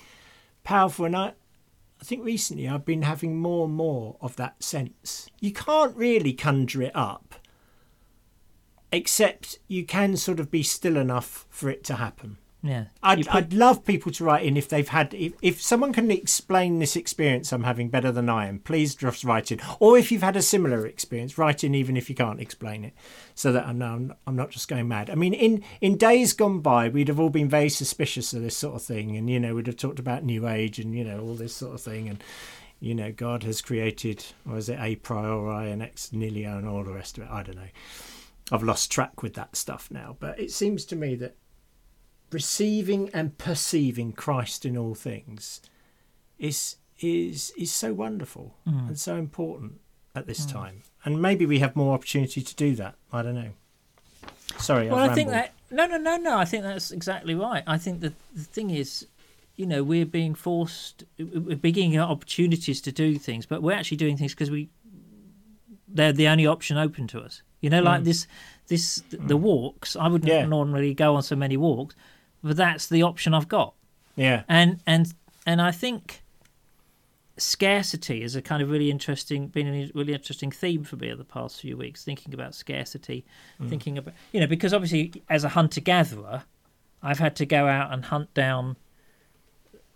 powerful 0.65 1.05
and 1.05 1.15
I 1.15 1.27
I 2.01 2.03
think 2.03 2.25
recently 2.25 2.67
I've 2.67 2.83
been 2.83 3.03
having 3.03 3.37
more 3.39 3.63
and 3.63 3.73
more 3.73 4.17
of 4.19 4.35
that 4.35 4.61
sense. 4.61 5.29
You 5.39 5.53
can't 5.53 5.95
really 5.95 6.33
conjure 6.33 6.81
it 6.81 6.91
up, 6.93 7.35
except 8.91 9.59
you 9.69 9.85
can 9.85 10.17
sort 10.17 10.41
of 10.41 10.51
be 10.51 10.63
still 10.63 10.97
enough 10.97 11.45
for 11.49 11.69
it 11.69 11.85
to 11.85 11.95
happen. 11.95 12.39
Yeah. 12.65 12.85
I'd, 13.03 13.25
put- 13.25 13.35
I'd 13.35 13.53
love 13.53 13.83
people 13.83 14.09
to 14.13 14.23
write 14.23 14.45
in 14.45 14.55
if 14.55 14.69
they've 14.69 14.87
had 14.87 15.13
if, 15.13 15.33
if 15.41 15.61
someone 15.61 15.91
can 15.91 16.09
explain 16.09 16.79
this 16.79 16.95
experience 16.95 17.51
I'm 17.51 17.65
having 17.65 17.89
better 17.89 18.09
than 18.09 18.29
I 18.29 18.47
am. 18.47 18.59
Please 18.59 18.95
just 18.95 19.25
write 19.25 19.51
in, 19.51 19.59
or 19.79 19.97
if 19.97 20.13
you've 20.13 20.23
had 20.23 20.37
a 20.37 20.41
similar 20.41 20.87
experience, 20.87 21.37
write 21.37 21.65
in 21.65 21.75
even 21.75 21.97
if 21.97 22.09
you 22.09 22.15
can't 22.15 22.39
explain 22.39 22.85
it, 22.85 22.93
so 23.35 23.51
that 23.51 23.67
I 23.67 23.73
know 23.73 23.93
I'm, 23.93 24.13
I'm 24.25 24.35
not 24.37 24.49
just 24.49 24.69
going 24.69 24.87
mad. 24.87 25.09
I 25.09 25.15
mean, 25.15 25.33
in 25.33 25.61
in 25.81 25.97
days 25.97 26.31
gone 26.31 26.61
by, 26.61 26.87
we'd 26.87 27.09
have 27.09 27.19
all 27.19 27.29
been 27.29 27.49
very 27.49 27.69
suspicious 27.69 28.33
of 28.33 28.41
this 28.41 28.55
sort 28.55 28.75
of 28.75 28.81
thing, 28.81 29.17
and 29.17 29.29
you 29.29 29.41
know, 29.41 29.55
we'd 29.55 29.67
have 29.67 29.75
talked 29.77 29.99
about 29.99 30.23
New 30.23 30.47
Age 30.47 30.79
and 30.79 30.95
you 30.95 31.03
know 31.03 31.19
all 31.19 31.35
this 31.35 31.53
sort 31.53 31.75
of 31.75 31.81
thing, 31.81 32.07
and 32.07 32.23
you 32.79 32.95
know, 32.95 33.11
God 33.11 33.43
has 33.43 33.61
created, 33.61 34.25
or 34.49 34.57
is 34.57 34.69
it 34.69 34.79
a 34.79 34.95
priori 34.95 35.69
and 35.69 35.83
ex 35.83 36.13
nihilo 36.13 36.57
and 36.57 36.67
all 36.67 36.85
the 36.85 36.93
rest 36.93 37.17
of 37.17 37.25
it? 37.25 37.29
I 37.29 37.43
don't 37.43 37.57
know. 37.57 37.69
I've 38.51 38.63
lost 38.63 38.89
track 38.91 39.21
with 39.21 39.33
that 39.33 39.55
stuff 39.57 39.89
now, 39.91 40.15
but 40.19 40.39
it 40.39 40.51
seems 40.51 40.85
to 40.85 40.95
me 40.95 41.15
that 41.15 41.35
receiving 42.33 43.09
and 43.13 43.37
perceiving 43.37 44.11
Christ 44.13 44.65
in 44.65 44.77
all 44.77 44.95
things 44.95 45.61
is 46.39 46.77
is 46.99 47.51
is 47.57 47.71
so 47.71 47.93
wonderful 47.93 48.55
Mm. 48.67 48.87
and 48.89 48.99
so 48.99 49.15
important 49.17 49.79
at 50.15 50.25
this 50.27 50.45
time. 50.45 50.83
And 51.05 51.21
maybe 51.21 51.45
we 51.45 51.59
have 51.59 51.75
more 51.75 51.93
opportunity 51.93 52.41
to 52.41 52.55
do 52.55 52.75
that. 52.75 52.95
I 53.11 53.21
don't 53.23 53.35
know. 53.35 53.51
Sorry, 54.59 54.87
Well, 54.89 54.99
I've 54.99 55.11
I 55.11 55.15
think 55.15 55.29
that 55.29 55.53
no, 55.71 55.85
no, 55.87 55.97
no, 55.97 56.17
no. 56.17 56.37
I 56.37 56.45
think 56.45 56.63
that's 56.63 56.91
exactly 56.91 57.33
right. 57.35 57.63
I 57.65 57.77
think 57.77 58.01
that 58.01 58.13
the 58.35 58.43
thing 58.43 58.69
is, 58.69 59.07
you 59.55 59.65
know, 59.65 59.83
we're 59.83 60.05
being 60.05 60.35
forced, 60.35 61.03
we're 61.17 61.55
beginning 61.57 61.99
opportunities 61.99 62.79
to 62.81 62.91
do 62.91 63.17
things, 63.17 63.45
but 63.47 63.63
we're 63.63 63.73
actually 63.73 63.97
doing 63.97 64.17
things 64.17 64.33
because 64.33 64.51
we 64.51 64.69
they're 65.87 66.13
the 66.13 66.27
only 66.27 66.45
option 66.47 66.77
open 66.77 67.07
to 67.07 67.19
us. 67.21 67.41
You 67.61 67.69
know, 67.69 67.81
like 67.81 68.01
Mm. 68.01 68.05
this, 68.05 68.27
this 68.67 69.03
the 69.11 69.37
walks. 69.37 69.95
I 69.95 70.07
wouldn't 70.07 70.29
Yeah. 70.31 70.45
normally 70.45 70.93
go 70.93 71.15
on 71.15 71.23
so 71.23 71.35
many 71.35 71.55
walks, 71.57 71.95
but 72.43 72.57
that's 72.57 72.87
the 72.87 73.03
option 73.03 73.33
I've 73.33 73.47
got. 73.47 73.73
yeah, 74.15 74.43
and 74.47 74.79
and 74.85 75.13
and 75.45 75.61
I 75.61 75.71
think 75.71 76.21
scarcity 77.37 78.21
is 78.21 78.35
a 78.35 78.41
kind 78.41 78.61
of 78.61 78.69
really 78.69 78.91
interesting, 78.91 79.47
been 79.47 79.67
a 79.67 79.91
really 79.93 80.13
interesting 80.13 80.51
theme 80.51 80.83
for 80.83 80.97
me 80.97 81.07
over 81.07 81.17
the 81.17 81.23
past 81.23 81.61
few 81.61 81.77
weeks. 81.77 82.03
Thinking 82.03 82.33
about 82.33 82.53
scarcity, 82.53 83.25
mm. 83.61 83.69
thinking 83.69 83.97
about 83.97 84.13
you 84.31 84.39
know 84.39 84.47
because 84.47 84.73
obviously 84.73 85.23
as 85.29 85.43
a 85.43 85.49
hunter 85.49 85.81
gatherer, 85.81 86.43
I've 87.01 87.19
had 87.19 87.35
to 87.37 87.45
go 87.45 87.67
out 87.67 87.91
and 87.93 88.05
hunt 88.05 88.33
down 88.33 88.77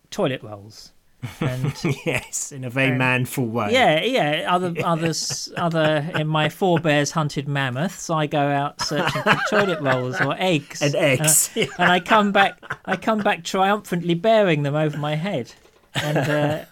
toilet 0.09 0.41
rolls. 0.43 0.93
And 1.41 1.73
yes, 2.05 2.51
in 2.51 2.63
a 2.63 2.69
very 2.69 2.91
Um, 2.91 2.97
manful 2.99 3.47
way. 3.47 3.71
yeah, 3.73 4.03
yeah. 4.03 4.45
Other 4.53 4.73
others, 4.83 5.51
other 5.57 6.09
in 6.15 6.27
my 6.27 6.47
forebears 6.49 7.11
hunted 7.11 7.47
mammoths. 7.47 8.09
I 8.09 8.27
go 8.27 8.39
out 8.47 8.81
searching 8.81 9.23
for 9.23 9.37
toilet 9.49 9.81
rolls 9.81 10.21
or 10.21 10.35
eggs, 10.37 10.81
and 10.81 10.95
eggs. 10.95 11.49
and 11.55 11.91
I 11.91 11.99
come 11.99 12.31
back. 12.31 12.59
I 12.85 12.95
come 12.97 13.19
back 13.19 13.43
triumphantly 13.43 14.13
bearing 14.13 14.61
them 14.63 14.75
over 14.75 14.95
my 14.97 15.15
head, 15.15 15.53
and 15.95 16.17
uh, 16.17 16.65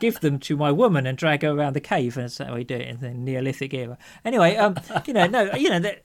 give 0.00 0.18
them 0.20 0.38
to 0.40 0.56
my 0.56 0.72
woman 0.72 1.06
and 1.06 1.16
drag 1.16 1.42
her 1.42 1.50
around 1.50 1.74
the 1.74 1.80
cave. 1.80 2.16
And 2.16 2.24
that's 2.24 2.38
how 2.38 2.52
we 2.54 2.64
do 2.64 2.74
it 2.74 2.88
in 2.88 3.00
the 3.00 3.10
Neolithic 3.14 3.72
era. 3.72 3.96
Anyway, 4.24 4.56
um, 4.56 4.76
you 5.06 5.12
know, 5.12 5.26
no, 5.26 5.54
you 5.54 5.70
know 5.70 5.78
that. 5.80 6.02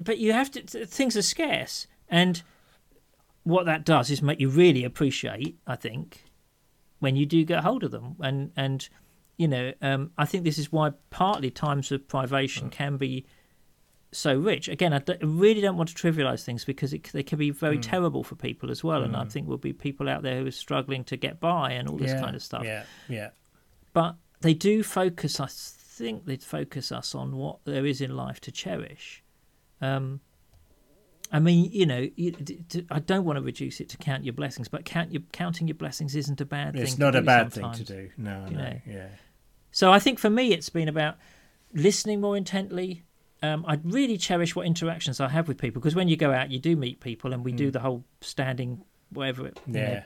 But 0.00 0.18
you 0.18 0.32
have 0.32 0.50
to. 0.52 0.60
Things 0.86 1.16
are 1.16 1.22
scarce, 1.22 1.88
and 2.08 2.42
what 3.42 3.66
that 3.66 3.84
does 3.84 4.10
is 4.10 4.22
make 4.22 4.38
you 4.40 4.48
really 4.48 4.84
appreciate. 4.84 5.56
I 5.66 5.74
think 5.74 6.22
when 7.02 7.16
you 7.16 7.26
do 7.26 7.44
get 7.44 7.64
hold 7.64 7.82
of 7.82 7.90
them, 7.90 8.14
and 8.20 8.52
and 8.56 8.88
you 9.36 9.48
know, 9.48 9.72
um, 9.82 10.12
I 10.16 10.24
think 10.24 10.44
this 10.44 10.56
is 10.56 10.70
why 10.70 10.92
partly 11.10 11.50
times 11.50 11.90
of 11.90 12.06
privation 12.06 12.70
can 12.70 12.96
be 12.96 13.26
so 14.12 14.38
rich. 14.38 14.68
Again, 14.68 14.92
I, 14.92 15.02
really 15.20 15.60
don't 15.60 15.76
want 15.76 15.88
to 15.88 15.94
trivialize 15.94 16.44
things 16.44 16.64
because 16.64 16.92
it, 16.92 17.10
they 17.12 17.24
can 17.24 17.38
be 17.38 17.50
very 17.50 17.78
terrible 17.78 18.22
for 18.22 18.36
people 18.36 18.70
as 18.70 18.84
well. 18.84 19.02
And 19.02 19.16
I 19.16 19.24
think 19.24 19.46
there'll 19.46 19.58
be 19.58 19.72
people 19.72 20.08
out 20.08 20.22
there 20.22 20.38
who 20.38 20.46
are 20.46 20.52
struggling 20.52 21.02
to 21.04 21.16
get 21.16 21.40
by 21.40 21.72
and 21.72 21.88
all 21.88 21.96
this 21.96 22.12
yeah, 22.12 22.20
kind 22.20 22.36
of 22.36 22.42
stuff. 22.42 22.62
Yeah, 22.64 22.84
yeah, 23.08 23.30
But 23.92 24.14
they 24.42 24.54
do 24.54 24.84
focus. 24.84 25.40
I 25.40 25.48
think 25.50 26.26
they 26.26 26.36
focus 26.36 26.92
us 26.92 27.14
on 27.14 27.36
what 27.36 27.64
there 27.64 27.84
is 27.84 28.00
in 28.00 28.14
life 28.14 28.40
to 28.42 28.52
cherish. 28.52 29.24
Um, 29.80 30.20
I 31.32 31.38
mean, 31.38 31.70
you 31.72 31.86
know, 31.86 32.08
you, 32.14 32.34
I 32.90 33.00
don't 33.00 33.24
want 33.24 33.38
to 33.38 33.42
reduce 33.42 33.80
it 33.80 33.88
to 33.90 33.96
count 33.96 34.22
your 34.22 34.34
blessings, 34.34 34.68
but 34.68 34.84
count 34.84 35.12
your 35.12 35.22
counting 35.32 35.66
your 35.66 35.74
blessings 35.74 36.14
isn't 36.14 36.40
a 36.42 36.44
bad 36.44 36.74
thing. 36.74 36.82
It's 36.82 36.98
not 36.98 37.16
a 37.16 37.22
bad 37.22 37.52
sometimes. 37.52 37.78
thing 37.78 37.86
to 37.86 37.92
do. 37.94 38.10
No, 38.18 38.44
you 38.48 38.56
no, 38.56 38.62
know. 38.62 38.80
yeah. 38.86 39.08
So 39.70 39.90
I 39.90 39.98
think 39.98 40.18
for 40.18 40.28
me, 40.28 40.52
it's 40.52 40.68
been 40.68 40.88
about 40.88 41.16
listening 41.72 42.20
more 42.20 42.36
intently. 42.36 43.04
Um, 43.42 43.64
I 43.66 43.78
really 43.82 44.18
cherish 44.18 44.54
what 44.54 44.66
interactions 44.66 45.20
I 45.20 45.28
have 45.30 45.48
with 45.48 45.56
people 45.56 45.80
because 45.80 45.94
when 45.94 46.06
you 46.06 46.16
go 46.16 46.32
out, 46.32 46.50
you 46.50 46.58
do 46.58 46.76
meet 46.76 47.00
people, 47.00 47.32
and 47.32 47.42
we 47.42 47.52
do 47.52 47.70
the 47.70 47.80
whole 47.80 48.04
standing 48.20 48.84
whatever, 49.10 49.50
you 49.66 49.72
know. 49.72 50.02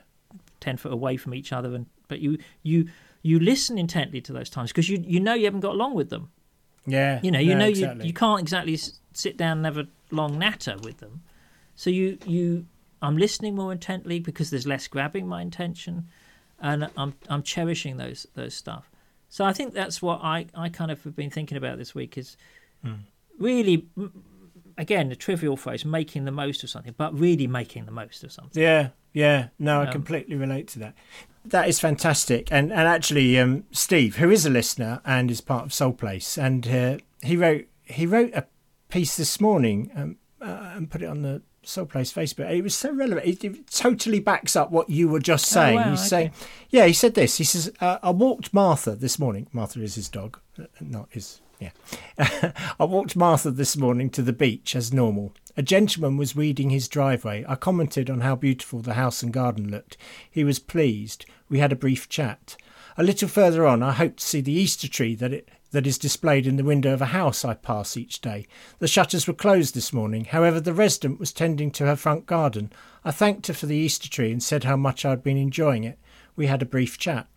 Ten 0.59 0.77
foot 0.77 0.91
away 0.91 1.17
from 1.17 1.33
each 1.33 1.51
other, 1.53 1.75
and 1.75 1.85
but 2.07 2.19
you 2.19 2.37
you 2.63 2.87
you 3.21 3.39
listen 3.39 3.77
intently 3.77 4.21
to 4.21 4.33
those 4.33 4.49
times 4.49 4.71
because 4.71 4.89
you 4.89 5.03
you 5.05 5.19
know 5.19 5.33
you 5.33 5.45
haven't 5.45 5.59
got 5.59 5.73
along 5.73 5.93
with 5.93 6.09
them. 6.09 6.31
Yeah. 6.85 7.19
You 7.21 7.31
know 7.31 7.39
you 7.39 7.53
no, 7.53 7.59
know 7.59 7.67
exactly. 7.67 8.05
you 8.05 8.07
you 8.07 8.13
can't 8.13 8.41
exactly 8.41 8.79
sit 9.13 9.37
down 9.37 9.57
and 9.57 9.65
have 9.65 9.77
a 9.77 9.87
long 10.11 10.37
natter 10.39 10.77
with 10.81 10.97
them. 10.97 11.21
So 11.75 11.89
you 11.89 12.17
you 12.25 12.65
I'm 13.01 13.17
listening 13.17 13.55
more 13.55 13.71
intently 13.71 14.19
because 14.19 14.49
there's 14.49 14.65
less 14.67 14.87
grabbing 14.87 15.27
my 15.27 15.41
attention, 15.41 16.07
and 16.59 16.89
I'm 16.97 17.13
I'm 17.29 17.43
cherishing 17.43 17.97
those 17.97 18.25
those 18.33 18.53
stuff. 18.55 18.89
So 19.29 19.45
I 19.45 19.53
think 19.53 19.73
that's 19.73 20.01
what 20.01 20.21
I 20.23 20.47
I 20.55 20.69
kind 20.69 20.91
of 20.91 21.03
have 21.03 21.15
been 21.15 21.29
thinking 21.29 21.57
about 21.57 21.77
this 21.77 21.93
week 21.93 22.17
is 22.17 22.37
Hmm. 22.83 22.93
really 23.39 23.87
again 24.77 25.11
a 25.11 25.15
trivial 25.15 25.57
phrase 25.57 25.83
making 25.85 26.25
the 26.25 26.31
most 26.31 26.63
of 26.63 26.69
something, 26.69 26.93
but 26.97 27.17
really 27.17 27.47
making 27.47 27.85
the 27.85 27.91
most 27.91 28.23
of 28.23 28.31
something. 28.31 28.61
Yeah, 28.61 28.89
yeah. 29.13 29.49
No, 29.59 29.81
I 29.81 29.85
Um, 29.85 29.91
completely 29.91 30.35
relate 30.35 30.67
to 30.69 30.79
that. 30.79 30.95
That 31.45 31.67
is 31.67 31.79
fantastic. 31.79 32.51
And 32.51 32.71
and 32.71 32.87
actually, 32.87 33.39
um, 33.39 33.63
Steve, 33.71 34.17
who 34.17 34.29
is 34.29 34.45
a 34.45 34.49
listener 34.49 35.01
and 35.05 35.31
is 35.31 35.41
part 35.41 35.65
of 35.65 35.73
Soul 35.73 35.93
Place, 35.93 36.37
and 36.37 36.67
uh, 36.67 36.97
he 37.21 37.35
wrote 37.35 37.67
he 37.85 38.05
wrote 38.05 38.33
a 38.33 38.45
piece 38.89 39.17
this 39.17 39.39
morning 39.39 39.91
um, 39.95 40.17
uh, 40.41 40.71
and 40.75 40.89
put 40.89 41.01
it 41.01 41.07
on 41.07 41.21
the 41.21 41.41
Soul 41.63 41.85
Place 41.85 42.13
Facebook. 42.13 42.49
It 42.49 42.63
was 42.63 42.75
so 42.75 42.91
relevant. 42.91 43.27
It, 43.27 43.43
it 43.43 43.67
totally 43.69 44.19
backs 44.19 44.55
up 44.55 44.71
what 44.71 44.89
you 44.89 45.09
were 45.09 45.19
just 45.19 45.45
saying. 45.45 45.77
Oh, 45.77 45.81
wow, 45.81 45.89
He's 45.91 45.99
okay. 46.01 46.07
saying, 46.07 46.31
yeah, 46.69 46.85
he 46.85 46.93
said 46.93 47.13
this. 47.13 47.37
He 47.37 47.43
says, 47.43 47.71
uh, 47.81 47.97
I 48.01 48.11
walked 48.11 48.53
Martha 48.53 48.95
this 48.95 49.19
morning. 49.19 49.47
Martha 49.51 49.81
is 49.81 49.95
his 49.95 50.09
dog, 50.09 50.39
uh, 50.59 50.65
not 50.79 51.09
his. 51.11 51.41
Yeah. 51.59 51.71
I 52.79 52.85
walked 52.85 53.15
Martha 53.15 53.49
this 53.49 53.75
morning 53.75 54.09
to 54.11 54.21
the 54.21 54.33
beach 54.33 54.75
as 54.75 54.93
normal. 54.93 55.33
A 55.57 55.63
gentleman 55.63 56.15
was 56.15 56.35
weeding 56.35 56.69
his 56.69 56.87
driveway. 56.87 57.43
I 57.47 57.55
commented 57.55 58.11
on 58.11 58.21
how 58.21 58.35
beautiful 58.35 58.79
the 58.79 58.93
house 58.93 59.23
and 59.23 59.33
garden 59.33 59.71
looked. 59.71 59.97
He 60.29 60.43
was 60.43 60.59
pleased. 60.59 61.25
We 61.49 61.57
had 61.57 61.71
a 61.71 61.75
brief 61.75 62.07
chat. 62.09 62.57
A 62.95 63.03
little 63.03 63.27
further 63.27 63.65
on, 63.65 63.81
I 63.81 63.91
hoped 63.91 64.19
to 64.19 64.25
see 64.25 64.41
the 64.41 64.53
Easter 64.53 64.87
tree 64.87 65.15
that 65.15 65.33
it 65.33 65.49
that 65.71 65.87
is 65.87 65.97
displayed 65.97 66.47
in 66.47 66.55
the 66.55 66.63
window 66.63 66.93
of 66.93 67.01
a 67.01 67.07
house 67.07 67.43
I 67.43 67.53
pass 67.53 67.97
each 67.97 68.21
day. 68.21 68.47
The 68.79 68.87
shutters 68.87 69.27
were 69.27 69.33
closed 69.33 69.75
this 69.75 69.91
morning. 69.91 70.25
However, 70.25 70.59
the 70.59 70.73
resident 70.73 71.19
was 71.19 71.33
tending 71.33 71.71
to 71.71 71.85
her 71.85 71.95
front 71.95 72.25
garden. 72.25 72.71
I 73.03 73.11
thanked 73.11 73.47
her 73.47 73.53
for 73.53 73.65
the 73.65 73.75
Easter 73.75 74.09
tree 74.09 74.31
and 74.31 74.41
said 74.41 74.63
how 74.63 74.77
much 74.77 75.05
I 75.05 75.11
had 75.11 75.23
been 75.23 75.37
enjoying 75.37 75.83
it. 75.83 75.99
We 76.35 76.47
had 76.47 76.61
a 76.61 76.65
brief 76.65 76.97
chat. 76.97 77.27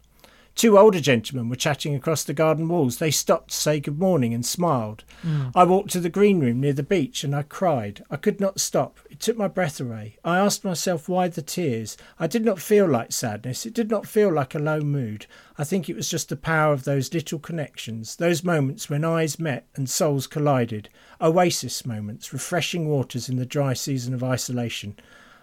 Two 0.54 0.76
older 0.76 1.00
gentlemen 1.00 1.48
were 1.48 1.56
chatting 1.56 1.94
across 1.94 2.22
the 2.22 2.34
garden 2.34 2.68
walls. 2.68 2.98
They 2.98 3.10
stopped 3.10 3.50
to 3.50 3.56
say 3.56 3.80
good 3.80 3.98
morning 3.98 4.34
and 4.34 4.44
smiled. 4.44 5.04
Mm. 5.22 5.52
I 5.54 5.64
walked 5.64 5.90
to 5.92 6.00
the 6.00 6.10
green 6.10 6.40
room 6.40 6.60
near 6.60 6.72
the 6.72 6.82
beach 6.82 7.24
and 7.24 7.34
I 7.34 7.42
cried. 7.42 8.04
I 8.10 8.16
could 8.16 8.40
not 8.40 8.60
stop. 8.60 8.98
It 9.08 9.20
took 9.20 9.38
my 9.38 9.48
breath 9.48 9.80
away. 9.80 10.18
I 10.24 10.38
asked 10.38 10.64
myself 10.64 11.08
why 11.08 11.28
the 11.28 11.40
tears. 11.40 11.96
I 12.18 12.26
did 12.26 12.44
not 12.44 12.60
feel 12.60 12.86
like 12.86 13.12
sadness. 13.12 13.64
It 13.64 13.72
did 13.72 13.90
not 13.90 14.06
feel 14.06 14.32
like 14.32 14.54
a 14.54 14.58
low 14.58 14.80
mood. 14.80 15.26
I 15.56 15.64
think 15.64 15.88
it 15.88 15.96
was 15.96 16.10
just 16.10 16.28
the 16.28 16.36
power 16.36 16.72
of 16.72 16.84
those 16.84 17.14
little 17.14 17.38
connections, 17.38 18.16
those 18.16 18.44
moments 18.44 18.90
when 18.90 19.04
eyes 19.04 19.38
met 19.38 19.66
and 19.76 19.88
souls 19.88 20.26
collided. 20.26 20.90
Oasis 21.22 21.86
moments, 21.86 22.32
refreshing 22.32 22.88
waters 22.88 23.28
in 23.28 23.36
the 23.36 23.46
dry 23.46 23.72
season 23.72 24.12
of 24.12 24.22
isolation. 24.24 24.96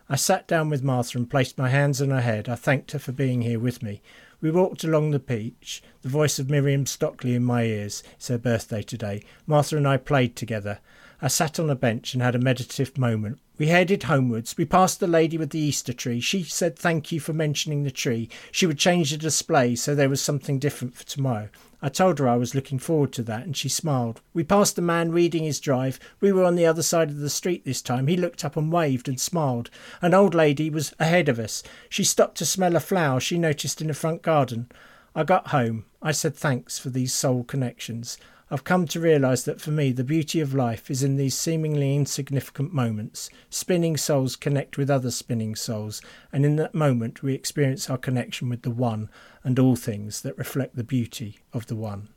I 0.09 0.15
sat 0.15 0.47
down 0.47 0.69
with 0.69 0.83
Martha 0.83 1.17
and 1.17 1.29
placed 1.29 1.57
my 1.57 1.69
hands 1.69 2.01
on 2.01 2.11
her 2.11 2.21
head. 2.21 2.47
I 2.47 2.55
thanked 2.55 2.91
her 2.91 2.99
for 2.99 3.11
being 3.11 3.41
here 3.41 3.59
with 3.59 3.83
me. 3.83 4.01
We 4.39 4.51
walked 4.51 4.83
along 4.83 5.11
the 5.11 5.19
beach, 5.19 5.81
the 6.03 6.09
voice 6.09 6.37
of 6.37 6.49
Miriam 6.49 6.85
Stockley 6.85 7.33
in 7.33 7.43
my 7.43 7.63
ears. 7.63 8.03
It's 8.17 8.27
her 8.27 8.37
birthday 8.37 8.83
today. 8.83 9.23
Martha 9.47 9.77
and 9.77 9.87
I 9.87 9.97
played 9.97 10.35
together. 10.35 10.79
I 11.19 11.27
sat 11.27 11.59
on 11.59 11.71
a 11.71 11.75
bench 11.75 12.13
and 12.13 12.21
had 12.21 12.35
a 12.35 12.39
meditative 12.39 12.95
moment. 12.99 13.39
We 13.57 13.67
headed 13.67 14.03
homewards. 14.03 14.55
We 14.55 14.65
passed 14.65 14.99
the 14.99 15.07
lady 15.07 15.39
with 15.39 15.49
the 15.49 15.59
Easter 15.59 15.91
tree. 15.91 16.19
She 16.19 16.43
said 16.43 16.77
thank 16.77 17.11
you 17.11 17.19
for 17.19 17.33
mentioning 17.33 17.83
the 17.83 17.89
tree. 17.89 18.29
She 18.51 18.67
would 18.67 18.77
change 18.77 19.09
the 19.09 19.17
display 19.17 19.75
so 19.75 19.95
there 19.95 20.09
was 20.09 20.21
something 20.21 20.59
different 20.59 20.95
for 20.95 21.05
tomorrow. 21.05 21.49
I 21.81 21.89
told 21.89 22.17
her 22.17 22.27
I 22.27 22.37
was 22.37 22.55
looking 22.55 22.79
forward 22.79 23.13
to 23.13 23.23
that, 23.23 23.43
and 23.43 23.55
she 23.55 23.69
smiled. 23.69 24.21
We 24.33 24.43
passed 24.43 24.79
a 24.79 24.81
man 24.81 25.11
reading 25.11 25.43
his 25.43 25.59
drive. 25.59 25.99
We 26.19 26.31
were 26.31 26.43
on 26.43 26.55
the 26.55 26.65
other 26.65 26.81
side 26.81 27.09
of 27.09 27.17
the 27.17 27.29
street 27.29 27.65
this 27.65 27.81
time. 27.81 28.07
He 28.07 28.17
looked 28.17 28.43
up 28.43 28.57
and 28.57 28.71
waved 28.71 29.07
and 29.07 29.19
smiled. 29.19 29.69
An 30.01 30.13
old 30.13 30.33
lady 30.33 30.69
was 30.69 30.93
ahead 30.99 31.29
of 31.29 31.37
us. 31.37 31.61
She 31.87 32.03
stopped 32.03 32.37
to 32.37 32.45
smell 32.45 32.75
a 32.75 32.79
flower 32.79 33.19
she 33.19 33.37
noticed 33.37 33.79
in 33.79 33.87
the 33.87 33.93
front 33.93 34.23
garden. 34.23 34.71
I 35.15 35.23
got 35.23 35.49
home. 35.49 35.85
I 36.01 36.11
said 36.11 36.35
thanks 36.35 36.79
for 36.79 36.89
these 36.89 37.13
soul 37.13 37.43
connections. 37.43 38.17
I've 38.49 38.63
come 38.63 38.85
to 38.87 38.99
realise 39.01 39.43
that 39.43 39.59
for 39.59 39.71
me, 39.71 39.91
the 39.91 40.05
beauty 40.05 40.39
of 40.39 40.53
life 40.53 40.89
is 40.89 41.03
in 41.03 41.17
these 41.17 41.35
seemingly 41.37 41.95
insignificant 41.95 42.73
moments. 42.73 43.29
Spinning 43.49 43.97
souls 43.97 44.37
connect 44.37 44.77
with 44.77 44.89
other 44.89 45.11
spinning 45.11 45.53
souls, 45.55 46.01
and 46.31 46.45
in 46.45 46.55
that 46.55 46.73
moment, 46.73 47.21
we 47.21 47.33
experience 47.33 47.89
our 47.89 47.97
connection 47.97 48.47
with 48.47 48.61
the 48.61 48.71
One 48.71 49.09
and 49.43 49.59
all 49.59 49.75
things 49.75 50.21
that 50.21 50.37
reflect 50.37 50.75
the 50.77 50.83
beauty 50.85 51.39
of 51.51 51.67
the 51.67 51.75
One. 51.75 52.07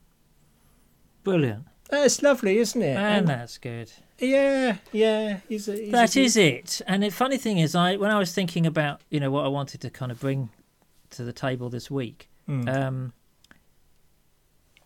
Brilliant. 1.25 1.67
That's 1.91 2.23
lovely, 2.23 2.59
isn't 2.59 2.81
it? 2.81 2.97
And 2.97 3.19
And- 3.19 3.29
that's 3.29 3.59
good. 3.59 3.91
yeah, 4.19 4.77
yeah. 4.93 5.41
He's 5.49 5.67
a, 5.69 5.73
he's 5.77 5.91
That 5.91 6.17
is 6.17 6.37
it. 6.37 6.81
And 6.87 7.03
the 7.03 7.11
funny 7.11 7.37
thing 7.39 7.59
is, 7.59 7.75
I 7.75 7.97
when 7.97 8.13
I 8.13 8.19
was 8.19 8.33
thinking 8.33 8.65
about 8.67 9.01
you 9.11 9.19
know 9.19 9.31
what 9.31 9.45
I 9.45 9.49
wanted 9.49 9.81
to 9.81 9.91
kind 9.91 10.13
of 10.13 10.21
bring 10.21 10.51
to 11.11 11.25
the 11.25 11.33
table 11.33 11.69
this 11.69 11.91
week, 11.91 12.29
Mm. 12.49 12.69
um, 12.73 13.13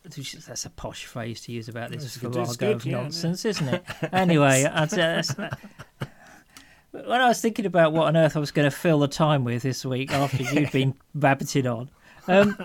that's 0.05 0.65
a 0.67 0.71
posh 0.71 1.05
phrase 1.07 1.41
to 1.43 1.53
use 1.53 1.69
about 1.69 1.91
this 1.91 2.17
good, 2.57 2.77
of 2.77 2.87
yeah, 2.87 3.03
nonsense, 3.03 3.45
isn't 3.45 3.69
it? 3.69 3.85
anyway, 4.13 4.63
say 4.91 4.97
that's, 4.97 5.35
when 6.91 7.21
I 7.21 7.29
was 7.29 7.41
thinking 7.41 7.67
about 7.67 7.93
what 7.93 8.07
on 8.09 8.17
earth 8.17 8.37
I 8.37 8.41
was 8.41 8.51
going 8.51 8.71
to 8.71 8.77
fill 8.77 8.99
the 9.01 9.09
time 9.09 9.45
with 9.45 9.63
this 9.63 9.85
week 9.85 10.13
after 10.13 10.43
you've 10.53 10.73
been 10.73 10.95
rabbiting 11.15 11.67
on. 11.67 11.91
Um, 12.29 12.57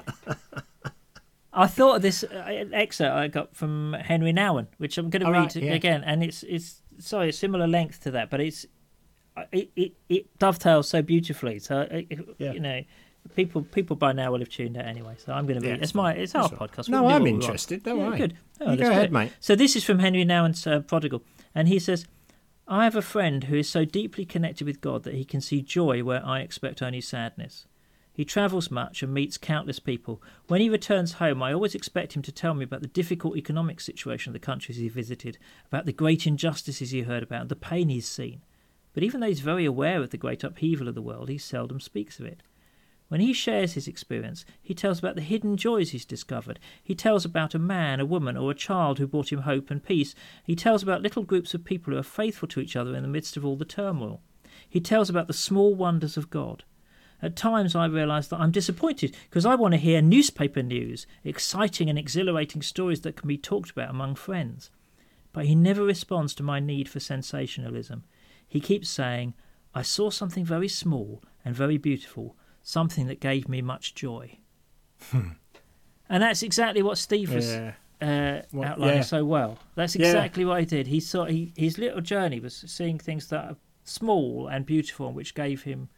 I 1.52 1.68
thought 1.68 1.98
of 1.98 2.02
this 2.02 2.24
uh, 2.24 2.66
excerpt 2.72 3.16
I 3.16 3.28
got 3.28 3.56
from 3.56 3.94
Henri 3.96 4.32
Nouwen, 4.34 4.68
which 4.78 4.98
I'm 4.98 5.10
going 5.10 5.22
to 5.22 5.26
All 5.28 5.34
read 5.34 5.40
right, 5.40 5.56
yeah. 5.56 5.74
again, 5.74 6.04
and 6.06 6.24
it's 6.24 6.44
it's 6.44 6.82
sorry, 7.00 7.30
it's 7.30 7.38
similar 7.40 7.68
length 7.68 8.04
to 8.04 8.12
that, 8.12 8.30
but 8.30 8.40
it's 8.40 8.66
it 9.52 9.72
it, 9.76 9.94
it 10.10 10.38
dovetails 10.40 10.88
so 10.88 11.02
beautifully. 11.02 11.60
So 11.60 11.82
it- 11.90 12.08
Yeah. 12.38 12.52
you 12.54 12.60
know, 12.60 12.82
people 13.36 13.62
people 13.64 13.96
by 13.96 14.12
now 14.14 14.32
will 14.32 14.40
have 14.40 14.50
tuned 14.50 14.78
out 14.78 14.86
anyway. 14.86 15.16
So 15.18 15.34
I'm 15.34 15.46
going 15.46 15.62
to 15.62 15.68
Yeah, 15.68 15.76
it's 15.80 15.96
my 15.96 16.14
it's 16.14 16.36
our 16.36 16.44
right. 16.50 16.60
podcast. 16.60 16.90
No, 16.90 17.04
we 17.04 17.10
do 17.10 17.16
I'm 17.16 17.22
want. 17.24 17.28
interested. 17.36 17.84
Don't 17.84 18.00
yeah. 18.00 18.18
Good. 18.18 18.38
Oh, 18.62 18.76
go 18.76 18.90
ahead, 18.90 19.12
mate. 19.12 19.32
So 19.40 19.56
this 19.56 19.76
is 19.76 19.84
from 19.84 20.00
Henri 20.00 20.26
Nouwen's 20.26 20.66
uh, 20.68 20.80
Prodigal, 20.82 21.24
and 21.56 21.68
he 21.68 21.80
says. 21.80 22.06
I 22.72 22.84
have 22.84 22.96
a 22.96 23.02
friend 23.02 23.46
who 23.46 23.56
is 23.56 23.68
so 23.68 23.84
deeply 23.84 24.26
connected 24.26 24.68
with 24.68 24.80
God 24.80 25.02
that 25.04 25.16
he 25.16 25.26
can 25.26 25.42
see 25.42 25.64
joy 25.64 26.04
where 26.04 26.24
I 26.24 26.42
expect 26.42 26.84
only 26.84 27.02
sadness. 27.02 27.66
He 28.14 28.24
travels 28.24 28.70
much 28.70 29.02
and 29.02 29.12
meets 29.12 29.40
countless 29.40 29.80
people. 29.80 30.22
When 30.48 30.62
he 30.62 30.70
returns 30.70 31.14
home, 31.14 31.42
I 31.42 31.52
always 31.52 31.74
expect 31.74 32.16
him 32.16 32.22
to 32.22 32.32
tell 32.32 32.54
me 32.54 32.64
about 32.66 32.82
the 32.82 32.88
difficult 32.88 33.38
economic 33.38 33.82
situation 33.82 34.30
of 34.30 34.34
the 34.34 34.46
countries 34.46 34.78
he 34.78 34.88
visited, 34.88 35.40
about 35.66 35.88
the 35.88 35.92
great 35.94 36.28
injustices 36.28 36.92
he 36.92 37.02
heard 37.02 37.24
about, 37.24 37.50
the 37.50 37.56
pain 37.56 37.90
he's 37.90 38.08
seen. 38.08 38.44
But 38.94 39.02
even 39.02 39.20
though 39.20 39.28
he's 39.30 39.40
very 39.40 39.66
aware 39.66 40.00
of 40.04 40.12
the 40.12 40.18
great 40.18 40.44
upheaval 40.44 40.88
of 40.88 40.94
the 40.94 41.02
world, 41.02 41.28
he 41.30 41.40
seldom 41.40 41.80
speaks 41.80 42.20
of 42.20 42.28
it. 42.28 42.44
When 43.10 43.22
he 43.22 43.34
shares 43.34 43.74
his 43.74 43.88
experience, 43.88 44.46
he 44.62 44.76
tells 44.76 45.00
about 45.00 45.16
the 45.16 45.22
hidden 45.22 45.58
joys 45.58 45.90
he's 45.90 46.06
discovered. 46.06 46.60
He 46.82 46.94
tells 46.94 47.26
about 47.26 47.56
a 47.56 47.60
man, 47.60 48.00
a 48.00 48.06
woman, 48.06 48.38
or 48.38 48.52
a 48.52 48.56
child 48.56 49.00
who 49.00 49.08
brought 49.08 49.32
him 49.32 49.42
hope 49.42 49.72
and 49.72 49.84
peace. 49.84 50.14
He 50.44 50.56
tells 50.56 50.84
about 50.84 51.02
little 51.02 51.24
groups 51.24 51.56
of 51.56 51.66
people 51.66 51.92
who 51.92 52.00
are 52.00 52.04
faithful 52.04 52.48
to 52.50 52.60
each 52.60 52.76
other 52.76 52.96
in 52.96 53.02
the 53.02 53.10
midst 53.10 53.36
of 53.36 53.44
all 53.44 53.58
the 53.58 53.66
turmoil. 53.66 54.22
He 54.70 54.80
tells 54.80 55.10
about 55.10 55.26
the 55.26 55.34
small 55.34 55.74
wonders 55.74 56.18
of 56.18 56.30
God. 56.30 56.64
At 57.22 57.36
times, 57.36 57.76
I 57.76 57.88
realise 57.88 58.28
that 58.28 58.40
I'm 58.40 58.52
disappointed 58.52 59.16
because 59.30 59.46
I 59.46 59.56
want 59.56 59.74
to 59.74 59.80
hear 59.80 60.02
newspaper 60.02 60.62
news, 60.62 61.08
exciting 61.24 61.90
and 61.90 61.98
exhilarating 61.98 62.62
stories 62.62 63.02
that 63.02 63.16
can 63.16 63.28
be 63.28 63.38
talked 63.38 63.72
about 63.72 63.90
among 63.90 64.16
friends. 64.16 64.70
But 65.34 65.46
he 65.46 65.56
never 65.56 65.84
responds 65.84 66.36
to 66.36 66.44
my 66.44 66.60
need 66.60 66.88
for 66.88 67.00
sensationalism. 67.00 68.04
He 68.48 68.60
keeps 68.60 68.90
saying, 68.90 69.34
I 69.74 69.82
saw 69.82 70.12
something 70.12 70.46
very 70.46 70.68
small 70.68 71.24
and 71.44 71.56
very 71.56 71.78
beautiful, 71.78 72.36
something 72.70 73.08
that 73.08 73.20
gave 73.20 73.50
me 73.50 73.62
much 73.64 73.96
joy. 73.96 74.38
and 75.12 76.24
that's 76.24 76.44
exactly 76.44 76.82
what 76.84 76.98
Steve 76.98 77.34
was 77.34 77.48
Yeah. 77.52 77.74
uh, 78.02 78.42
Well, 78.52 78.70
outlining 78.70 78.98
yeah. 78.98 79.02
so 79.02 79.26
well. 79.26 79.58
That's 79.76 79.96
Yeah. 79.96 80.06
exactly 80.08 80.46
what 80.46 80.60
he 80.60 80.66
did. 80.66 80.88
He 80.88 81.00
saw 81.00 81.26
he, 81.26 81.52
his 81.58 81.78
little 81.78 82.02
journey 82.02 82.40
was 82.40 82.56
seeing 82.56 83.00
things 83.00 83.28
that 83.30 83.44
are 83.46 83.56
small 83.84 84.48
and 84.48 84.66
beautiful, 84.66 85.08
and 85.08 85.16
which 85.16 85.34
gave 85.34 85.64
him 85.64 85.90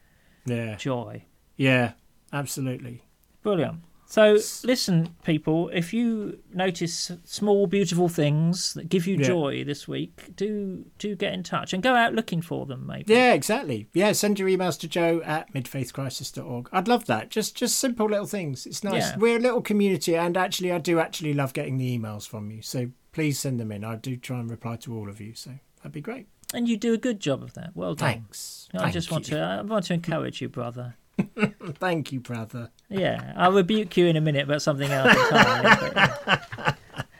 Yeah. 0.45 0.75
joy. 0.75 1.25
Yeah. 1.57 1.93
Absolutely. 2.31 3.03
Brilliant. 3.43 3.81
So, 4.11 4.33
listen, 4.65 5.15
people, 5.23 5.69
if 5.69 5.93
you 5.93 6.39
notice 6.53 7.13
small, 7.23 7.65
beautiful 7.65 8.09
things 8.09 8.73
that 8.73 8.89
give 8.89 9.07
you 9.07 9.15
Yeah. 9.15 9.27
joy 9.27 9.63
this 9.63 9.87
week, 9.87 10.35
do 10.35 10.83
do 10.97 11.15
get 11.15 11.33
in 11.33 11.43
touch 11.43 11.71
and 11.71 11.81
go 11.81 11.95
out 11.95 12.13
looking 12.13 12.41
for 12.41 12.65
them. 12.65 12.85
Maybe. 12.85 13.13
Yeah, 13.13 13.31
exactly. 13.31 13.87
Yeah, 13.93 14.11
send 14.11 14.37
your 14.37 14.49
emails 14.49 14.77
to 14.81 14.89
joe 14.89 15.21
at 15.23 15.53
midfaithcrisis.org. 15.53 16.67
I'd 16.73 16.89
love 16.89 17.05
that. 17.05 17.29
Just 17.29 17.55
just 17.55 17.79
simple 17.79 18.05
little 18.09 18.25
things. 18.25 18.65
It's 18.65 18.83
nice. 18.83 19.11
Yeah. 19.11 19.17
We're 19.17 19.37
a 19.37 19.39
little 19.39 19.61
community, 19.61 20.17
and 20.17 20.35
actually, 20.35 20.73
I 20.73 20.79
do 20.79 20.99
actually 20.99 21.33
love 21.33 21.53
getting 21.53 21.77
the 21.77 21.97
emails 21.97 22.27
from 22.27 22.51
you. 22.51 22.61
So 22.61 22.91
please 23.13 23.39
send 23.39 23.61
them 23.61 23.71
in. 23.71 23.85
I 23.85 23.95
do 23.95 24.17
try 24.17 24.41
and 24.41 24.51
reply 24.51 24.75
to 24.77 24.93
all 24.93 25.07
of 25.09 25.21
you. 25.21 25.35
So 25.35 25.51
that'd 25.77 25.93
be 25.93 26.01
great. 26.01 26.27
And 26.53 26.67
you 26.67 26.75
do 26.75 26.93
a 26.93 26.97
good 26.97 27.21
job 27.21 27.41
of 27.43 27.53
that. 27.53 27.71
Well 27.75 27.95
done. 27.95 28.09
Thanks. 28.11 28.67
I 28.73 28.79
Thank 28.79 28.93
just 28.93 29.09
want 29.09 29.29
you. 29.29 29.37
to 29.37 29.41
I 29.41 29.61
want 29.61 29.85
to 29.85 29.93
encourage 29.93 30.41
you, 30.41 30.49
brother. 30.49 30.95
Thank 31.79 32.11
you, 32.11 32.19
brother. 32.19 32.69
Yeah, 32.89 33.33
I'll 33.37 33.51
rebuke 33.51 33.95
you 33.97 34.07
in 34.07 34.15
a 34.15 34.21
minute 34.21 34.43
about 34.43 34.61
something 34.61 34.89
else. 34.91 35.15
entirely, 35.15 35.69
but, 35.93 35.95
yeah. 35.95 36.73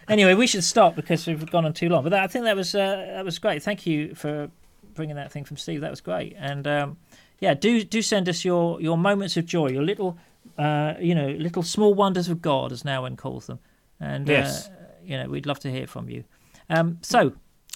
Anyway, 0.10 0.34
we 0.34 0.46
should 0.48 0.64
stop 0.64 0.96
because 0.96 1.26
we've 1.26 1.50
gone 1.50 1.64
on 1.66 1.74
too 1.74 1.88
long. 1.88 2.04
But 2.04 2.10
that, 2.10 2.24
I 2.24 2.28
think 2.28 2.44
that 2.46 2.56
was 2.56 2.76
uh, 2.76 3.12
that 3.16 3.24
was 3.24 3.40
great. 3.40 3.64
Thank 3.64 3.86
you 3.86 4.14
for 4.16 4.50
bringing 4.94 5.16
that 5.16 5.32
thing 5.32 5.46
from 5.46 5.56
Steve. 5.58 5.82
That 5.82 5.90
was 5.92 6.02
great. 6.02 6.36
And 6.38 6.68
um, 6.68 6.98
yeah, 7.40 7.54
do 7.54 7.84
do 7.84 8.02
send 8.02 8.28
us 8.28 8.44
your 8.44 8.82
your 8.82 8.98
moments 8.98 9.38
of 9.38 9.46
joy, 9.46 9.68
your 9.70 9.84
little 9.84 10.18
uh, 10.58 10.96
you 11.00 11.16
know 11.16 11.30
little 11.30 11.64
small 11.64 11.94
wonders 11.94 12.28
of 12.28 12.42
God, 12.42 12.72
as 12.74 12.84
Nouwen 12.84 13.18
calls 13.18 13.48
them. 13.48 13.60
And 14.02 14.28
Yes. 14.28 14.68
uh, 14.68 14.72
you 15.04 15.18
know 15.18 15.30
we'd 15.30 15.46
love 15.46 15.60
to 15.60 15.72
hear 15.72 15.88
from 15.88 16.10
you. 16.10 16.26
Um, 16.70 16.98
so 17.02 17.34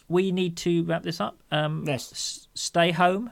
we 0.09 0.31
need 0.33 0.57
to 0.57 0.83
wrap 0.83 1.03
this 1.03 1.21
up. 1.21 1.37
Um, 1.51 1.85
Yes. 1.87 2.11
s- 2.11 2.47
stay 2.53 2.91
home. 2.91 3.31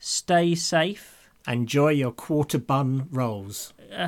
Stay 0.00 0.56
safe. 0.56 1.11
Enjoy 1.46 1.88
your 1.88 2.12
quarter 2.12 2.58
bun 2.58 3.08
rolls. 3.10 3.72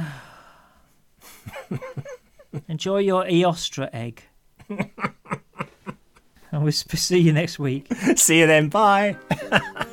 Enjoy 2.68 2.98
your 2.98 3.24
Eostre 3.24 3.90
egg. 3.92 4.22
And 6.54 6.62
we'll 6.62 6.70
see 6.70 7.18
you 7.18 7.32
next 7.32 7.58
week. 7.58 7.92
See 8.14 8.38
you 8.38 8.46
then. 8.46 8.68
Bye. 8.68 9.16